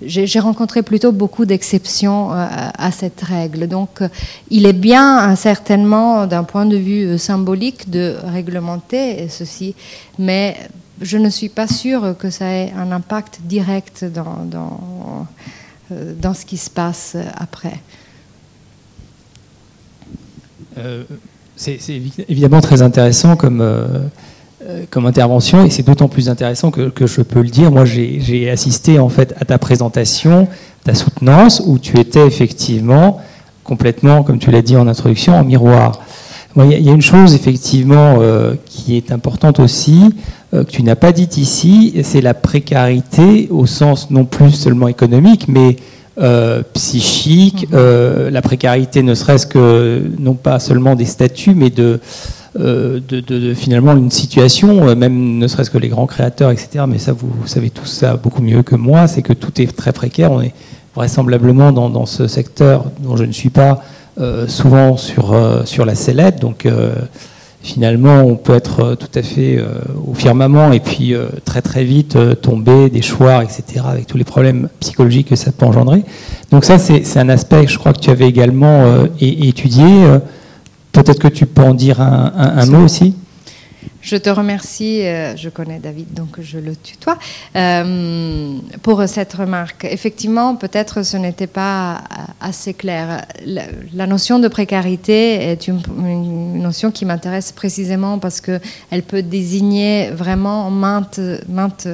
j'ai 0.01 0.39
rencontré 0.39 0.83
plutôt 0.83 1.11
beaucoup 1.11 1.45
d'exceptions 1.45 2.29
à 2.31 2.91
cette 2.91 3.19
règle. 3.19 3.67
Donc 3.67 4.03
il 4.51 4.67
est 4.67 4.79
bien 4.91 5.35
certainement 5.35 6.27
d'un 6.27 6.43
point 6.43 6.67
de 6.67 6.77
vue 6.77 7.17
symbolique 7.17 7.89
de 7.89 8.15
réglementer 8.23 9.27
ceci, 9.27 9.73
mais 10.19 10.55
je 11.01 11.17
ne 11.17 11.31
suis 11.31 11.49
pas 11.49 11.67
sûre 11.67 12.15
que 12.19 12.29
ça 12.29 12.45
ait 12.45 12.71
un 12.77 12.91
impact 12.91 13.39
direct 13.43 14.05
dans, 14.05 14.45
dans, 14.45 15.25
dans 15.89 16.35
ce 16.35 16.45
qui 16.45 16.57
se 16.57 16.69
passe 16.69 17.17
après. 17.35 17.79
Euh, 20.77 21.03
c'est 21.55 21.79
évidemment 22.29 22.61
très 22.61 22.83
intéressant 22.83 23.35
comme, 23.35 23.61
euh, 23.61 23.87
euh, 24.63 24.83
comme 24.91 25.07
intervention 25.07 25.65
et 25.65 25.71
c'est 25.71 25.81
d'autant 25.81 26.07
plus 26.07 26.29
intéressant 26.29 26.69
que, 26.69 26.91
je 27.07 27.21
peux 27.21 27.41
le 27.41 27.49
dire. 27.49 27.71
Moi, 27.71 27.85
j'ai 27.85 28.49
assisté 28.49 28.99
en 28.99 29.09
fait 29.09 29.33
à 29.39 29.45
ta 29.45 29.57
présentation, 29.57 30.47
ta 30.83 30.93
soutenance, 30.93 31.63
où 31.65 31.79
tu 31.79 31.99
étais 31.99 32.25
effectivement 32.27 33.19
complètement, 33.63 34.23
comme 34.23 34.37
tu 34.37 34.51
l'as 34.51 34.61
dit 34.61 34.77
en 34.77 34.87
introduction, 34.87 35.35
en 35.35 35.43
miroir. 35.43 35.99
Il 36.55 36.81
y, 36.81 36.89
a 36.89 36.93
une 36.93 37.01
chose 37.01 37.35
effectivement 37.35 38.19
qui 38.65 38.97
est 38.97 39.11
importante 39.11 39.59
aussi, 39.59 40.15
que 40.51 40.63
tu 40.63 40.81
n'as 40.81 40.95
pas 40.95 41.11
dit 41.11 41.29
ici, 41.37 41.93
c'est 42.03 42.21
la 42.21 42.33
précarité 42.33 43.47
au 43.51 43.67
sens 43.67 44.09
non 44.09 44.25
plus 44.25 44.51
seulement 44.51 44.87
économique, 44.87 45.47
mais 45.47 45.75
euh, 46.19 46.63
psychique, 46.73 47.69
mhm. 47.69 47.77
euh, 47.77 48.31
la 48.31 48.41
précarité 48.41 49.03
ne 49.03 49.13
serait-ce 49.13 49.45
que 49.45 50.01
non 50.17 50.33
pas 50.33 50.59
seulement 50.59 50.95
des 50.95 51.05
statuts, 51.05 51.53
mais 51.53 51.69
de, 51.69 51.99
euh, 52.59 52.99
de, 53.07 53.53
finalement 53.53 53.95
une 53.95 54.09
situation, 54.09 54.95
même 54.95 55.37
ne 55.37 55.47
serait-ce 55.47 55.69
que 55.69 55.77
les 55.77 55.89
grands 55.89 56.07
créateurs, 56.07 56.49
etc. 56.49 56.85
Mais 56.87 56.97
ça, 56.97 57.13
vous, 57.13 57.29
savez 57.45 57.69
tout 57.69 57.85
ça 57.85 58.15
beaucoup 58.15 58.41
mieux 58.41 58.63
que 58.63 58.75
moi, 58.75 59.07
c'est 59.07 59.21
que 59.21 59.33
tout 59.33 59.61
est 59.61 59.75
très 59.77 59.91
précaire. 59.91 60.31
On 60.31 60.41
est 60.41 60.53
vraisemblablement 60.95 61.71
dans, 61.71 61.89
dans 61.89 62.07
ce 62.07 62.27
secteur 62.27 62.85
dont 62.99 63.15
je 63.15 63.23
ne 63.23 63.31
suis 63.31 63.51
pas 63.51 63.83
souvent 64.47 64.97
sur, 64.97 65.35
sur 65.65 65.85
la 65.85 65.93
sellette, 65.93 66.39
donc 66.39 66.67
finalement, 67.67 68.21
on 68.21 68.35
peut 68.35 68.55
être 68.55 68.79
euh, 68.79 68.95
tout 68.95 69.11
à 69.13 69.21
fait 69.21 69.57
euh, 69.57 69.79
au 70.07 70.13
firmament 70.13 70.71
et 70.71 70.79
puis 70.79 71.13
euh, 71.13 71.27
très 71.43 71.61
très 71.61 71.83
vite 71.83 72.17
tomber, 72.41 72.89
déchoir, 72.89 73.41
etc., 73.41 73.83
avec 73.85 74.07
tous 74.07 74.17
les 74.17 74.23
problèmes 74.23 74.69
psychologiques 74.79 75.27
que 75.27 75.35
ça 75.35 75.51
peut 75.51 75.65
engendrer. 75.65 76.03
Donc 76.49 76.63
ça, 76.63 76.79
c'est 76.79 77.17
un 77.17 77.29
aspect, 77.29 77.67
je 77.67 77.77
crois, 77.77 77.91
que 77.93 77.99
tu 77.99 78.09
avais 78.09 78.27
également 78.27 79.05
étudié. 79.19 79.85
Peut-être 80.93 81.19
que 81.19 81.27
tu 81.27 81.45
peux 81.45 81.61
en 81.61 81.73
dire 81.73 81.99
un 81.99 82.65
mot 82.67 82.85
aussi 82.85 83.15
je 84.07 84.15
te 84.15 84.29
remercie, 84.29 85.01
euh, 85.01 85.35
je 85.35 85.49
connais 85.49 85.79
David, 85.79 86.13
donc 86.13 86.39
je 86.39 86.59
le 86.59 86.77
tutoie, 86.77 87.17
euh, 87.57 88.57
pour 88.81 89.03
cette 89.05 89.33
remarque. 89.33 89.83
Effectivement, 89.83 90.55
peut-être 90.55 91.03
ce 91.03 91.17
n'était 91.17 91.45
pas 91.45 92.03
assez 92.39 92.73
clair. 92.73 93.25
La, 93.45 94.07
notion 94.07 94.39
de 94.39 94.47
précarité 94.47 95.51
est 95.51 95.67
une, 95.67 95.81
notion 96.61 96.89
qui 96.91 97.03
m'intéresse 97.03 97.51
précisément 97.51 98.17
parce 98.17 98.39
qu'elle 98.39 99.03
peut 99.05 99.21
désigner 99.21 100.09
vraiment 100.11 100.71
maintes, 100.71 101.19
maintes 101.49 101.87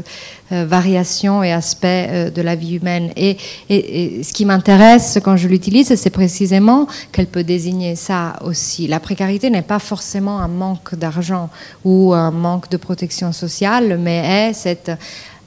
euh, 0.51 0.65
variations 0.65 1.41
et 1.41 1.51
aspects 1.51 1.85
de 1.85 2.41
la 2.43 2.55
vie 2.55 2.75
humaine. 2.75 3.09
Et, 3.15 3.37
et 3.69 4.21
ce 4.21 4.33
qui 4.33 4.45
m'intéresse 4.45 5.17
quand 5.23 5.35
je 5.35 5.47
l'utilise, 5.47 5.95
c'est 5.95 6.11
précisément 6.11 6.85
qu'elle 7.11 7.25
peut 7.25 7.43
désigner 7.43 7.95
ça 7.95 8.35
aussi. 8.45 8.87
La 8.87 8.99
précarité 8.99 9.49
n'est 9.49 9.63
pas 9.63 9.79
forcément 9.79 10.39
un 10.39 10.47
manque 10.47 10.93
d'argent 10.93 11.49
ou 11.83 12.02
un 12.11 12.31
manque 12.31 12.69
de 12.69 12.77
protection 12.77 13.31
sociale, 13.31 13.97
mais 13.97 14.49
est 14.49 14.53
cette 14.53 14.91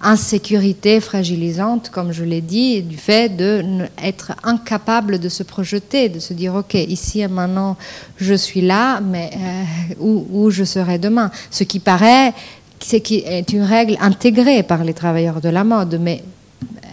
insécurité 0.00 1.00
fragilisante, 1.00 1.90
comme 1.90 2.12
je 2.12 2.24
l'ai 2.24 2.40
dit, 2.40 2.82
du 2.82 2.96
fait 2.96 3.34
d'être 3.34 4.32
incapable 4.44 5.18
de 5.18 5.28
se 5.28 5.42
projeter, 5.42 6.08
de 6.08 6.18
se 6.18 6.34
dire, 6.34 6.54
OK, 6.54 6.74
ici 6.74 7.20
et 7.20 7.28
maintenant, 7.28 7.76
je 8.16 8.34
suis 8.34 8.60
là, 8.60 9.00
mais 9.00 9.30
euh, 9.34 9.94
où, 9.98 10.50
je 10.50 10.64
serai 10.64 10.98
demain? 10.98 11.30
Ce 11.50 11.64
qui 11.64 11.80
paraît, 11.80 12.32
c'est 12.78 13.10
est 13.10 13.52
une 13.52 13.62
règle 13.62 13.96
intégrée 14.00 14.62
par 14.62 14.84
les 14.84 14.94
travailleurs 14.94 15.40
de 15.40 15.48
la 15.48 15.64
mode, 15.64 15.98
mais 16.00 16.22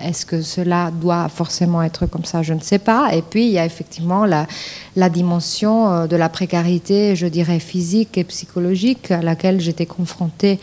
est-ce 0.04 0.26
que 0.26 0.42
cela 0.42 0.92
doit 0.92 1.30
forcément 1.30 1.82
être 1.84 2.06
comme 2.06 2.26
ça? 2.26 2.42
Je 2.42 2.54
ne 2.54 2.60
sais 2.60 2.80
pas. 2.80 3.14
Et 3.16 3.22
puis, 3.22 3.46
il 3.46 3.52
y 3.52 3.60
a 3.60 3.66
effectivement 3.66 4.26
la, 4.26 4.48
dimension 5.10 5.92
euh, 5.92 6.08
de 6.08 6.16
la 6.16 6.30
précarité, 6.30 7.16
je 7.16 7.28
dirais, 7.28 7.60
physique 7.60 8.18
et 8.18 8.24
psychologique 8.24 9.12
à 9.12 9.22
laquelle 9.22 9.60
j'étais 9.60 9.86
confrontée 9.86 10.60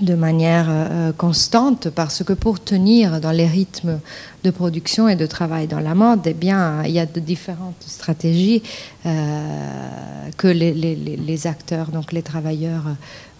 de 0.00 0.14
manière 0.14 0.66
euh, 0.68 1.12
constante 1.12 1.88
parce 1.90 2.22
que 2.22 2.32
pour 2.32 2.60
tenir 2.60 3.20
dans 3.20 3.32
les 3.32 3.46
rythmes 3.46 3.98
de 4.44 4.50
production 4.50 5.08
et 5.08 5.16
de 5.16 5.26
travail 5.26 5.66
dans 5.66 5.80
la 5.80 5.94
mode, 5.94 6.20
eh 6.26 6.34
bien, 6.34 6.84
il 6.84 6.92
y 6.92 7.00
a 7.00 7.06
de 7.06 7.18
différentes 7.18 7.82
stratégies 7.84 8.62
euh, 9.06 10.30
que 10.36 10.46
les, 10.46 10.72
les, 10.72 10.94
les, 10.94 11.46
acteurs, 11.48 11.90
donc 11.90 12.12
les 12.12 12.22
travailleurs, 12.22 12.84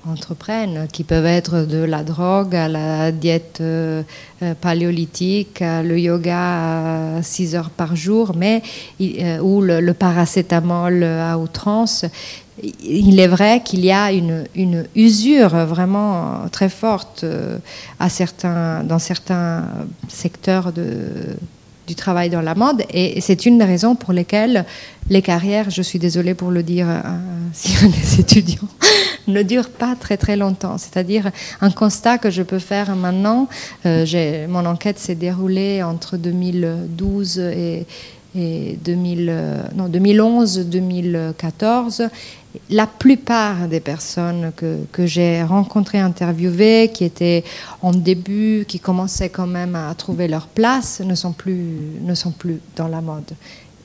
entreprennent, 0.06 0.86
qui 0.92 1.04
peuvent 1.04 1.26
être 1.26 1.60
de 1.66 1.78
la 1.78 2.02
drogue 2.02 2.54
à 2.54 2.68
la 2.68 3.12
diète 3.12 3.58
euh, 3.60 4.02
euh, 4.42 4.54
paléolithique, 4.54 5.60
le 5.60 5.98
yoga 5.98 7.16
à 7.18 7.22
6 7.22 7.54
heures 7.54 7.70
par 7.70 7.96
jour, 7.96 8.32
mais, 8.36 8.62
euh, 9.00 9.38
ou 9.40 9.60
le, 9.60 9.92
paracétamol 9.92 11.02
à 11.02 11.38
outrance. 11.38 12.04
Il 12.82 13.20
est 13.20 13.28
vrai 13.28 13.62
qu'il 13.64 13.84
y 13.84 13.92
a 13.92 14.12
une, 14.12 14.44
une, 14.54 14.86
usure 14.96 15.50
vraiment 15.64 16.48
très 16.50 16.68
forte 16.68 17.24
à 18.00 18.08
certains, 18.08 18.82
dans 18.82 18.98
certains 18.98 19.64
secteurs 20.08 20.72
de, 20.72 21.36
du 21.88 21.94
travail 21.94 22.28
dans 22.30 22.42
la 22.42 22.54
mode. 22.54 22.84
Et 22.90 23.20
c'est 23.20 23.46
une 23.46 23.58
des 23.58 23.64
raisons 23.64 23.96
pour 23.96 24.12
lesquelles 24.12 24.64
les 25.10 25.22
carrières, 25.22 25.70
je 25.70 25.80
suis 25.80 25.98
désolée 25.98 26.34
pour 26.34 26.50
le 26.50 26.62
dire 26.62 26.86
si 27.52 27.72
des 27.88 28.20
étudiants, 28.20 28.68
ne 29.26 29.42
durent 29.42 29.70
pas 29.70 29.96
très 29.98 30.18
très 30.18 30.36
longtemps. 30.36 30.78
C'est-à-dire 30.78 31.30
un 31.60 31.70
constat 31.70 32.18
que 32.18 32.30
je 32.30 32.42
peux 32.42 32.58
faire 32.58 32.94
maintenant, 32.94 33.48
euh, 33.86 34.46
mon 34.48 34.66
enquête 34.66 34.98
s'est 34.98 35.14
déroulée 35.14 35.82
entre 35.82 36.16
2012 36.16 37.38
et, 37.38 37.86
et 38.34 38.78
2000, 38.82 39.32
non, 39.74 39.88
2011-2014 39.88 42.10
la 42.70 42.86
plupart 42.86 43.68
des 43.68 43.80
personnes 43.80 44.52
que, 44.56 45.06
j'ai 45.06 45.42
rencontrées, 45.42 45.98
interviewées, 45.98 46.90
qui 46.92 47.04
étaient 47.04 47.44
en 47.82 47.92
début, 47.92 48.64
qui 48.66 48.80
commençaient 48.80 49.28
quand 49.28 49.46
même 49.46 49.74
à 49.74 49.94
trouver 49.94 50.28
leur 50.28 50.46
place, 50.46 51.00
ne 51.00 51.14
sont 51.14 51.32
plus, 51.32 51.64
ne 52.00 52.14
sont 52.14 52.30
plus 52.30 52.60
dans 52.76 52.88
la 52.88 53.00
mode. 53.00 53.32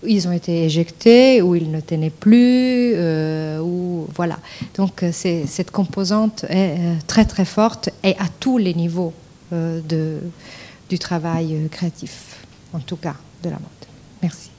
Ils 0.06 0.28
ont 0.28 0.34
été 0.34 0.66
éjectés 0.66 1.42
ou 1.42 1.56
ils 1.56 1.72
ne 1.72 1.80
tenaient 1.80 2.10
plus, 2.10 2.94
euh, 2.96 3.60
ou 3.60 4.08
voilà. 4.14 4.38
Donc 4.76 5.04
cette 5.12 5.72
composante 5.72 6.46
est 6.50 6.76
euh, 6.78 6.96
très 7.08 7.24
très 7.24 7.46
forte 7.46 7.90
et 8.04 8.16
à 8.20 8.28
tous 8.40 8.58
les 8.58 8.74
niveaux 8.74 9.14
euh, 9.54 9.80
du 10.90 11.00
travail 11.00 11.70
créatif, 11.72 12.44
en 12.74 12.80
tout 12.80 12.98
cas 12.98 13.16
de 13.44 13.50
la 13.50 13.56
mode. 13.56 13.73
Merci. 14.24 14.50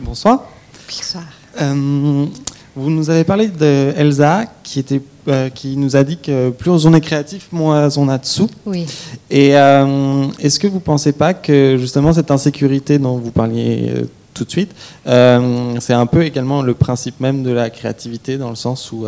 Bonsoir. 0.00 0.44
Bonsoir. 0.88 1.24
Euh, 1.60 2.26
vous 2.74 2.90
nous 2.90 3.10
avez 3.10 3.24
parlé 3.24 3.48
d'Elsa 3.48 4.46
qui, 4.62 4.78
était, 4.78 5.02
euh, 5.28 5.50
qui 5.50 5.76
nous 5.76 5.94
a 5.94 6.04
dit 6.04 6.16
que 6.16 6.48
plus 6.48 6.70
on 6.70 6.94
est 6.94 7.02
créatif, 7.02 7.48
moins 7.52 7.90
on 7.98 8.08
a 8.08 8.16
de 8.16 8.24
sous. 8.24 8.48
Oui. 8.64 8.86
Et 9.30 9.54
euh, 9.54 10.26
est-ce 10.38 10.58
que 10.58 10.66
vous 10.66 10.76
ne 10.76 10.80
pensez 10.80 11.12
pas 11.12 11.34
que 11.34 11.76
justement 11.78 12.14
cette 12.14 12.30
insécurité 12.30 12.98
dont 12.98 13.18
vous 13.18 13.30
parliez 13.30 13.92
tout 14.32 14.44
de 14.44 14.50
suite, 14.50 14.74
c'est 15.04 15.92
un 15.92 16.06
peu 16.06 16.24
également 16.24 16.62
le 16.62 16.72
principe 16.72 17.20
même 17.20 17.42
de 17.42 17.50
la 17.50 17.68
créativité 17.68 18.38
dans 18.38 18.50
le 18.50 18.56
sens 18.56 18.90
où, 18.90 19.06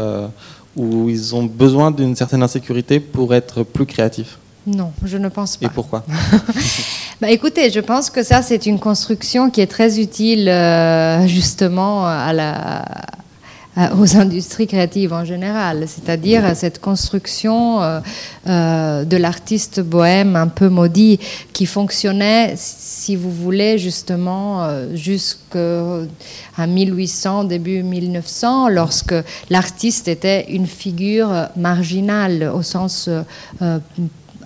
où 0.77 1.09
ils 1.09 1.35
ont 1.35 1.45
besoin 1.45 1.91
d'une 1.91 2.15
certaine 2.15 2.43
insécurité 2.43 3.01
pour 3.01 3.35
être 3.35 3.63
plus 3.63 3.87
créatifs? 3.87 4.39
Non, 4.67 4.93
je 5.05 5.17
ne 5.17 5.29
pense 5.29 5.57
pas. 5.57 5.67
Et 5.67 5.69
pourquoi 5.69 6.05
bah, 7.21 7.31
Écoutez, 7.31 7.71
je 7.71 7.81
pense 7.81 8.11
que 8.11 8.23
ça, 8.25 8.43
c'est 8.43 8.67
une 8.67 8.81
construction 8.81 9.49
qui 9.49 9.61
est 9.61 9.69
très 9.69 10.01
utile 10.01 10.49
euh, 10.49 11.25
justement 11.29 12.05
à 12.05 12.33
la, 12.33 12.85
aux 13.97 14.17
industries 14.17 14.67
créatives 14.67 15.13
en 15.13 15.25
général, 15.25 15.85
c'est-à-dire 15.87 16.57
cette 16.57 16.81
construction 16.81 17.81
euh, 17.81 18.01
euh, 18.49 19.05
de 19.05 19.17
l'artiste 19.17 19.81
bohème 19.81 20.35
un 20.35 20.49
peu 20.49 20.69
maudit 20.69 21.21
qui 21.53 21.67
fonctionnait, 21.67 22.55
si 22.57 23.15
vous 23.15 23.31
voulez, 23.31 23.79
justement 23.79 24.69
jusqu'à 24.95 26.67
1800, 26.67 27.45
début 27.45 27.85
1900, 27.85 28.69
lorsque 28.71 29.15
l'artiste 29.49 30.09
était 30.09 30.47
une 30.51 30.67
figure 30.67 31.51
marginale 31.55 32.51
au 32.53 32.63
sens 32.63 33.09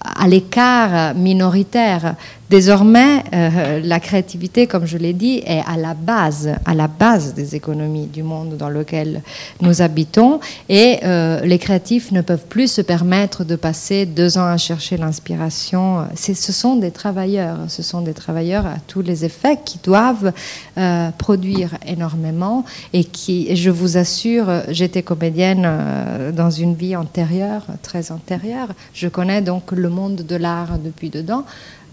à 0.00 0.26
l'écart 0.26 1.14
minoritaire 1.14 2.14
Désormais, 2.50 3.22
euh, 3.32 3.78
la 3.80 4.00
créativité, 4.00 4.66
comme 4.66 4.84
je 4.84 4.98
l'ai 4.98 5.12
dit, 5.12 5.40
est 5.46 5.62
à 5.68 5.76
la 5.76 5.94
base, 5.94 6.50
à 6.64 6.74
la 6.74 6.88
base 6.88 7.32
des 7.32 7.54
économies 7.54 8.08
du 8.08 8.24
monde 8.24 8.56
dans 8.56 8.68
lequel 8.68 9.22
nous 9.60 9.82
habitons. 9.82 10.40
Et 10.68 10.98
euh, 11.04 11.42
les 11.42 11.60
créatifs 11.60 12.10
ne 12.10 12.22
peuvent 12.22 12.46
plus 12.48 12.66
se 12.66 12.80
permettre 12.80 13.44
de 13.44 13.54
passer 13.54 14.04
deux 14.04 14.36
ans 14.36 14.46
à 14.46 14.56
chercher 14.56 14.96
l'inspiration. 14.96 16.08
Ce 16.16 16.34
sont 16.34 16.74
des 16.74 16.90
travailleurs, 16.90 17.56
ce 17.68 17.84
sont 17.84 18.00
des 18.00 18.14
travailleurs 18.14 18.66
à 18.66 18.78
tous 18.84 19.00
les 19.00 19.24
effets 19.24 19.56
qui 19.64 19.78
doivent 19.80 20.32
euh, 20.76 21.10
produire 21.18 21.76
énormément 21.86 22.64
et 22.92 23.04
qui, 23.04 23.54
je 23.54 23.70
vous 23.70 23.96
assure, 23.96 24.48
j'étais 24.70 25.04
comédienne 25.04 26.32
dans 26.34 26.50
une 26.50 26.74
vie 26.74 26.96
antérieure, 26.96 27.62
très 27.82 28.10
antérieure. 28.10 28.70
Je 28.92 29.06
connais 29.06 29.40
donc 29.40 29.70
le 29.70 29.88
monde 29.88 30.26
de 30.26 30.34
l'art 30.34 30.80
depuis 30.84 31.10
dedans. 31.10 31.44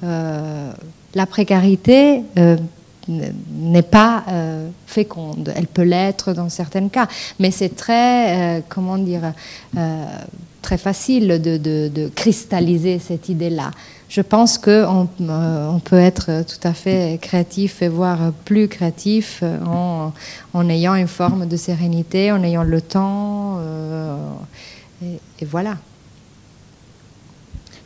Euh, 0.04 0.72
la 1.16 1.26
précarité 1.26 2.22
euh, 2.38 2.58
n'est 3.08 3.82
pas 3.82 4.24
euh, 4.28 4.70
féconde. 4.86 5.52
Elle 5.56 5.68
peut 5.68 5.84
l'être 5.84 6.34
dans 6.34 6.50
certains 6.50 6.88
cas, 6.90 7.08
mais 7.40 7.52
c'est 7.52 7.76
très, 7.76 8.64
comment 8.70 8.98
dire, 8.98 9.34
très 10.62 10.78
facile 10.78 11.42
de, 11.42 12.12
cristalliser 12.16 13.00
cette 13.00 13.30
idée-là. 13.30 13.72
Je 14.10 14.22
pense 14.22 14.58
qu'on 14.58 15.08
on 15.20 15.80
peut 15.80 16.00
être 16.00 16.44
tout 16.44 16.66
à 16.68 16.74
fait 16.74 17.20
créatif 17.22 17.82
et 17.82 17.88
voire 17.90 18.32
plus 18.46 18.68
créatif 18.68 19.44
en 19.66 20.70
ayant 20.70 20.96
une 20.96 21.08
forme 21.08 21.48
de 21.48 21.58
sérénité, 21.58 22.32
en 22.32 22.44
ayant 22.44 22.64
le 22.64 22.82
temps. 22.82 23.60
et 25.02 25.46
voilà. 25.46 25.76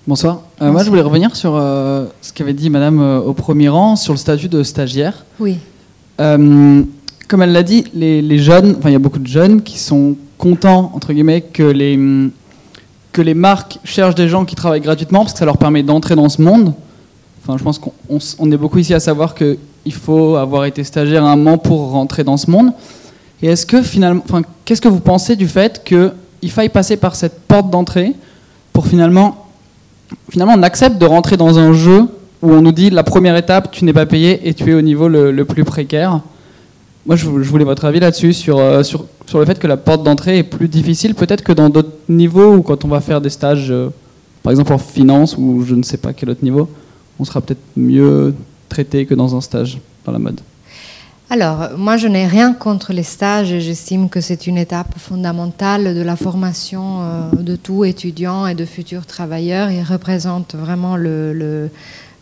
Bonsoir. 0.08 0.42
Euh, 0.64 0.72
moi, 0.72 0.84
je 0.84 0.90
voulais 0.90 1.04
revenir 1.04 1.36
sur 1.36 1.56
euh, 1.56 2.08
ce 2.24 2.34
qu'avait 2.34 2.54
dit 2.54 2.72
Madame 2.72 3.00
euh, 3.00 3.20
au 3.20 3.34
premier 3.34 3.70
rang 3.70 3.96
sur 3.96 4.14
le 4.14 4.18
statut 4.18 4.50
de 4.50 4.64
stagiaire. 4.64 5.26
Oui. 5.40 5.58
comme 6.18 7.42
elle 7.42 7.52
l'a 7.52 7.62
dit, 7.62 7.84
les, 7.94 8.40
jeunes, 8.40 8.76
enfin, 8.80 8.90
il 8.90 8.94
y 8.94 8.96
a 8.96 9.00
beaucoup 9.00 9.20
de 9.20 9.28
jeunes 9.28 9.62
qui 9.62 9.78
sont 9.78 10.16
contents 10.40 10.92
entre 10.96 11.14
guillemets 11.14 11.42
que 11.42 11.62
les 11.64 12.00
que 13.12 13.22
les 13.22 13.36
marques 13.36 13.78
cherchent 13.84 14.16
des 14.16 14.28
gens 14.28 14.44
qui 14.46 14.56
travaillent 14.56 14.82
gratuitement 14.82 15.20
parce 15.20 15.34
que 15.34 15.40
ça 15.40 15.46
leur 15.46 15.58
permet 15.58 15.84
d'entrer 15.84 16.16
dans 16.16 16.30
ce 16.30 16.42
monde. 16.42 16.74
Enfin, 17.44 17.58
je 17.58 17.64
pense 17.64 17.78
qu'on 17.80 18.52
est 18.52 18.58
beaucoup 18.58 18.80
ici 18.80 18.94
à 18.96 19.00
savoir 19.00 19.36
qu'il 19.36 19.58
faut 19.94 20.36
avoir 20.36 20.66
été 20.66 20.84
stagiaire 20.84 21.24
un 21.26 21.36
moment 21.36 21.58
pour 21.60 21.92
rentrer 21.92 22.24
dans 22.24 22.38
ce 22.38 22.50
monde. 22.50 22.72
Et 23.44 23.48
est-ce 23.48 23.68
que 23.68 23.84
finalement, 23.84 24.24
enfin, 24.26 24.42
qu'est-ce 24.66 24.82
que 24.82 24.88
vous 24.88 25.00
pensez 25.00 25.36
du 25.36 25.48
fait 25.48 25.84
qu'il 25.84 26.52
faille 26.52 26.70
passer 26.70 26.98
par 26.98 27.16
cette 27.16 27.42
porte 27.42 27.70
d'entrée 27.70 28.16
pour 28.74 28.88
finalement 28.88 29.41
finalement, 30.30 30.54
on 30.58 30.64
accepte 30.64 30.98
de 30.98 31.06
rentrer 31.06 31.38
dans 31.38 31.60
un 31.60 31.74
jeu 31.74 32.08
où 32.42 32.52
on 32.52 32.62
nous 32.62 32.72
dit 32.72 32.90
la 32.90 33.04
première 33.04 33.36
étape, 33.36 33.72
tu 33.72 33.86
n'es 33.86 33.94
pas 33.94 34.06
payé 34.06 34.48
et 34.48 34.54
tu 34.54 34.72
es 34.72 34.74
au 34.74 34.82
niveau 34.82 35.08
le, 35.08 35.44
plus 35.46 35.64
précaire. 35.64 36.22
Moi, 37.06 37.16
je, 37.16 37.26
voulais 37.28 37.66
votre 37.66 37.86
avis 37.86 38.00
là-dessus, 38.00 38.34
sur, 38.34 38.60
euh, 38.60 38.84
sur, 38.84 39.06
sur, 39.26 39.40
le 39.40 39.46
fait 39.46 39.58
que 39.58 39.68
la 39.68 39.78
porte 39.78 40.04
d'entrée 40.04 40.40
est 40.40 40.44
plus 40.44 40.68
difficile 40.68 41.16
peut-être 41.16 41.44
que 41.44 41.52
dans 41.52 41.70
d'autres 41.70 41.96
niveaux 42.10 42.56
ou 42.56 42.62
quand 42.62 42.86
on 42.86 42.88
va 42.88 43.02
faire 43.02 43.22
des 43.22 43.32
stages, 43.32 43.72
euh, 43.72 43.90
par 44.44 44.52
exemple 44.52 44.74
en 44.74 44.78
finance 44.78 45.36
ou 45.38 45.64
je 45.66 45.74
ne 45.74 45.84
sais 45.84 45.98
pas 45.98 46.14
quel 46.14 46.30
autre 46.30 46.44
niveau, 46.44 46.70
on 47.20 47.26
sera 47.26 47.42
peut-être 47.42 47.62
mieux 47.76 48.36
traité 48.70 49.06
que 49.06 49.16
dans 49.16 49.36
un 49.36 49.42
stage 49.42 49.80
dans 50.06 50.12
la 50.12 50.20
mode. 50.20 50.42
Alors, 51.32 51.78
moi, 51.78 51.96
je 51.96 52.10
n'ai 52.10 52.28
rien 52.28 52.52
contre 52.54 52.92
les 52.92 53.04
stages 53.04 53.58
j'estime 53.60 54.10
que 54.10 54.20
c'est 54.20 54.48
une 54.48 54.58
étape 54.58 55.00
fondamentale 55.00 55.96
de 55.96 56.02
la 56.02 56.18
formation 56.18 57.04
euh, 57.04 57.32
de 57.32 57.56
tout 57.56 57.86
étudiant 57.86 58.48
et 58.48 58.54
de 58.54 58.66
futurs 58.66 59.06
travailleurs. 59.06 59.72
Ils 59.72 59.82
représentent 59.82 60.56
vraiment 60.56 60.98
le, 60.98 61.70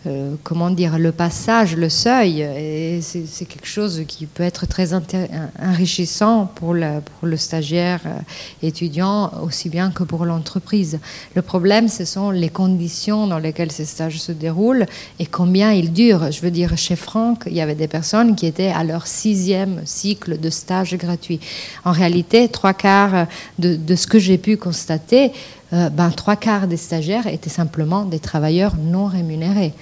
euh, 0.07 0.35
comment 0.43 0.69
dire, 0.69 0.97
le 0.97 1.11
passage, 1.11 1.75
le 1.75 1.89
seuil. 1.89 2.41
Et 2.41 3.01
c'est 3.01 3.43
quelque 3.43 3.67
chose 3.67 4.03
qui 4.07 4.27
peut 4.27 4.43
être 4.43 4.65
très 4.65 4.93
enrichissant 4.93 6.49
pour, 6.55 6.73
le 6.73 7.37
stagiaire 7.37 7.99
euh, 8.05 8.19
étudiant, 8.63 9.29
aussi 9.43 9.67
bien 9.67 9.91
que 9.91 10.03
pour 10.03 10.23
l'entreprise. 10.23 10.99
Le 11.35 11.41
problème, 11.41 11.89
ce 11.89 12.05
sont 12.05 12.31
les 12.31 12.47
conditions 12.47 13.27
dans 13.27 13.39
lesquelles 13.39 13.73
ces 13.73 13.83
stages 13.83 14.21
se 14.21 14.31
déroulent 14.31 14.85
et 15.19 15.25
combien 15.25 15.73
ils 15.73 15.91
durent. 15.91 16.31
Je 16.31 16.39
veux 16.39 16.51
dire, 16.51 16.77
chez 16.77 16.95
Franck, 16.95 17.43
il 17.47 17.53
y 17.53 17.61
avait 17.61 17.75
des 17.75 17.89
personnes 17.89 18.37
qui 18.37 18.45
étaient 18.45 18.71
à 18.71 18.85
leur 18.85 19.05
sixième 19.05 19.81
cycle 19.83 20.39
de 20.39 20.49
stage 20.49 20.95
gratuit. 20.95 21.41
En 21.83 21.91
réalité, 21.91 22.47
trois 22.47 22.73
quarts 22.73 23.27
de 23.57 23.95
ce 23.95 24.07
que 24.07 24.17
j'ai 24.17 24.37
pu 24.37 24.55
constater, 24.55 25.33
euh, 25.71 25.89
ben, 25.89 26.09
trois 26.09 26.35
quarts 26.35 26.67
des 26.67 26.77
stagiaires 26.77 27.27
étaient 27.27 27.49
simplement 27.49 28.05
des 28.05 28.19
travailleurs 28.19 28.75
non 28.75 29.05
rémunérés. 29.05 29.73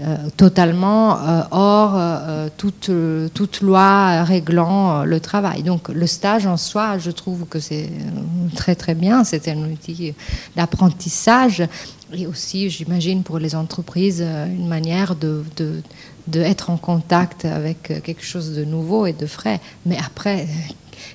Euh, 0.00 0.16
totalement 0.36 1.18
euh, 1.18 1.42
hors 1.50 2.00
toute, 2.56 2.90
toute, 3.34 3.60
loi 3.60 4.22
réglant 4.22 5.04
le 5.04 5.20
travail. 5.20 5.62
Donc 5.62 5.88
le 5.88 6.06
stage 6.06 6.46
en 6.46 6.56
soi, 6.56 6.98
je 6.98 7.10
trouve 7.10 7.46
que 7.46 7.60
c'est 7.60 7.90
très 8.54 8.74
très 8.74 8.94
bien, 8.94 9.24
c'est 9.24 9.48
un 9.48 9.58
outil 9.58 10.14
d'apprentissage 10.56 11.66
et 12.14 12.26
aussi, 12.26 12.70
j'imagine, 12.70 13.22
pour 13.22 13.38
les 13.38 13.54
entreprises, 13.54 14.22
une 14.22 14.68
manière 14.68 15.14
de, 15.14 15.44
de, 15.56 15.82
de, 16.26 16.44
en 16.68 16.78
contact 16.78 17.44
avec 17.44 18.02
quelque 18.02 18.24
chose 18.24 18.54
de 18.54 18.64
nouveau 18.64 19.04
et 19.04 19.12
de 19.12 19.26
frais. 19.26 19.60
Mais 19.84 19.98
après, 19.98 20.46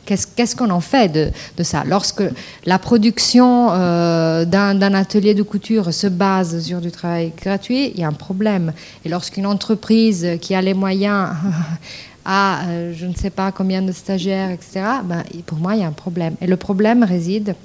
Qu'est-ce 0.05 0.55
qu'on 0.55 0.69
en 0.69 0.79
fait 0.79 1.09
de, 1.09 1.63
ça? 1.63 1.83
Lorsque 1.85 2.23
la 2.65 2.79
production 2.79 3.69
euh, 3.71 4.45
d'un 4.45 4.93
atelier 4.93 5.33
de 5.33 5.43
couture 5.43 5.93
se 5.93 6.07
base 6.07 6.61
sur 6.61 6.81
du 6.81 6.91
travail 6.91 7.31
gratuit, 7.41 7.91
il 7.93 7.99
y 7.99 8.03
a 8.03 8.07
un 8.07 8.13
problème. 8.13 8.73
Et 9.05 9.09
lorsqu'une 9.09 9.45
entreprise 9.45 10.27
qui 10.41 10.55
a 10.55 10.61
les 10.61 10.73
moyens 10.73 11.29
a 12.25 12.65
euh, 12.67 12.93
je 12.95 13.05
ne 13.05 13.13
sais 13.13 13.29
pas 13.29 13.51
combien 13.51 13.81
de 13.81 13.91
stagiaires, 13.91 14.51
etc., 14.51 14.81
ben, 15.03 15.23
pour 15.45 15.57
moi, 15.57 15.75
il 15.75 15.81
y 15.81 15.83
a 15.83 15.87
un 15.87 15.91
problème. 15.91 16.35
Et 16.41 16.47
le 16.47 16.57
problème 16.57 17.03
réside 17.03 17.55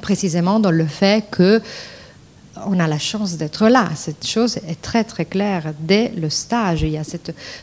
précisément 0.00 0.60
dans 0.60 0.70
le 0.70 0.86
fait 0.86 1.24
que 1.30 1.60
on 2.66 2.78
a 2.78 2.86
la 2.86 2.98
chance 2.98 3.36
d'être 3.36 3.68
là. 3.68 3.88
Cette 3.94 4.26
chose 4.26 4.58
est 4.68 4.80
très 4.80 5.04
très 5.04 5.24
claire 5.24 5.72
dès 5.80 6.10
le 6.16 6.30
stage. 6.30 6.82
Il 6.82 6.90
y 6.90 6.98
a 6.98 7.02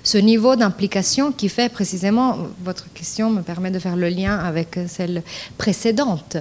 ce 0.04 0.18
niveau 0.18 0.56
d'implication 0.56 1.32
qui 1.32 1.50
fait 1.50 1.70
précisément, 1.70 2.38
votre 2.64 2.92
question 2.94 3.30
me 3.30 3.42
permet 3.42 3.72
de 3.72 3.80
faire 3.80 3.96
le 3.96 4.10
lien 4.10 4.38
avec 4.38 4.80
celle 4.88 5.24
précédente. 5.58 6.38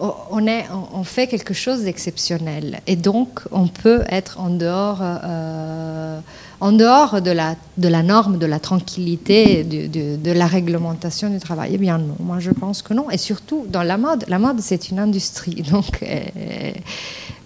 On 0.00 1.04
fait 1.04 1.28
quelque 1.28 1.54
chose 1.54 1.84
d'exceptionnel 1.84 2.80
et 2.86 2.96
donc 2.96 3.40
on 3.52 3.68
peut 3.68 4.02
être 4.08 4.40
en 4.40 4.50
dehors, 4.50 4.98
euh, 5.02 6.18
en 6.62 6.70
dehors 6.70 7.20
de, 7.20 7.32
la, 7.32 8.02
norme, 8.04 8.38
de 8.38 8.46
la 8.46 8.60
tranquillité, 8.60 9.64
de, 9.64 10.14
de, 10.14 10.30
la 10.30 10.46
réglementation 10.46 11.28
du 11.28 11.40
travail. 11.40 11.72
Eh 11.74 11.76
bien 11.76 11.98
non, 11.98 12.14
moi 12.20 12.38
je 12.38 12.52
pense 12.52 12.82
que 12.82 12.94
non. 12.94 13.10
Et 13.10 13.18
surtout 13.18 13.66
dans 13.68 13.82
la 13.82 13.98
mode, 13.98 14.24
la 14.28 14.38
mode 14.38 14.60
c'est 14.60 14.88
une 14.88 15.00
industrie. 15.00 15.62
Donc, 15.72 16.00
euh, 16.04 16.70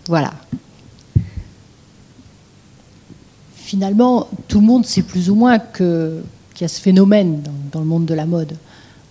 voilà. 0.06 0.34
Finalement, 3.54 4.28
tout 4.48 4.60
le 4.60 4.66
monde 4.66 4.84
sait 4.84 5.02
plus 5.02 5.30
ou 5.30 5.34
moins 5.34 5.58
qu'il 5.60 6.22
y 6.60 6.64
a 6.64 6.68
ce 6.68 6.80
phénomène 6.82 7.42
dans, 7.72 7.80
le 7.80 7.86
monde 7.86 8.04
de 8.04 8.12
la 8.12 8.26
mode. 8.26 8.54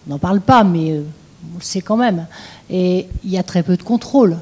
On 0.06 0.12
n'en 0.12 0.20
parle 0.20 0.40
pas, 0.40 0.64
mais 0.64 0.92
euh, 0.92 1.02
on 1.52 1.58
le 1.58 1.64
sait 1.64 1.82
quand 1.82 1.98
même. 1.98 2.28
Et 2.70 3.08
il 3.24 3.32
y 3.32 3.40
a 3.40 3.44
très 3.44 3.64
peu 3.64 3.76
de 3.76 3.82
contrôle. 3.82 4.38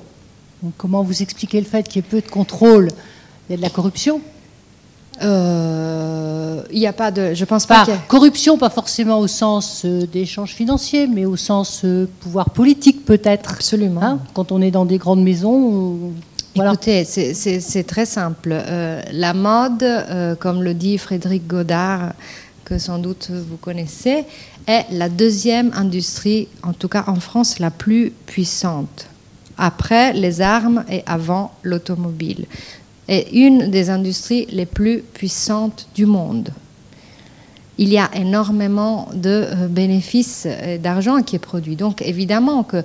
comment 0.78 1.04
vous 1.04 1.22
expliquez 1.22 1.62
le 1.62 1.68
fait 1.68 1.88
qu'il 1.88 2.04
y 2.04 2.06
ait 2.06 2.10
peu 2.10 2.20
de 2.20 2.30
contrôle? 2.30 2.90
Il 3.48 3.52
y 3.52 3.56
a 3.56 3.58
de 3.58 3.62
la 3.62 3.70
corruption 3.70 4.20
euh, 5.22 6.62
il 6.72 6.80
n'y 6.80 6.88
a 6.88 6.94
pas 6.94 7.12
de. 7.12 7.34
Je 7.34 7.46
pense 7.46 7.66
pas. 7.66 7.86
corruption, 8.08 8.58
pas 8.58 8.70
forcément 8.70 9.20
au 9.20 9.28
sens 9.28 9.84
euh, 9.86 10.08
d'échange 10.08 10.54
financier, 10.54 11.08
mais 11.08 11.26
au 11.26 11.36
sens 11.36 11.86
pouvoir 12.20 12.50
politique 12.50 13.06
peut-être. 13.06 13.52
Absolument. 13.52 14.02
Hein 14.02 14.20
Quand 14.34 14.52
on 14.52 14.62
est 14.62 14.72
dans 14.72 14.86
des 14.86 14.98
grandes 14.98 15.24
maisons, 15.24 16.14
Écoutez, 16.56 17.04
c'est 17.04 17.84
très 17.84 18.06
simple. 18.06 18.52
Euh, 18.54 19.02
la 19.12 19.34
mode, 19.34 19.82
euh, 19.82 20.36
comme 20.36 20.62
le 20.62 20.74
dit 20.74 20.98
Frédéric 20.98 21.48
Godard, 21.48 22.14
que 22.64 22.78
sans 22.78 23.00
doute 23.00 23.32
vous 23.32 23.58
connaissez, 23.58 24.26
est 24.68 24.86
la 24.92 25.10
deuxième 25.10 25.72
industrie, 25.74 26.48
en 26.62 26.74
tout 26.74 26.88
cas 26.88 27.06
en 27.08 27.16
France, 27.16 27.58
la 27.60 27.72
plus 27.72 28.12
puissante, 28.28 29.08
après 29.58 30.14
les 30.14 30.42
armes 30.42 30.86
et 30.90 31.04
avant 31.08 31.54
l'automobile. 31.64 32.46
Et 33.08 33.38
une 33.38 33.70
des 33.70 33.90
industries 33.90 34.48
les 34.52 34.66
plus 34.66 35.04
puissantes 35.14 35.88
du 35.94 36.06
monde. 36.06 36.50
Il 37.78 37.90
y 37.90 37.98
a 37.98 38.10
énormément 38.14 39.10
de 39.14 39.46
euh, 39.48 39.68
bénéfices 39.68 40.48
d'argent 40.82 41.22
qui 41.22 41.36
est 41.36 41.40
produit. 41.40 41.76
Donc 41.76 42.02
évidemment 42.02 42.64
que 42.64 42.84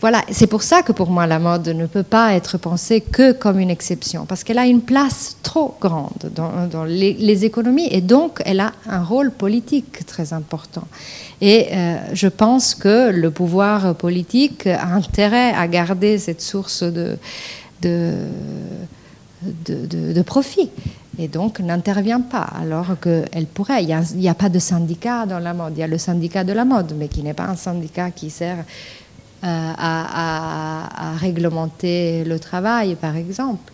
voilà, 0.00 0.22
c'est 0.30 0.46
pour 0.46 0.62
ça 0.62 0.82
que 0.82 0.92
pour 0.92 1.10
moi 1.10 1.26
la 1.26 1.38
mode 1.38 1.68
ne 1.68 1.86
peut 1.86 2.02
pas 2.02 2.34
être 2.34 2.58
pensée 2.58 3.00
que 3.00 3.32
comme 3.32 3.58
une 3.58 3.70
exception, 3.70 4.26
parce 4.26 4.44
qu'elle 4.44 4.58
a 4.58 4.66
une 4.66 4.82
place 4.82 5.38
trop 5.42 5.74
grande 5.80 6.30
dans, 6.34 6.84
les, 6.84 7.44
économies 7.46 7.88
et 7.90 8.02
donc 8.02 8.42
elle 8.44 8.60
a 8.60 8.72
un 8.86 9.02
rôle 9.02 9.30
politique 9.30 10.04
très 10.04 10.34
important. 10.34 10.86
Et 11.40 11.68
euh, 11.72 11.96
je 12.12 12.28
pense 12.28 12.74
que 12.74 13.10
le 13.10 13.30
pouvoir 13.30 13.94
politique 13.94 14.66
a 14.66 14.86
intérêt 14.88 15.52
à 15.54 15.66
garder 15.66 16.18
cette 16.18 16.42
source 16.42 16.82
de, 16.82 17.16
de, 17.80 18.12
de, 19.66 20.22
profit 20.22 20.70
et 21.18 21.28
donc 21.28 21.60
n'intervient 21.60 22.20
pas, 22.20 22.46
alors 22.60 22.98
qu'elle 23.00 23.46
pourrait. 23.46 23.82
Il 23.84 24.18
n'y 24.18 24.28
a, 24.28 24.34
pas 24.34 24.48
de 24.48 24.58
syndicat 24.58 25.26
dans 25.26 25.38
la 25.38 25.54
mode. 25.54 25.72
Il 25.76 25.80
y 25.80 25.82
a 25.82 25.86
le 25.86 25.98
syndicat 25.98 26.44
de 26.44 26.52
la 26.52 26.64
mode, 26.64 26.94
mais 26.98 27.08
qui 27.08 27.22
n'est 27.22 27.34
pas 27.34 27.46
un 27.46 27.56
syndicat 27.56 28.10
qui 28.10 28.28
sert 28.28 28.58
euh, 29.44 29.72
à, 29.78 31.14
réglementer 31.18 32.24
le 32.24 32.38
travail, 32.38 32.94
par 32.96 33.16
exemple. 33.16 33.72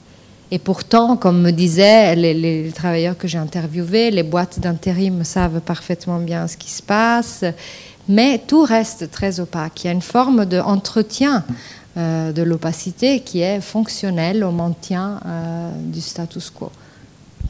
Et 0.50 0.58
pourtant, 0.58 1.16
comme 1.16 1.40
me 1.40 1.50
disaient 1.50 2.14
les, 2.14 2.70
travailleurs 2.74 3.16
que 3.16 3.26
j'ai 3.26 3.38
interviewés, 3.38 4.10
les 4.10 4.22
boîtes 4.22 4.60
d'intérim 4.60 5.24
savent 5.24 5.60
parfaitement 5.60 6.18
bien 6.18 6.46
ce 6.46 6.56
qui 6.56 6.70
se 6.70 6.82
passe, 6.82 7.44
mais 8.08 8.40
tout 8.46 8.62
reste 8.62 9.10
très 9.10 9.40
opaque. 9.40 9.82
Il 9.82 9.86
y 9.86 9.90
a 9.90 9.92
une 9.92 10.02
forme 10.02 10.44
d'entretien 10.44 11.44
euh, 11.96 12.32
de 12.32 12.42
l'opacité 12.42 13.20
qui 13.20 13.40
est 13.40 13.60
fonctionnelle 13.60 14.44
au 14.44 14.50
maintien 14.50 15.20
euh, 15.26 15.70
du 15.92 16.00
status 16.00 16.50
quo. 16.50 16.70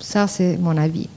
Ça, 0.01 0.26
c'est 0.26 0.57
mon 0.57 0.76
avis. 0.76 1.09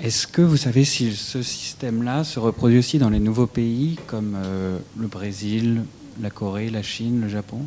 Est-ce 0.00 0.26
que 0.26 0.40
vous 0.40 0.56
savez 0.56 0.84
si 0.84 1.14
ce 1.14 1.42
système-là 1.42 2.24
se 2.24 2.38
reproduit 2.38 2.78
aussi 2.78 2.98
dans 2.98 3.10
les 3.10 3.18
nouveaux 3.18 3.46
pays 3.46 3.98
comme 4.06 4.36
euh, 4.36 4.78
le 4.96 5.08
Brésil, 5.08 5.82
la 6.22 6.30
Corée, 6.30 6.70
la 6.70 6.82
Chine, 6.82 7.20
le 7.20 7.28
Japon, 7.28 7.60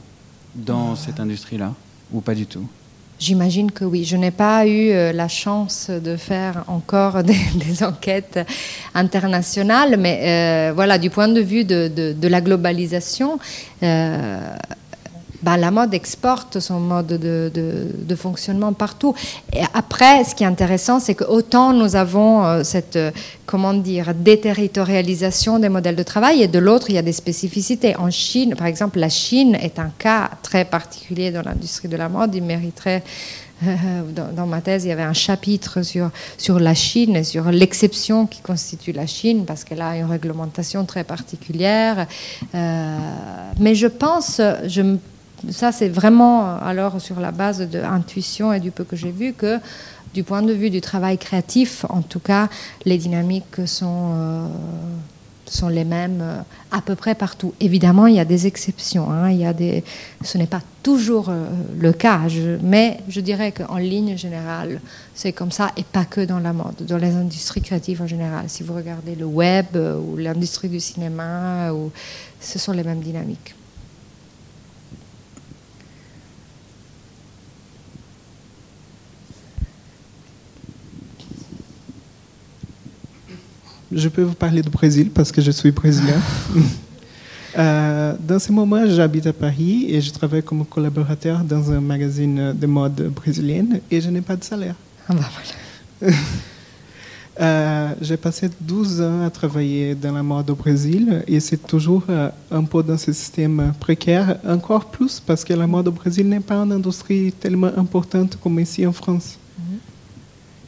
dans 0.56 0.96
cette 0.96 1.20
industrie-là, 1.20 1.76
ou 2.12 2.22
pas 2.22 2.34
du 2.34 2.48
tout? 2.48 2.68
J'imagine 3.22 3.72
que 3.72 3.86
oui. 3.86 4.04
Je 4.04 4.18
n'ai 4.18 4.32
pas 4.32 4.66
eu 4.66 4.90
euh, 4.90 5.14
la 5.14 5.28
chance 5.28 5.92
de 5.92 6.16
faire 6.18 6.64
encore 6.66 7.22
des, 7.24 7.84
enquêtes 7.84 8.40
internationales, 8.96 9.96
mais 10.00 10.22
euh, 10.24 10.74
voilà, 10.74 10.98
du 10.98 11.12
point 11.12 11.28
de 11.28 11.40
vue 11.40 11.64
de, 11.64 12.28
la 12.28 12.42
globalisation, 12.42 13.38
bah, 15.44 15.58
la 15.58 15.72
mode 15.72 15.94
exporte 15.94 16.60
son 16.60 16.80
mode 16.80 17.08
de, 17.08 18.16
fonctionnement 18.16 18.74
partout. 18.74 19.16
Et 19.54 19.62
après, 19.74 20.24
ce 20.24 20.36
qui 20.36 20.44
est 20.44 20.48
intéressant, 20.48 21.00
c'est 21.00 21.16
que 21.16 21.24
autant 21.24 21.74
nous 21.74 21.96
avons 21.96 22.46
euh, 22.46 22.64
cette, 22.64 22.98
euh, 22.98 23.12
comment 23.46 23.74
dire, 23.74 24.14
déterritorialisation 24.14 25.58
des 25.58 25.70
modèles 25.70 25.96
de 25.96 26.04
travail, 26.04 26.44
et 26.44 26.48
de 26.48 26.60
l'autre, 26.60 26.90
il 26.90 26.96
y 26.96 27.00
a 27.00 27.02
des 27.02 27.14
spécificités. 27.14 27.96
En 27.98 28.12
Chine, 28.12 28.56
par 28.56 28.68
exemple, 28.68 29.00
la 29.00 29.10
Chine 29.10 29.56
est 29.56 29.80
un 29.80 29.92
cas 29.98 30.30
très 30.44 30.66
particulier 30.66 31.32
dans 31.32 31.42
l'industrie 31.42 31.88
de 31.88 31.98
la 31.98 32.10
mode. 32.10 32.36
Il 32.36 32.44
mériterait 32.44 33.02
euh, 33.64 34.02
dans, 34.36 34.46
ma 34.46 34.62
thèse, 34.62 34.86
il 34.86 34.90
y 34.90 34.92
avait 34.92 35.02
un 35.02 35.14
chapitre 35.14 35.82
sur, 35.82 36.12
sur 36.38 36.60
la 36.60 36.76
Chine 36.76 37.16
et 37.16 37.24
sur 37.24 37.50
l'exception 37.52 38.28
qui 38.28 38.42
constitue 38.42 38.92
la 38.92 39.08
Chine, 39.08 39.46
parce 39.46 39.64
qu'elle 39.64 39.82
a 39.82 39.96
une 39.96 40.10
réglementation 40.10 40.86
très 40.86 41.04
particulière. 41.04 42.06
mais 42.54 43.74
je 43.74 43.88
pense, 43.88 44.42
je 44.68 44.98
ça, 45.50 45.72
c'est 45.72 45.90
vraiment 45.90 46.46
euh, 46.46 46.58
alors 46.62 47.02
sur 47.02 47.20
la 47.20 47.32
base 47.32 47.60
de 47.60 47.80
l'intuition 47.80 48.54
et 48.54 48.60
du 48.60 48.72
peu 48.72 48.84
que 48.84 48.96
j'ai 48.96 49.12
vu 49.12 49.34
que 49.34 49.60
du 50.14 50.24
point 50.24 50.42
de 50.42 50.54
vue 50.54 50.70
du 50.70 50.82
travail 50.82 51.18
créatif, 51.18 51.86
en 51.90 52.02
tout 52.02 52.20
cas, 52.20 52.50
les 52.84 52.98
dynamiques 52.98 53.66
sont, 53.66 54.12
euh, 54.14 54.48
sont 55.46 55.70
les 55.70 55.86
mêmes 55.86 56.20
euh, 56.22 56.42
à 56.72 56.82
peu 56.82 56.96
près 56.96 57.16
partout. 57.16 57.54
Évidemment, 57.62 58.08
il 58.08 58.16
y 58.16 58.20
a 58.20 58.26
des 58.26 58.46
exceptions. 58.46 59.10
Hein, 59.10 59.32
il 59.32 59.38
y 59.38 59.46
a 59.46 59.54
des, 59.54 59.86
ce 60.22 60.38
n'est 60.38 60.48
pas 60.48 60.60
toujours 60.84 61.32
le 61.80 61.94
cas, 61.94 62.22
mais 62.62 63.00
je 63.08 63.22
dirais 63.22 63.52
qu'en 63.52 63.78
ligne 63.78 64.18
générale, 64.18 64.82
c'est 65.14 65.32
comme 65.32 65.52
ça 65.52 65.72
et 65.78 65.84
pas 65.84 66.06
que 66.06 66.22
dans 66.22 66.40
la 66.40 66.54
mode, 66.54 66.86
dans 66.88 66.98
les 66.98 67.16
industries 67.16 67.62
créatives 67.62 68.02
en 68.02 68.08
général. 68.08 68.46
Si 68.48 68.64
vous 68.64 68.74
regardez 68.74 69.16
le 69.16 69.26
web 69.26 69.68
ou 69.76 70.18
l'industrie 70.18 70.70
du 70.70 70.80
cinéma, 70.80 71.70
ce 72.40 72.60
sont 72.60 72.72
les 72.72 72.84
mêmes 72.84 73.02
je 83.92 84.10
peux 84.10 84.24
vous 84.24 84.34
parler 84.34 84.62
du 84.62 84.70
Brésil 84.70 85.10
parce 85.14 85.32
que 85.32 85.42
je 85.42 85.52
suis 85.52 85.72
brésilien. 85.72 86.20
Euh, 87.58 88.14
dans 88.18 88.40
ce 88.40 88.50
moment, 88.50 88.88
j'habite 88.88 89.28
à 89.28 89.34
Paris 89.34 89.88
et 89.90 90.00
je 90.00 90.10
travaille 90.12 90.42
comme 90.42 90.66
collaborateur 90.66 91.44
dans 91.44 91.70
un 91.70 91.82
magazine 91.82 92.54
de 92.54 92.66
mode 92.66 93.12
brésilienne 93.14 93.82
et 93.92 94.00
je 94.00 94.10
n'ai 94.10 94.22
pas 94.22 94.38
de 94.38 94.44
salaire. 94.46 94.76
Ah 95.10 95.14
bah 95.14 95.30
voilà. 96.00 96.16
Euh, 97.40 97.94
J'ai 98.02 98.18
passé 98.18 98.50
12 98.60 99.02
ans 99.02 99.26
à 99.26 99.30
travailler 99.30 99.96
dans 99.96 100.12
la 100.12 100.22
mode 100.22 100.50
au 100.50 100.56
Brésil 100.56 101.24
et 101.28 101.40
c'est 101.40 101.66
toujours 101.66 102.04
euh, 102.10 102.30
un 102.52 102.64
peu 102.66 102.84
dans 102.84 102.98
ce 102.98 103.14
système 103.14 103.74
précaire, 103.80 104.38
encore 104.48 104.86
plus 104.92 105.20
parce 105.20 105.44
que 105.44 105.54
la 105.54 105.66
mode 105.66 105.88
au 105.88 105.92
Brésil 105.92 106.28
n'est 106.28 106.42
pas 106.42 106.56
une 106.56 106.74
industrie 106.74 107.32
tellement 107.32 107.72
importante 107.78 108.38
comme 108.44 108.60
ici 108.60 108.86
en 108.86 108.92
France. 108.92 109.40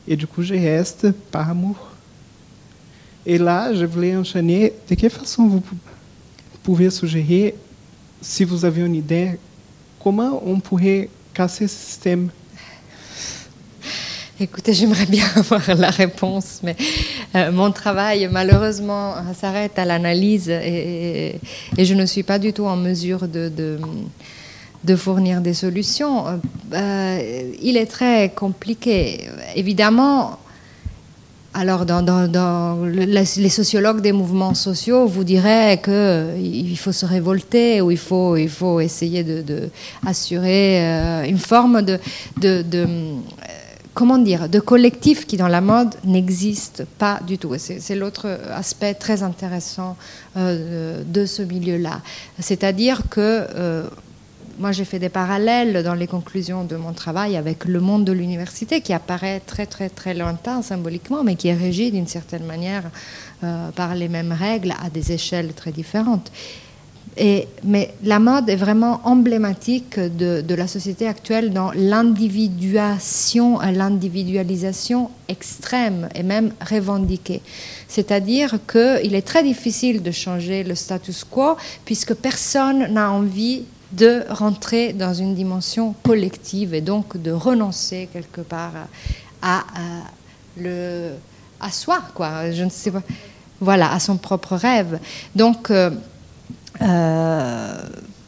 Et 0.08 0.16
du 0.16 0.26
coup, 0.26 0.42
je 0.42 0.54
reste 0.54 1.12
par 1.32 1.50
amour. 1.50 1.93
Et 3.26 3.38
là, 3.38 3.74
je 3.74 3.86
voulais 3.86 4.16
enchaîner. 4.16 4.74
De 4.90 4.96
quelle 4.96 5.10
façon 5.10 5.48
vous 5.48 5.62
pou- 5.62 5.76
pouvez 6.62 6.90
suggérer, 6.90 7.56
si 8.22 8.44
vous 8.44 8.66
avez 8.66 8.82
une 8.82 8.96
idée, 8.96 9.32
comment 10.02 10.42
on 10.46 10.60
pourrait 10.60 11.10
casser 11.34 11.68
ce 11.68 11.76
système? 11.76 12.30
Écoutez, 14.40 14.74
j'aimerais 14.74 15.06
bien 15.06 15.26
avoir 15.36 15.76
la 15.76 15.90
réponse, 15.90 16.60
mais 16.64 16.76
euh, 17.36 17.52
mon 17.52 17.72
travail, 17.72 18.28
malheureusement, 18.32 19.14
s'arrête 19.40 19.80
à 19.80 19.86
l'analyse 19.86 20.50
et, 20.50 21.40
je 21.78 21.94
ne 21.94 22.06
suis 22.06 22.24
pas 22.24 22.40
du 22.40 22.52
tout 22.52 22.66
en 22.66 22.76
mesure 22.76 23.28
de 23.30 23.78
fournir 24.98 25.40
des 25.40 25.54
solutions. 25.54 26.26
Euh, 26.74 27.52
il 27.62 27.78
est 27.78 27.86
très 27.86 28.30
compliqué. 28.36 29.30
Évidemment, 29.56 30.40
alors, 31.54 31.86
dans, 31.86 32.80
les 32.86 33.50
sociologues 33.50 34.02
des 34.02 34.12
mouvements 34.12 34.56
sociaux 34.56 35.06
vous 35.06 35.24
diraient 35.24 35.80
qu'il 35.84 36.78
faut 36.78 36.92
se 36.92 37.06
révolter 37.06 37.80
ou 37.82 37.92
il 37.92 37.98
faut, 37.98 38.80
essayer 38.80 39.24
de, 39.24 39.42
de 39.42 39.70
assurer 40.06 40.82
euh, 40.82 41.24
une 41.24 41.38
forme 41.38 41.84
de, 41.84 42.00
euh, 42.44 43.14
comment 43.94 44.18
dire, 44.18 44.50
de 44.50 44.60
collectif 44.60 45.28
qui 45.28 45.38
dans 45.38 45.48
la 45.48 45.62
mode 45.62 45.94
n'existe 46.04 46.86
pas 46.98 47.20
du 47.26 47.38
tout. 47.38 47.54
C'est 47.58 47.96
l'autre 47.96 48.40
aspect 48.52 48.96
très 48.96 49.22
intéressant 49.22 49.96
euh, 50.38 51.04
de 51.06 51.28
ce 51.28 51.44
milieu-là. 51.44 52.02
C'est-à-dire 52.40 53.04
que 53.12 53.46
moi, 54.60 54.72
j'ai 54.72 54.86
fait 54.86 55.00
des 55.00 55.10
parallèles 55.10 55.84
dans 55.84 55.94
les 55.94 56.08
conclusions 56.08 56.64
de 56.64 56.76
mon 56.76 56.94
travail 56.94 57.38
avec 57.38 57.66
le 57.66 57.80
monde 57.80 58.06
de 58.06 58.12
l'université, 58.12 58.82
qui 58.82 58.94
apparaît 58.94 59.42
très, 59.46 59.66
très, 59.66 59.90
très 59.90 60.14
lointain 60.14 60.62
symboliquement, 60.62 61.24
mais 61.24 61.36
qui 61.36 61.48
est 61.48 61.56
régi 61.56 61.92
d'une 61.92 62.08
certaine 62.08 62.46
manière 62.46 62.84
euh, 63.44 63.70
par 63.72 63.96
les 63.96 64.10
mêmes 64.10 64.32
règles 64.32 64.74
à 64.84 64.90
des 64.90 65.12
échelles 65.12 65.54
très 65.54 65.72
différentes. 65.72 66.32
Et, 67.16 67.48
mais 67.64 67.94
la 68.04 68.18
mode 68.18 68.50
est 68.50 68.56
vraiment 68.56 69.02
emblématique 69.04 70.00
de, 70.00 70.56
la 70.56 70.68
société 70.68 71.08
actuelle 71.08 71.54
dans 71.54 71.72
l'individuation, 71.72 73.60
l'individualisation 73.60 75.12
extrême 75.28 76.10
et 76.16 76.24
même 76.24 76.54
revendiquée. 76.68 77.42
C'est-à-dire 77.88 78.58
qu'il 78.72 79.14
est 79.14 79.28
très 79.28 79.44
difficile 79.44 80.02
de 80.02 80.12
changer 80.12 80.64
le 80.64 80.74
status 80.74 81.24
quo 81.24 81.56
puisque 81.86 82.16
personne 82.16 82.92
n'a 82.92 83.12
envie 83.12 83.64
de 83.94 84.24
rentrer 84.30 84.92
dans 84.92 85.14
une 85.14 85.36
dimension 85.36 85.94
collective 86.04 86.74
et 86.74 86.82
donc 86.82 87.16
de 87.22 87.32
renoncer 87.32 88.10
quelque 88.12 88.42
part 88.42 88.74
à, 89.42 89.64
le, 90.58 91.12
à 91.60 91.72
soi, 91.72 92.02
quoi. 92.14 92.52
Je 92.52 92.64
ne 92.64 92.70
sais 92.70 92.92
pas. 92.92 93.04
Voilà, 93.60 93.94
à 93.94 94.00
son 94.00 94.18
propre 94.18 94.56
rêve. 94.56 95.00
Donc, 95.36 95.70
euh, 95.70 95.92
euh, 96.82 97.84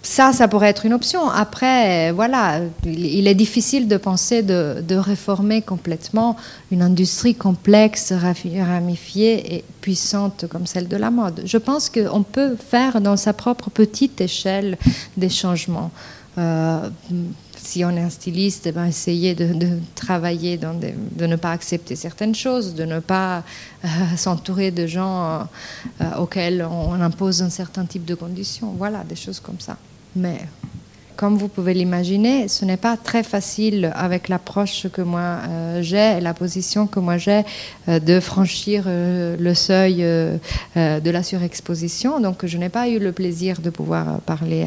ça, 0.05 0.33
ça 0.33 0.47
pourrait 0.47 0.69
être 0.69 0.85
une 0.85 0.93
option. 0.93 1.29
Après, 1.31 2.11
voilà, 2.11 2.61
il, 2.85 3.27
est 3.27 3.33
difficile 3.33 3.87
de 3.87 3.97
penser 3.97 4.43
de, 4.43 4.95
réformer 4.95 5.63
complètement 5.63 6.37
une 6.71 6.83
industrie 6.83 7.33
complexe, 7.33 8.13
ramifiée 8.13 9.55
et 9.55 9.63
puissante 9.81 10.45
comme 10.47 10.67
celle 10.67 10.87
de 10.87 10.95
la 10.95 11.09
mode. 11.09 11.41
Je 11.45 11.57
pense 11.57 11.89
qu'on 11.89 12.21
peut 12.21 12.55
faire 12.55 13.01
dans 13.01 13.17
sa 13.17 13.33
propre 13.33 13.71
petite 13.71 14.21
échelle 14.21 14.77
des 15.17 15.29
changements. 15.29 15.89
Euh, 16.37 16.87
si 17.57 17.83
on 17.83 17.89
est 17.89 18.01
un 18.01 18.11
styliste, 18.11 18.67
eh 18.67 18.71
ben, 18.71 18.85
essayer 18.85 19.33
de, 19.33 19.53
de 19.53 19.79
travailler, 19.95 20.57
dans 20.57 20.75
des- 20.75 20.93
de 20.93 21.25
ne 21.25 21.35
pas 21.35 21.51
accepter 21.51 21.95
certaines 21.95 22.35
choses, 22.35 22.75
de 22.75 22.83
ne 22.85 22.99
pas 22.99 23.43
euh, 23.83 23.87
s'entourer 24.17 24.69
de 24.69 24.85
gens 24.85 25.47
euh, 26.01 26.19
auxquels 26.19 26.63
on 26.69 26.93
impose 27.01 27.41
un 27.41 27.49
certain 27.49 27.85
type 27.85 28.05
de 28.05 28.13
conditions. 28.13 28.75
Voilà, 28.77 29.03
des 29.03 29.15
choses 29.15 29.39
comme 29.39 29.59
ça. 29.59 29.77
Mais 30.15 30.39
comme 31.15 31.37
vous 31.37 31.47
pouvez 31.47 31.73
l'imaginer, 31.73 32.47
ce 32.47 32.65
n'est 32.65 32.77
pas 32.77 32.97
très 32.97 33.23
facile 33.23 33.91
avec 33.95 34.27
l'approche 34.27 34.87
que 34.91 35.01
moi 35.01 35.39
euh, 35.47 35.81
j'ai 35.81 36.17
et 36.17 36.21
la 36.21 36.33
position 36.33 36.87
que 36.87 36.99
moi 36.99 37.17
j'ai 37.17 37.43
euh, 37.87 37.99
de 37.99 38.19
franchir 38.19 38.83
euh, 38.87 39.37
le 39.39 39.53
seuil 39.53 39.97
de 39.97 41.09
la 41.09 41.23
surexposition. 41.23 42.19
Donc 42.19 42.45
je 42.45 42.57
n'ai 42.57 42.69
pas 42.69 42.89
eu 42.89 42.99
le 42.99 43.11
plaisir 43.11 43.61
de 43.61 43.69
pouvoir 43.69 44.19
parler. 44.21 44.65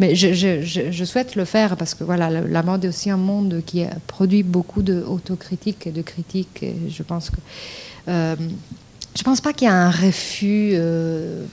mais 0.00 0.14
je, 0.14 1.04
souhaite 1.04 1.36
le 1.36 1.44
faire 1.44 1.76
parce 1.76 1.94
que 1.94 2.04
voilà, 2.04 2.30
la, 2.30 2.62
mode 2.62 2.84
est 2.84 2.88
aussi 2.88 3.10
un 3.10 3.16
monde 3.16 3.62
qui 3.66 3.84
produit 4.06 4.42
beaucoup 4.42 4.82
d'autocritique 4.82 5.86
et 5.86 5.90
de 5.90 6.02
critiques. 6.02 6.64
Je 6.88 7.02
pense 7.02 7.30
que. 7.30 8.36
Je 9.14 9.22
pense 9.22 9.40
pas 9.40 9.52
qu'il 9.52 9.68
y 9.68 9.70
a 9.70 9.74
un 9.74 9.90
refus. 9.90 10.72
euh, 10.74 11.44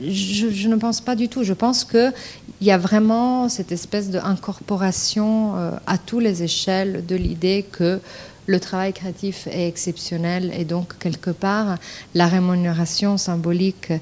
je, 0.00 0.68
ne 0.68 0.76
pense 0.76 1.00
pas 1.00 1.16
du 1.16 1.28
tout. 1.28 1.42
Je 1.42 1.52
pense 1.52 1.84
que 1.84 2.12
il 2.60 2.66
y 2.66 2.70
a 2.70 2.78
vraiment 2.78 3.48
cette 3.48 3.72
espèce 3.72 4.10
d'incorporation 4.10 5.56
euh, 5.56 5.70
à 5.86 5.98
tous 5.98 6.20
les 6.20 6.44
échelles 6.44 7.04
de 7.04 7.16
l'idée 7.16 7.66
que 7.70 8.00
le 8.46 8.60
travail 8.60 8.92
créatif 8.92 9.48
est 9.48 9.68
exceptionnel 9.68 10.52
et 10.56 10.64
donc 10.64 10.98
quelque 10.98 11.30
part 11.30 11.78
la 12.14 12.26
rémunération 12.26 13.16
symbolique 13.16 13.92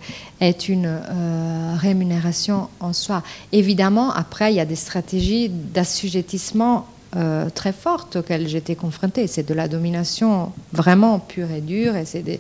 est 0.41 0.69
une 0.69 0.87
euh, 0.87 1.75
rémunération 1.79 2.69
en 2.81 2.93
soi. 2.93 3.23
Évidemment, 3.53 4.13
après, 4.13 4.53
il 4.53 4.57
y 4.57 4.61
a 4.61 4.67
des 4.67 4.77
stratégies 4.77 5.49
d'assujettissement 5.49 6.87
très 7.57 7.73
fortes 7.73 8.15
auxquelles 8.15 8.47
j'étais 8.47 8.77
confrontée. 8.77 9.27
C'est 9.27 9.49
de 9.49 9.53
la 9.53 9.67
domination 9.67 10.53
vraiment 10.73 11.19
pure 11.19 11.51
et 11.51 11.61
dure 11.61 11.97
et 11.97 12.05
c'est 12.05 12.23
des, 12.23 12.39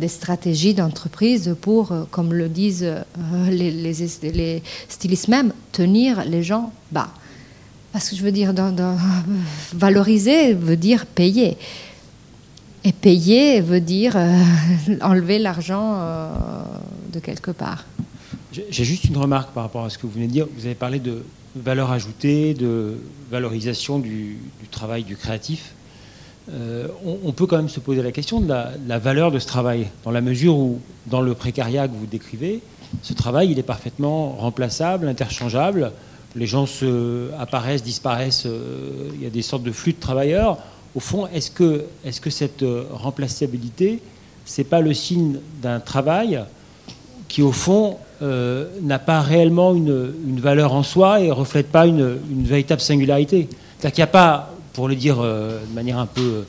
des 0.00 0.08
stratégies 0.08 0.74
d'entreprise 0.74 1.54
pour, 1.60 1.92
euh, 1.92 2.04
comme 2.10 2.32
le 2.32 2.48
disent 2.48 2.84
euh, 2.84 3.50
les, 3.50 4.62
stylistes 4.88 5.28
même, 5.28 5.52
tenir 5.72 6.24
les 6.24 6.42
gens 6.42 6.72
bas. 6.90 7.10
Parce 7.92 8.08
que 8.08 8.16
je 8.16 8.22
veux 8.22 8.32
dire, 8.32 8.52
dans- 8.54 8.74
valoriser 9.74 10.54
veut 10.54 10.76
dire 10.76 11.06
payer. 11.06 11.56
Et 12.82 12.92
payer 12.92 13.60
veut 13.60 13.80
dire 13.80 14.14
euh, 14.16 14.42
enlever 15.02 15.38
l'argent 15.38 15.98
de 17.12 17.20
quelque 17.20 17.50
part. 17.50 17.84
J'ai 18.52 18.84
juste 18.84 19.04
une 19.04 19.16
remarque 19.18 19.52
par 19.52 19.64
rapport 19.64 19.84
à 19.84 19.90
ce 19.90 19.98
que 19.98 20.06
vous 20.06 20.12
venez 20.12 20.26
de 20.26 20.32
dire. 20.32 20.46
Vous 20.56 20.66
avez 20.66 20.74
parlé 20.74 20.98
de 20.98 21.22
valeur 21.54 21.90
ajoutée, 21.92 22.54
de 22.54 22.96
valorisation 23.30 23.98
du 23.98 24.38
travail 24.70 25.04
du 25.04 25.16
créatif. 25.16 25.72
Euh, 26.48 26.88
on, 27.04 27.32
peut 27.32 27.46
quand 27.46 27.58
même 27.58 27.68
se 27.68 27.80
poser 27.80 28.02
la 28.02 28.12
question 28.12 28.40
de 28.40 28.48
la, 28.48 28.98
valeur 28.98 29.30
de 29.30 29.38
ce 29.38 29.46
travail, 29.46 29.86
dans 30.04 30.10
la 30.10 30.20
mesure 30.20 30.56
où, 30.56 30.80
dans 31.06 31.20
le 31.20 31.34
précariat 31.34 31.86
que 31.86 31.92
vous 31.94 32.06
décrivez, 32.06 32.60
ce 33.02 33.12
travail, 33.12 33.50
il 33.52 33.58
est 33.58 33.64
parfaitement 33.64 34.30
remplaçable, 34.30 35.06
interchangeable. 35.06 35.92
Les 36.34 36.46
gens 36.46 36.66
se, 36.66 37.30
apparaissent, 37.38 37.84
disparaissent, 37.84 38.46
euh, 38.46 39.10
il 39.14 39.22
y 39.22 39.26
a 39.26 39.30
des 39.30 39.42
sortes 39.42 39.62
de 39.62 39.70
flux 39.70 39.92
de 39.92 40.00
travailleurs. 40.00 40.58
Au 40.96 41.00
fond, 41.00 41.28
est-ce 41.32 41.50
que, 41.50 42.30
cette 42.30 42.64
euh, 42.64 42.84
remplaçabilité, 42.90 44.00
c'est 44.44 44.64
pas 44.64 44.80
le 44.80 44.92
signe 44.92 45.38
d'un 45.62 45.78
travail 45.78 46.42
qui, 47.28 47.42
au 47.42 47.52
fond, 47.52 47.98
n'a 48.20 48.98
pas 48.98 49.20
réellement 49.20 49.74
une, 49.74 50.12
une 50.26 50.40
valeur 50.40 50.74
en 50.74 50.82
soi 50.82 51.20
et 51.20 51.30
reflète 51.30 51.68
pas 51.68 51.86
une, 51.86 52.18
une 52.30 52.44
véritable 52.44 52.80
singularité? 52.80 53.48
C'est-à-dire 53.78 53.94
qu'il 53.94 54.02
n'y 54.02 54.08
a 54.10 54.12
pas, 54.12 54.50
pour 54.72 54.88
le 54.88 54.94
dire 54.94 55.18
euh, 55.20 55.60
de 55.64 55.74
manière 55.74 55.98
un 55.98 56.06
peu, 56.06 56.44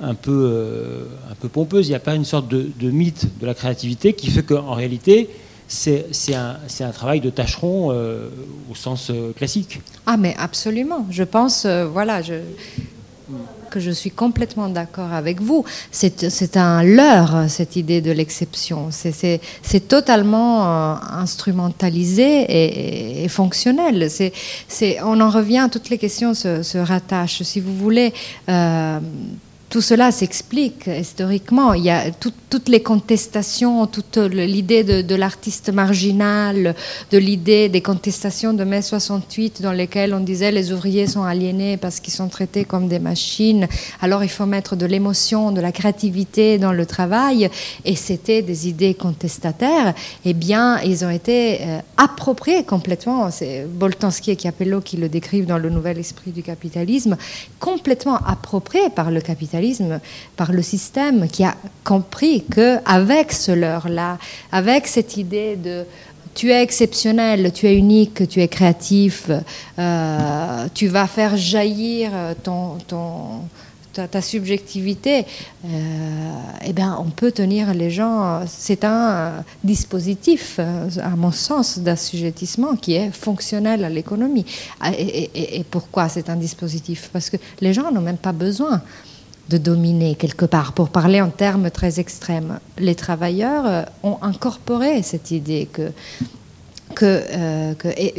un 0.00 0.14
peu, 0.14 0.30
euh, 0.50 1.04
un 1.30 1.34
peu 1.34 1.48
pompeuse, 1.48 1.86
il 1.86 1.90
n'y 1.90 1.96
a 1.96 2.00
pas 2.00 2.14
une 2.14 2.24
sorte 2.24 2.48
de, 2.48 2.90
mythe 2.90 3.26
de 3.40 3.46
la 3.46 3.54
créativité 3.54 4.12
qui 4.12 4.30
fait 4.30 4.42
qu'en 4.42 4.74
réalité, 4.74 5.30
c'est 5.68 6.34
un, 6.34 6.58
un 6.80 6.90
travail 6.90 7.20
de 7.20 7.30
tâcheron 7.30 7.90
euh, 7.90 8.28
au 8.70 8.74
sens 8.74 9.10
euh, 9.10 9.32
classique. 9.32 9.80
Ah, 10.06 10.16
mais 10.16 10.34
absolument. 10.38 11.06
Je 11.10 11.22
pense, 11.22 11.64
euh, 11.64 11.86
voilà, 11.86 12.20
je, 12.20 12.34
que 13.72 13.80
je 13.80 13.90
suis 13.90 14.10
complètement 14.10 14.68
d'accord 14.68 15.12
avec 15.12 15.40
vous. 15.40 15.64
C'est 15.90 16.56
un 16.56 16.82
leurre, 16.82 17.46
cette 17.48 17.76
idée 17.76 18.00
de 18.00 18.12
l'exception. 18.12 18.88
C'est- 18.90 19.40
totalement 19.88 20.64
euh, 20.64 20.94
instrumentalisé 21.24 23.24
et, 23.24 23.28
fonctionnel. 23.28 24.08
On 25.04 25.20
en 25.20 25.30
revient, 25.30 25.68
toutes 25.72 25.88
les 25.90 25.98
questions 25.98 26.34
se, 26.34 26.62
se 26.62 26.78
rattachent. 26.78 27.42
Si 27.42 27.60
vous 27.60 27.74
voulez, 27.74 28.12
euh, 28.48 28.98
tout 29.72 29.80
cela 29.80 30.12
s'explique 30.12 30.86
historiquement. 30.86 31.72
Il 31.72 31.82
y 31.82 31.88
a 31.88 32.10
toutes 32.10 32.68
les 32.68 32.82
contestations, 32.82 33.86
toute 33.86 34.18
l'idée 34.18 34.84
de, 34.84 35.14
l'artiste 35.14 35.72
marginal, 35.72 36.74
de 37.10 37.16
l'idée 37.16 37.70
des 37.70 37.80
contestations 37.80 38.52
de 38.52 38.64
mai 38.64 38.82
68 38.82 39.62
dans 39.62 39.72
lesquelles 39.72 40.12
on 40.12 40.20
disait 40.20 40.52
les 40.52 40.72
ouvriers 40.72 41.06
sont 41.06 41.22
aliénés 41.22 41.78
parce 41.78 42.00
qu'ils 42.00 42.12
sont 42.12 42.28
traités 42.28 42.66
comme 42.66 42.86
des 42.86 42.98
machines. 42.98 43.66
Alors 44.02 44.22
il 44.22 44.28
faut 44.28 44.44
mettre 44.44 44.76
de 44.76 44.84
l'émotion, 44.84 45.52
de 45.52 45.62
la 45.62 45.72
créativité 45.72 46.58
dans 46.58 46.74
le 46.74 46.84
travail. 46.84 47.48
Et 47.86 47.96
c'était 47.96 48.42
des 48.42 48.68
idées 48.68 48.92
contestataires. 48.92 49.94
Eh 50.26 50.34
bien, 50.34 50.82
ils 50.82 51.02
ont 51.02 51.10
été 51.10 51.62
euh, 51.62 51.78
appropriés 51.96 52.64
complètement. 52.64 53.30
C'est 53.30 53.66
Boltanski 53.66 54.32
et 54.32 54.36
Capello 54.36 54.82
qui 54.82 54.98
le 54.98 55.08
décrivent 55.08 55.46
dans 55.46 55.56
le 55.56 55.70
Nouvel 55.70 55.98
Esprit 55.98 56.30
du 56.30 56.42
capitalisme, 56.42 57.16
complètement 57.58 58.16
appropriés 58.16 58.90
par 58.94 59.10
le 59.10 59.22
capitalisme 59.22 59.61
par 60.36 60.52
le 60.52 60.62
système 60.62 61.28
qui 61.28 61.44
a 61.44 61.54
compris 61.84 62.44
que 62.44 62.78
avec 62.84 63.32
ce 63.32 63.52
leurre-là, 63.52 64.18
avec 64.50 64.86
cette 64.86 65.16
idée 65.16 65.56
de 65.56 65.84
tu 66.34 66.50
es 66.50 66.62
exceptionnel, 66.62 67.52
tu 67.52 67.66
es 67.66 67.76
unique, 67.76 68.28
tu 68.28 68.40
es 68.40 68.48
créatif, 68.48 69.30
euh, 69.78 70.66
tu 70.74 70.86
vas 70.86 71.06
faire 71.06 71.36
jaillir 71.36 72.10
ta, 73.92 74.22
subjectivité, 74.22 75.26
euh, 75.64 75.68
eh 76.64 76.72
ben, 76.72 76.96
on 76.98 77.10
peut 77.10 77.32
tenir 77.32 77.74
les 77.74 77.90
gens. 77.90 78.44
C'est 78.46 78.84
un 78.84 79.44
dispositif, 79.62 80.58
à 80.58 81.10
mon 81.10 81.32
sens, 81.32 81.78
d'assujettissement 81.78 82.76
qui 82.76 82.94
est 82.94 83.10
fonctionnel 83.10 83.84
à 83.84 83.90
l'économie. 83.90 84.46
Et, 84.96 85.58
et 85.58 85.64
pourquoi 85.64 86.08
c'est 86.08 86.30
un 86.30 86.36
dispositif? 86.36 87.10
Parce 87.12 87.28
que 87.28 87.36
les 87.60 87.74
gens 87.74 87.92
n'ont 87.92 88.00
même 88.00 88.16
pas 88.16 88.32
besoin 88.32 88.80
de 89.48 89.58
dominer 89.58 90.14
quelque 90.14 90.44
part, 90.46 90.72
pour 90.72 90.88
parler 90.88 91.20
en 91.20 91.30
termes 91.30 91.70
très 91.70 92.00
extrêmes. 92.00 92.58
Les 92.78 92.94
travailleurs 92.94 93.66
euh, 93.66 93.82
ont 94.02 94.18
incorporé 94.22 95.02
cette 95.02 95.30
idée 95.30 95.68
que, 95.72 95.92
euh, 97.02 97.74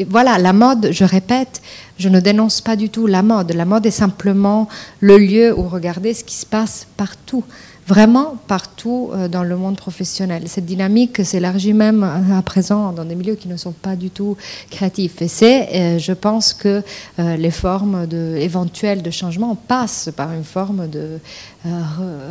voilà, 0.10 0.38
la 0.38 0.54
mode, 0.54 0.90
je 0.92 1.04
répète, 1.04 1.62
je 1.98 2.10
ne 2.10 2.20
dénonce 2.20 2.62
pas 2.62 2.76
du 2.76 2.90
tout 2.90 3.08
la 3.08 3.24
mode. 3.24 3.54
La 3.54 3.66
mode 3.66 3.86
est 3.86 3.92
simplement 3.92 4.68
le 5.00 5.18
lieu 5.18 5.58
où 5.58 5.68
regarder 5.68 6.14
ce 6.14 6.24
qui 6.24 6.36
se 6.36 6.46
passe 6.46 6.88
partout 6.98 7.44
vraiment 7.88 8.38
partout 8.48 9.12
euh, 9.14 9.28
dans 9.28 9.44
le 9.44 9.56
monde 9.56 9.76
professionnel. 9.76 10.44
Cette 10.48 10.66
dynamique 10.66 11.26
s'élargit 11.26 11.74
même 11.74 12.04
à 12.04 12.42
présent 12.42 12.92
dans 12.92 13.06
des 13.06 13.16
milieux 13.16 13.36
qui 13.36 13.48
ne 13.48 13.58
sont 13.58 13.72
pas 13.72 13.96
du 13.96 14.10
tout 14.10 14.38
créatifs. 14.70 15.22
Et 15.22 15.28
c'est, 15.28 15.70
euh, 15.74 16.00
je 16.00 16.14
pense 16.14 16.54
que 16.54 16.82
euh, 17.20 17.36
les 17.36 17.52
formes 17.52 18.08
éventuelles 18.38 19.02
de 19.02 19.12
changement 19.12 19.56
passent 19.56 20.10
par 20.16 20.34
une 20.34 20.44
forme 20.44 20.88
de 20.88 21.20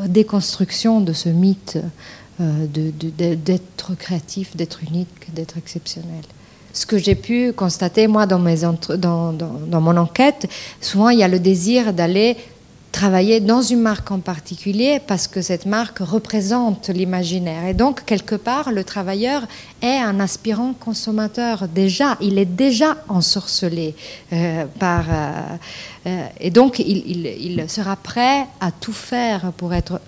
déconstruction 0.06 1.00
de 1.00 1.12
ce 1.12 1.28
mythe 1.28 1.78
d'être 2.38 3.94
créatif, 3.96 4.56
d'être 4.56 4.82
unique, 4.82 5.32
d'être 5.34 5.56
exceptionnel 5.56 6.22
ce 6.72 6.86
que 6.86 6.98
j'ai 6.98 7.14
pu 7.14 7.52
constater, 7.52 8.06
moi, 8.06 8.26
dans, 8.26 8.38
mon 8.38 9.96
enquête, 9.96 10.48
souvent, 10.80 11.10
il 11.10 11.18
y 11.18 11.22
a 11.22 11.28
le 11.28 11.38
désir 11.38 11.92
d'aller 11.92 12.36
travailler 12.92 13.40
dans 13.40 13.62
une 13.62 13.80
marque 13.80 14.10
en 14.10 14.20
particulier 14.20 15.00
parce 15.04 15.26
que 15.26 15.40
cette 15.42 15.66
marque 15.66 15.98
représente 15.98 16.90
l'imaginaire. 16.90 17.66
Et 17.66 17.74
donc, 17.74 18.04
quelque 18.04 18.34
part, 18.34 18.70
le 18.70 18.84
travailleur 18.84 19.46
est 19.80 19.98
un 19.98 20.20
aspirant 20.20 20.74
consommateur 20.74 21.66
déjà. 21.68 22.16
Il 22.20 22.38
est 22.38 22.44
déjà 22.44 22.98
ensorcelé 23.08 23.96
euh, 24.32 24.66
par... 24.78 25.04
Euh, 25.08 25.30
euh, 26.06 26.26
et 26.38 26.50
donc, 26.50 26.78
il, 26.78 27.64
sera 27.68 27.96
prêt 27.96 28.46
à 28.60 28.70
tout 28.70 28.92
faire 28.92 29.52
pour 29.56 29.72
être 29.72 30.00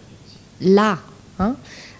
là. 0.60 0.98
Hein 1.38 1.56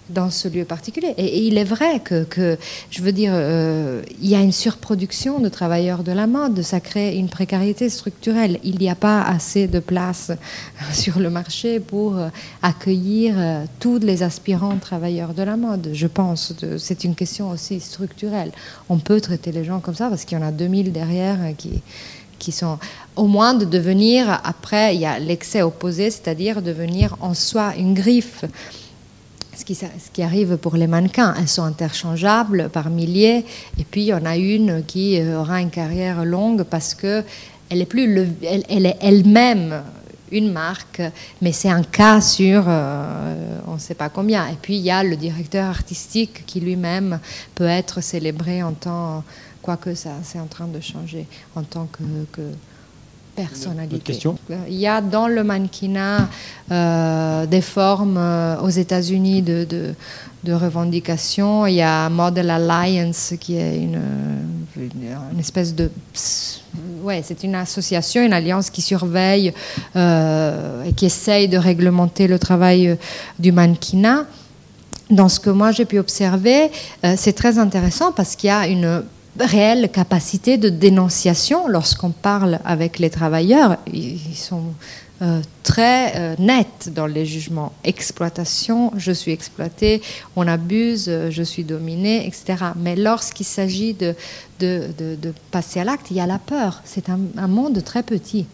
dans 0.09 0.29
ce 0.29 0.47
lieu 0.47 0.65
particulier. 0.65 1.13
Et, 1.17 1.45
il 1.47 1.57
est 1.57 1.63
vrai 1.63 1.99
que, 1.99 2.57
je 2.89 3.01
veux 3.01 3.11
dire, 3.11 3.31
euh, 3.33 4.01
il 4.21 4.29
y 4.29 4.35
a 4.35 4.41
une 4.41 4.51
surproduction 4.51 5.39
de 5.39 5.49
travailleurs 5.49 6.03
de 6.03 6.11
la 6.11 6.27
mode, 6.27 6.61
ça 6.61 6.79
crée 6.79 7.15
une 7.15 7.29
précarité 7.29 7.89
structurelle. 7.89 8.59
Il 8.63 8.77
n'y 8.77 8.89
a 8.89 8.95
pas 8.95 9.21
assez 9.23 9.67
de 9.67 9.79
place 9.79 10.31
sur 10.93 11.19
le 11.19 11.29
marché 11.29 11.79
pour 11.79 12.17
euh, 12.17 12.29
accueillir 12.61 13.35
euh, 13.37 13.65
tous 13.79 13.99
les 13.99 14.23
aspirants 14.23 14.77
travailleurs 14.77 15.33
de 15.33 15.43
la 15.43 15.57
mode, 15.57 15.89
je 15.93 16.07
pense. 16.07 16.53
C'est 16.77 17.03
une 17.03 17.15
question 17.15 17.49
aussi 17.49 17.79
structurelle. 17.79 18.51
On 18.89 18.97
peut 18.97 19.21
traiter 19.21 19.51
les 19.51 19.63
gens 19.63 19.79
comme 19.79 19.95
ça 19.95 20.09
parce 20.09 20.25
qu'il 20.25 20.37
y 20.37 20.41
en 20.41 20.45
a 20.45 20.51
2000 20.51 20.91
derrière 20.91 21.37
qui 21.57 21.81
qui 22.37 22.51
sont 22.51 22.77
au 23.15 23.27
moins 23.27 23.53
de 23.53 23.63
devenir, 23.63 24.41
après 24.43 24.93
il 24.93 25.01
y 25.01 25.05
a 25.05 25.19
l'excès 25.19 25.61
opposé, 25.61 26.11
c'est-à-dire 26.11 26.61
devenir 26.61 27.15
en 27.21 27.33
soi 27.33 27.73
une 27.77 27.93
griffe 27.93 28.43
ce 29.55 30.11
qui, 30.11 30.23
arrive 30.23 30.57
pour 30.57 30.75
les 30.75 30.87
mannequins. 30.87 31.33
Elles 31.37 31.47
sont 31.47 31.63
interchangeables 31.63 32.69
par 32.69 32.89
milliers, 32.89 33.45
et 33.77 33.83
puis 33.83 34.01
il 34.01 34.07
y 34.07 34.13
en 34.13 34.25
a 34.25 34.37
une 34.37 34.83
qui 34.85 35.19
euh, 35.19 35.39
aura 35.39 35.61
une 35.61 35.69
carrière 35.69 36.25
longue 36.25 36.63
parce 36.63 36.93
que 36.93 37.23
elle 37.69 37.81
est 37.81 37.85
plus, 37.85 38.03
elle, 38.43 38.85
est 38.85 38.97
elle-même 39.01 39.81
une 40.31 40.51
marque, 40.51 41.01
mais 41.41 41.51
c'est 41.51 41.69
un 41.69 41.83
cas 41.83 42.21
sur 42.21 42.65
euh, 42.67 43.59
on 43.67 43.75
ne 43.75 43.79
sait 43.79 43.95
pas 43.95 44.09
combien. 44.09 44.47
Et 44.47 44.57
puis 44.61 44.75
il 44.75 44.83
y 44.83 44.91
a 44.91 45.03
le 45.03 45.15
directeur 45.15 45.65
artistique 45.65 46.45
qui 46.45 46.59
lui-même 46.59 47.19
peut 47.55 47.67
être 47.67 48.01
célébré 48.01 48.61
en 48.61 48.73
tant, 48.73 49.23
quoique 49.61 49.95
ça, 49.95 50.11
c'est 50.23 50.39
en 50.39 50.47
train 50.47 50.67
de 50.67 50.79
changer, 50.79 51.25
en 51.55 51.63
tant 51.63 51.87
que 51.87 52.03
personnalité. 53.35 54.17
Il 54.67 54.75
y 54.75 54.87
a 54.87 55.01
dans 55.01 55.27
le 55.27 55.43
mannequinat 55.43 56.29
euh, 56.71 57.45
des 57.45 57.61
formes 57.61 58.17
euh, 58.17 58.59
aux 58.61 58.69
États-Unis 58.69 59.41
de, 59.41 59.67
de, 60.43 60.53
revendication. 60.53 61.65
Il 61.65 61.75
y 61.75 61.81
a 61.81 62.09
Model 62.09 62.49
Alliance 62.49 63.33
qui 63.39 63.57
est 63.57 63.77
une, 63.77 63.99
une, 64.77 65.39
espèce 65.39 65.73
de... 65.73 65.91
Ouais, 67.03 67.21
c'est 67.23 67.43
une 67.43 67.55
association, 67.55 68.21
une 68.23 68.33
alliance 68.33 68.69
qui 68.69 68.81
surveille 68.81 69.53
euh, 69.95 70.83
et 70.83 70.93
qui 70.93 71.05
essaye 71.05 71.47
de 71.47 71.57
réglementer 71.57 72.27
le 72.27 72.39
travail 72.39 72.97
du 73.39 73.51
mannequinat. 73.51 74.25
Dans 75.09 75.29
ce 75.29 75.39
que 75.39 75.51
moi 75.51 75.71
j'ai 75.71 75.85
pu 75.85 75.99
observer, 75.99 76.71
c'est 77.15 77.33
très 77.33 77.59
intéressant 77.59 78.11
parce 78.11 78.35
qu'il 78.35 78.47
y 78.47 78.51
a 78.51 78.67
une 78.67 79.03
réelle 79.39 79.89
capacité 79.91 80.57
de 80.57 80.69
dénonciation 80.69 81.67
lorsqu'on 81.67 82.11
parle 82.11 82.59
avec 82.65 82.99
les 82.99 83.09
travailleurs. 83.09 83.77
Ils 83.91 84.35
sont 84.35 84.73
euh, 85.21 85.39
très 85.63 86.13
euh, 86.17 86.35
nets 86.39 86.89
dans 86.93 87.05
les 87.05 87.25
jugements. 87.25 87.71
Exploitation, 87.85 88.91
je 88.97 89.13
suis 89.13 89.31
exploité, 89.31 90.01
on 90.35 90.45
abuse, 90.45 91.09
je 91.29 91.43
suis 91.43 91.63
dominé, 91.63 92.27
etc. 92.27 92.55
Mais 92.75 92.97
lorsqu'il 92.97 93.45
s'agit 93.45 93.93
de, 93.93 94.13
de, 94.59 95.33
passer 95.51 95.79
à 95.79 95.85
l'acte, 95.85 96.07
il 96.11 96.17
y 96.17 96.19
a 96.19 96.27
la 96.27 96.37
peur. 96.37 96.81
C'est 96.83 97.09
un, 97.09 97.47
monde 97.47 97.81
très 97.81 98.03
petit. 98.03 98.45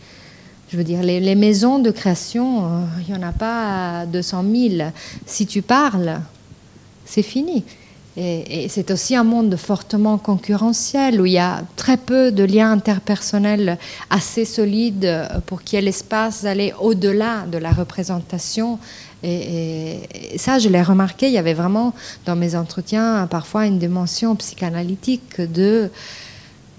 Je 0.72 0.78
veux 0.78 0.84
dire, 0.84 1.02
les, 1.02 1.36
maisons 1.36 1.80
de 1.80 1.90
création, 1.90 2.66
euh, 2.66 2.86
il 3.08 3.14
n'y 3.14 3.20
en 3.20 3.28
a 3.28 3.32
pas 3.32 4.06
200 4.06 4.46
000. 4.78 4.92
Si 5.26 5.48
tu 5.48 5.64
parles, 5.64 6.22
c'est 7.06 7.24
fini. 7.24 7.64
Et, 8.18 8.68
c'est 8.70 8.92
aussi 8.92 9.16
un 9.16 9.24
monde 9.24 9.56
fortement 9.56 10.18
concurrentiel 10.18 11.22
où 11.22 11.26
il 11.26 11.34
y 11.34 11.38
a 11.38 11.64
très 11.78 11.98
peu 11.98 12.32
de 12.32 12.44
liens 12.44 12.72
interpersonnels 12.72 13.78
assez 14.10 14.44
solides 14.44 15.30
pour 15.46 15.64
qu'il 15.64 15.78
y 15.78 15.82
ait 15.82 15.86
l'espace 15.86 16.44
d'aller 16.44 16.74
au-delà 16.80 17.46
de 17.50 17.58
la 17.58 17.72
représentation. 17.72 18.80
Et, 19.24 20.00
ça, 20.36 20.60
je 20.60 20.68
l'ai 20.68 20.82
remarqué, 20.82 21.28
il 21.28 21.34
y 21.34 21.38
avait 21.38 21.54
vraiment 21.54 21.94
dans 22.26 22.36
mes 22.36 22.56
entretiens 22.56 23.28
parfois 23.28 23.66
une 23.66 23.80
dimension 23.80 24.36
psychanalytique 24.36 25.40
de 25.40 25.90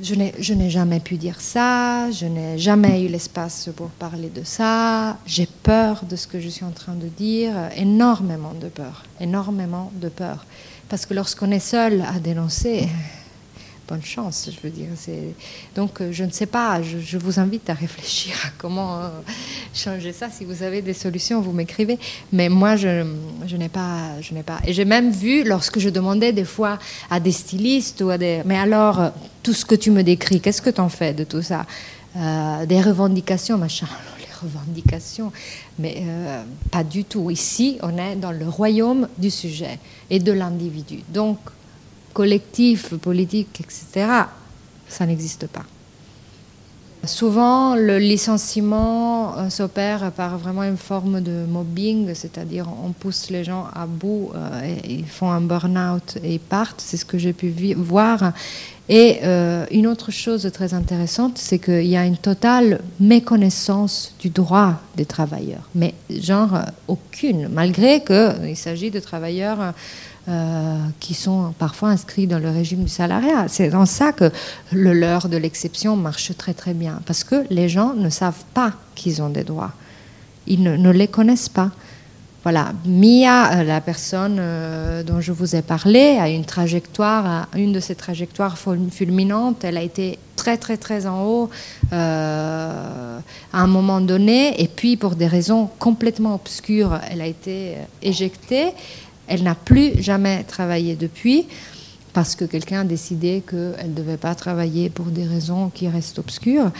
je 0.00 0.54
n'ai 0.54 0.70
jamais 0.70 0.98
pu 0.98 1.16
dire 1.16 1.40
ça, 1.40 2.10
je 2.10 2.26
n'ai 2.26 2.58
jamais 2.58 3.04
eu 3.04 3.08
l'espace 3.08 3.68
pour 3.76 3.88
parler 3.88 4.30
de 4.34 4.42
ça, 4.42 5.16
j'ai 5.26 5.46
peur 5.62 6.02
de 6.08 6.16
ce 6.16 6.26
que 6.26 6.40
je 6.40 6.48
suis 6.48 6.64
en 6.64 6.72
train 6.72 6.94
de 6.94 7.06
dire, 7.06 7.52
énormément 7.76 8.52
de 8.60 8.66
peur, 8.66 9.04
énormément 9.20 9.92
de 9.94 10.08
peur. 10.08 10.44
Parce 10.92 11.06
que 11.06 11.14
lorsqu'on 11.14 11.50
est 11.50 11.58
seul 11.58 12.02
à 12.02 12.18
dénoncer, 12.18 12.86
bonne 13.88 14.04
chance, 14.04 14.50
je 14.54 14.60
veux 14.62 14.68
dire. 14.68 14.88
Donc, 15.74 16.02
euh, 16.02 16.12
je 16.12 16.22
ne 16.22 16.30
sais 16.30 16.44
pas, 16.44 16.82
je, 16.82 17.16
vous 17.16 17.40
invite 17.40 17.70
à 17.70 17.72
réfléchir 17.72 18.34
à 18.44 18.50
comment 18.58 18.98
euh, 18.98 19.08
changer 19.72 20.12
ça. 20.12 20.28
Si 20.28 20.44
vous 20.44 20.62
avez 20.62 20.82
des 20.82 20.92
solutions, 20.92 21.40
vous 21.40 21.52
m'écrivez. 21.52 21.98
Mais 22.30 22.50
moi, 22.50 22.76
je, 22.76 23.06
n'ai 23.56 23.70
pas, 23.70 24.20
je 24.20 24.34
n'ai 24.34 24.42
pas. 24.42 24.58
Et 24.66 24.74
j'ai 24.74 24.84
même 24.84 25.10
vu, 25.10 25.44
lorsque 25.44 25.78
je 25.78 25.88
demandais 25.88 26.34
des 26.34 26.44
fois 26.44 26.78
à 27.10 27.20
des 27.20 27.32
stylistes 27.32 28.02
ou 28.02 28.10
à 28.10 28.18
des. 28.18 28.42
Mais 28.44 28.58
alors, 28.58 29.00
euh, 29.00 29.08
tout 29.42 29.54
ce 29.54 29.64
que 29.64 29.74
tu 29.74 29.90
me 29.90 30.02
décris, 30.02 30.42
qu'est-ce 30.42 30.60
que 30.60 30.68
tu 30.68 30.82
en 30.82 30.90
fais 30.90 31.14
de 31.14 31.24
tout 31.24 31.40
ça? 31.40 31.64
Des 32.14 32.82
revendications, 32.82 33.56
machin 33.56 33.88
revendications, 34.42 35.32
mais 35.78 36.02
euh, 36.02 36.42
pas 36.70 36.84
du 36.84 37.04
tout. 37.04 37.30
Ici, 37.30 37.78
on 37.82 37.96
est 37.96 38.16
dans 38.16 38.32
le 38.32 38.48
royaume 38.48 39.08
du 39.18 39.30
sujet 39.30 39.78
et 40.10 40.18
de 40.18 40.32
l'individu. 40.32 41.02
Donc, 41.08 41.38
collectif, 42.12 42.94
politique, 42.96 43.60
etc., 43.60 44.06
ça 44.88 45.06
n'existe 45.06 45.46
pas. 45.46 45.64
Souvent, 47.04 47.74
le 47.74 47.98
licenciement 47.98 49.36
euh, 49.36 49.50
s'opère 49.50 50.12
par 50.12 50.38
vraiment 50.38 50.62
une 50.62 50.76
forme 50.76 51.20
de 51.20 51.44
mobbing, 51.48 52.14
c'est-à-dire 52.14 52.68
on 52.84 52.92
pousse 52.92 53.28
les 53.28 53.42
gens 53.42 53.66
à 53.74 53.86
bout, 53.86 54.30
euh, 54.36 54.76
ils 54.88 55.08
font 55.08 55.28
un 55.28 55.40
burn-out 55.40 56.18
et 56.22 56.34
ils 56.34 56.40
partent. 56.40 56.80
C'est 56.80 56.96
ce 56.96 57.04
que 57.04 57.18
j'ai 57.18 57.32
pu 57.32 57.74
voir. 57.74 58.32
Et 58.88 59.20
euh, 59.22 59.64
une 59.70 59.86
autre 59.86 60.10
chose 60.10 60.50
très 60.52 60.74
intéressante, 60.74 61.38
c'est 61.38 61.58
qu'il 61.58 61.86
y 61.86 61.96
a 61.96 62.04
une 62.04 62.16
totale 62.16 62.80
méconnaissance 62.98 64.14
du 64.18 64.28
droit 64.28 64.80
des 64.96 65.06
travailleurs. 65.06 65.68
Mais 65.74 65.94
genre 66.10 66.56
euh, 66.56 66.62
aucune, 66.88 67.48
malgré 67.48 68.02
qu'il 68.02 68.56
s'agit 68.56 68.90
de 68.90 68.98
travailleurs 68.98 69.72
euh, 70.28 70.78
qui 71.00 71.14
sont 71.14 71.54
parfois 71.58 71.90
inscrits 71.90 72.26
dans 72.26 72.40
le 72.40 72.50
régime 72.50 72.82
du 72.82 72.88
salariat. 72.88 73.46
C'est 73.48 73.70
dans 73.70 73.86
ça 73.86 74.12
que 74.12 74.30
le 74.72 74.92
leurre 74.92 75.28
de 75.28 75.36
l'exception 75.36 75.96
marche 75.96 76.36
très 76.36 76.54
très 76.54 76.74
bien, 76.74 77.00
parce 77.06 77.24
que 77.24 77.44
les 77.50 77.68
gens 77.68 77.94
ne 77.94 78.10
savent 78.10 78.44
pas 78.52 78.72
qu'ils 78.94 79.22
ont 79.22 79.30
des 79.30 79.44
droits. 79.44 79.72
Ils 80.46 80.62
ne 80.62 80.90
les 80.90 81.08
connaissent 81.08 81.48
pas. 81.48 81.70
Voilà, 82.42 82.72
Mia, 82.84 83.60
euh, 83.60 83.62
la 83.62 83.80
personne 83.80 84.38
euh, 84.40 85.04
dont 85.04 85.20
je 85.20 85.30
vous 85.30 85.54
ai 85.54 85.62
parlé, 85.62 86.18
a 86.18 86.28
une 86.28 86.44
trajectoire, 86.44 87.46
une 87.56 87.72
de 87.72 87.78
ses 87.78 87.94
trajectoires 87.94 88.58
ful- 88.58 88.90
fulminantes. 88.90 89.62
Elle 89.62 89.76
a 89.76 89.82
été 89.82 90.18
très 90.34 90.56
très 90.56 90.76
très 90.76 91.06
en 91.06 91.24
haut 91.24 91.50
euh, 91.92 93.18
à 93.52 93.60
un 93.60 93.66
moment 93.68 94.00
donné, 94.00 94.60
et 94.60 94.66
puis 94.66 94.96
pour 94.96 95.14
des 95.14 95.28
raisons 95.28 95.70
complètement 95.78 96.34
obscures, 96.34 96.98
elle 97.08 97.20
a 97.20 97.26
été 97.28 97.76
éjectée. 98.02 98.72
Elle 99.28 99.44
n'a 99.44 99.54
plus 99.54 100.02
jamais 100.02 100.42
travaillé 100.42 100.96
depuis 100.96 101.46
parce 102.12 102.34
que 102.34 102.44
quelqu'un 102.44 102.80
a 102.80 102.84
décidé 102.84 103.42
qu'elle 103.48 103.90
ne 103.90 103.94
devait 103.94 104.16
pas 104.16 104.34
travailler 104.34 104.90
pour 104.90 105.06
des 105.06 105.24
raisons 105.24 105.70
qui 105.72 105.88
restent 105.88 106.18
obscures. 106.18 106.72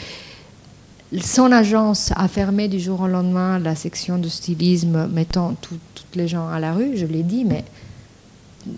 Son 1.21 1.53
agence 1.53 2.11
a 2.17 2.27
fermé 2.27 2.69
du 2.69 2.81
jour 2.81 3.01
au 3.03 3.07
lendemain 3.07 3.59
la 3.59 3.75
section 3.75 4.17
de 4.19 4.29
stylisme, 4.29 5.09
mettant 5.09 5.55
tout- 5.61 5.79
toutes 5.95 6.17
les 6.17 6.27
gens 6.27 6.49
à 6.49 6.59
la 6.59 6.73
rue. 6.73 6.97
Je 6.97 7.05
l'ai 7.05 7.23
dit, 7.23 7.45
mais 7.45 7.65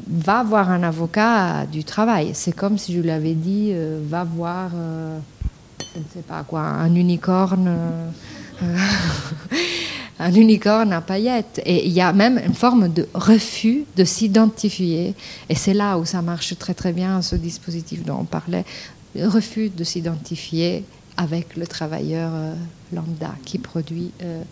va 0.08 0.42
voir 0.42 0.70
un 0.70 0.82
avocat 0.82 1.64
du 1.66 1.84
travail. 1.84 2.30
C'est 2.34 2.52
comme 2.52 2.76
si 2.76 2.92
je 2.92 3.00
lui 3.00 3.10
avais 3.10 3.34
dit, 3.34 3.68
euh, 3.72 4.00
va 4.08 4.24
voir, 4.24 4.70
euh, 4.74 5.18
je 5.94 6.00
ne 6.00 6.04
sais 6.12 6.22
pas 6.26 6.42
quoi, 6.42 6.62
un 6.62 6.92
unicorne. 6.94 7.68
euh, 7.68 8.08
un 10.18 10.32
unicorne 10.32 10.92
à 10.92 11.00
paillettes. 11.00 11.60
Et 11.64 11.86
il 11.86 11.92
y 11.92 12.00
a 12.00 12.12
même 12.12 12.40
une 12.44 12.54
forme 12.54 12.88
de 12.92 13.06
refus 13.14 13.84
de 13.96 14.04
s'identifier. 14.04 15.14
Et 15.48 15.54
c'est 15.54 15.74
là 15.74 15.98
où 15.98 16.04
ça 16.04 16.20
marche 16.22 16.56
très 16.58 16.74
très 16.74 16.92
bien, 16.92 17.22
ce 17.22 17.36
dispositif 17.36 18.04
dont 18.04 18.18
on 18.20 18.24
parlait. 18.24 18.64
Refus 19.16 19.70
de 19.70 19.84
s'identifier 19.84 20.84
avec 21.16 21.56
le 21.56 21.66
travailleur 21.66 22.30
euh, 22.34 22.54
lambda 22.92 23.34
qui 23.44 23.58
produit, 23.58 24.10
euh, 24.22 24.42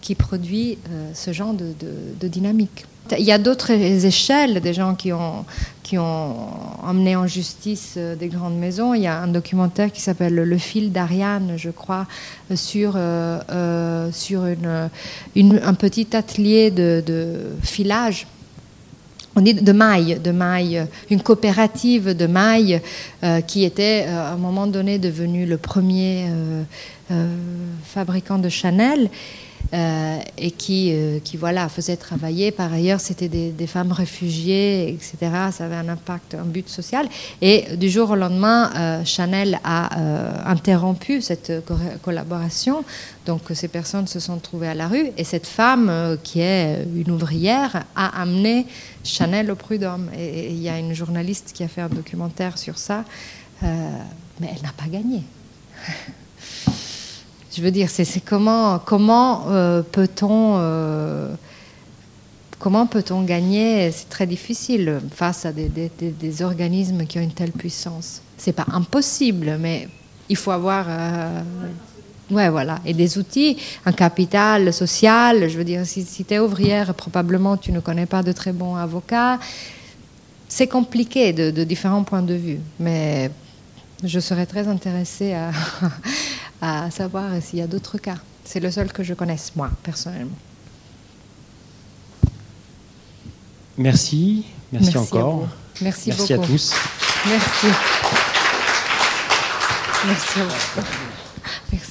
qui 0.00 0.14
produit 0.14 0.78
euh, 0.90 1.10
ce 1.14 1.32
genre 1.32 1.54
de, 1.54 2.28
dynamique. 2.28 2.86
Il 3.18 3.24
y 3.24 3.32
a 3.32 3.38
d'autres 3.38 3.72
échelles, 3.72 4.60
des 4.60 4.72
gens 4.72 4.94
qui 4.94 5.12
ont, 5.12 5.44
qui 5.82 5.98
emmené 5.98 7.16
en 7.16 7.26
justice 7.26 7.98
des 7.98 8.28
grandes 8.28 8.56
maisons. 8.56 8.94
Il 8.94 9.02
y 9.02 9.08
a 9.08 9.20
un 9.20 9.26
documentaire 9.26 9.90
qui 9.90 10.00
s'appelle 10.00 10.34
Le 10.34 10.58
fil 10.58 10.92
d'Ariane, 10.92 11.54
je 11.56 11.70
crois, 11.70 12.06
sur, 12.54 12.92
sur 12.92 14.44
un 14.44 15.74
petit 15.74 16.16
atelier 16.16 16.70
de 16.70 17.56
filage 17.64 18.28
on 19.34 19.40
dit 19.40 19.54
de 19.54 19.72
maille, 19.72 20.18
de 20.22 20.30
maille, 20.30 20.86
une 21.10 21.22
coopérative 21.22 22.16
de 22.16 22.26
maille 22.26 22.80
euh, 23.24 23.40
qui 23.40 23.64
était 23.64 24.04
euh, 24.06 24.18
à 24.18 24.32
un 24.32 24.36
moment 24.36 24.66
donné 24.66 24.98
devenu 24.98 25.46
le 25.46 25.56
premier 25.56 26.26
euh, 26.28 26.62
euh, 27.10 27.26
fabricant 27.84 28.38
de 28.38 28.48
Chanel. 28.48 29.08
Euh, 29.74 30.18
et 30.36 30.50
qui, 30.50 30.92
euh, 30.92 31.18
qui 31.24 31.38
voilà, 31.38 31.66
faisait 31.70 31.96
travailler. 31.96 32.50
Par 32.50 32.70
ailleurs, 32.70 33.00
c'était 33.00 33.28
des, 33.28 33.66
femmes 33.66 33.92
réfugiées, 33.92 34.90
etc. 34.90 35.16
Ça 35.50 35.64
avait 35.64 35.76
un 35.76 35.88
impact, 35.88 36.34
un 36.34 36.44
but 36.44 36.68
social. 36.68 37.08
Et 37.40 37.76
du 37.76 37.88
jour 37.88 38.10
au 38.10 38.14
lendemain, 38.14 38.70
euh, 38.76 39.04
Chanel 39.06 39.58
a 39.64 39.98
euh, 39.98 40.32
interrompu 40.44 41.22
cette 41.22 41.64
co- 41.64 41.74
collaboration. 42.02 42.84
Donc 43.24 43.42
ces 43.54 43.68
personnes 43.68 44.06
se 44.06 44.20
sont 44.20 44.38
trouvées 44.38 44.68
à 44.68 44.74
la 44.74 44.88
rue. 44.88 45.10
Et 45.16 45.24
cette 45.24 45.46
femme, 45.46 46.18
qui 46.22 46.40
est 46.40 46.84
une 46.94 47.10
ouvrière, 47.10 47.84
a 47.96 48.20
amené 48.20 48.66
Chanel 49.04 49.50
au 49.50 49.54
prud'homme. 49.54 50.10
Et 50.14 50.50
il 50.50 50.60
y 50.60 50.68
a 50.68 50.78
une 50.78 50.92
journaliste 50.92 51.52
qui 51.54 51.64
a 51.64 51.68
fait 51.68 51.80
un 51.80 51.88
documentaire 51.88 52.58
sur 52.58 52.76
ça. 52.76 53.04
Mais 53.62 54.48
elle 54.54 54.62
n'a 54.62 54.72
pas 54.76 54.88
gagné. 54.90 55.22
Je 57.54 57.60
veux 57.60 57.70
dire, 57.70 57.90
c'est 57.90 58.06
comment, 58.24 58.80
euh, 59.48 59.82
peut-on 59.82 60.54
euh, 60.56 61.34
comment 62.58 62.86
peut-on 62.86 63.22
gagner? 63.22 63.90
C'est 63.92 64.08
très 64.08 64.26
difficile 64.26 65.00
face 65.14 65.44
à 65.44 65.52
des, 65.52 66.42
organismes 66.42 67.04
qui 67.04 67.18
ont 67.18 67.22
une 67.22 67.32
telle 67.32 67.52
puissance. 67.52 68.22
C'est 68.38 68.54
pas 68.54 68.66
impossible, 68.72 69.58
mais 69.60 69.88
il 70.30 70.36
faut 70.36 70.50
avoir 70.50 70.86
euh, 70.88 71.42
ouais, 72.30 72.48
voilà, 72.48 72.78
et 72.86 72.94
des 72.94 73.18
outils, 73.18 73.58
un 73.84 73.92
capital 73.92 74.72
social. 74.72 75.50
Je 75.50 75.58
veux 75.58 75.64
dire, 75.64 75.84
si, 75.84 76.06
tu 76.06 76.32
es 76.32 76.38
ouvrière, 76.38 76.94
probablement 76.94 77.58
tu 77.58 77.70
ne 77.70 77.80
connais 77.80 78.06
pas 78.06 78.22
de 78.22 78.32
très 78.32 78.52
bons 78.52 78.76
avocats. 78.76 79.38
C'est 80.48 80.68
compliqué 80.68 81.34
de 81.34 81.64
différents 81.64 82.04
points 82.04 82.22
de 82.22 82.34
vue, 82.34 82.60
mais 82.80 83.30
je 84.04 84.18
serais 84.18 84.46
très 84.46 84.66
intéressée 84.68 85.32
à, 85.34 85.50
à 86.62 86.90
savoir 86.92 87.30
s'il 87.42 87.58
y 87.58 87.62
a 87.62 87.66
d'autres 87.66 87.98
cas. 87.98 88.18
C'est 88.44 88.60
le 88.60 88.70
seul 88.70 88.92
que 88.92 89.02
je 89.02 89.14
connaisse, 89.14 89.52
moi, 89.56 89.70
personnellement. 89.82 90.36
Merci, 93.76 94.46
merci, 94.70 94.92
Merci 94.94 94.98
encore. 94.98 95.48
Merci 95.80 96.10
merci 96.10 96.32
à 96.32 96.38
tous. 96.38 96.74
Merci. 97.26 97.66
Merci 100.06 100.40
à 100.40 100.44
vous. 100.44 101.88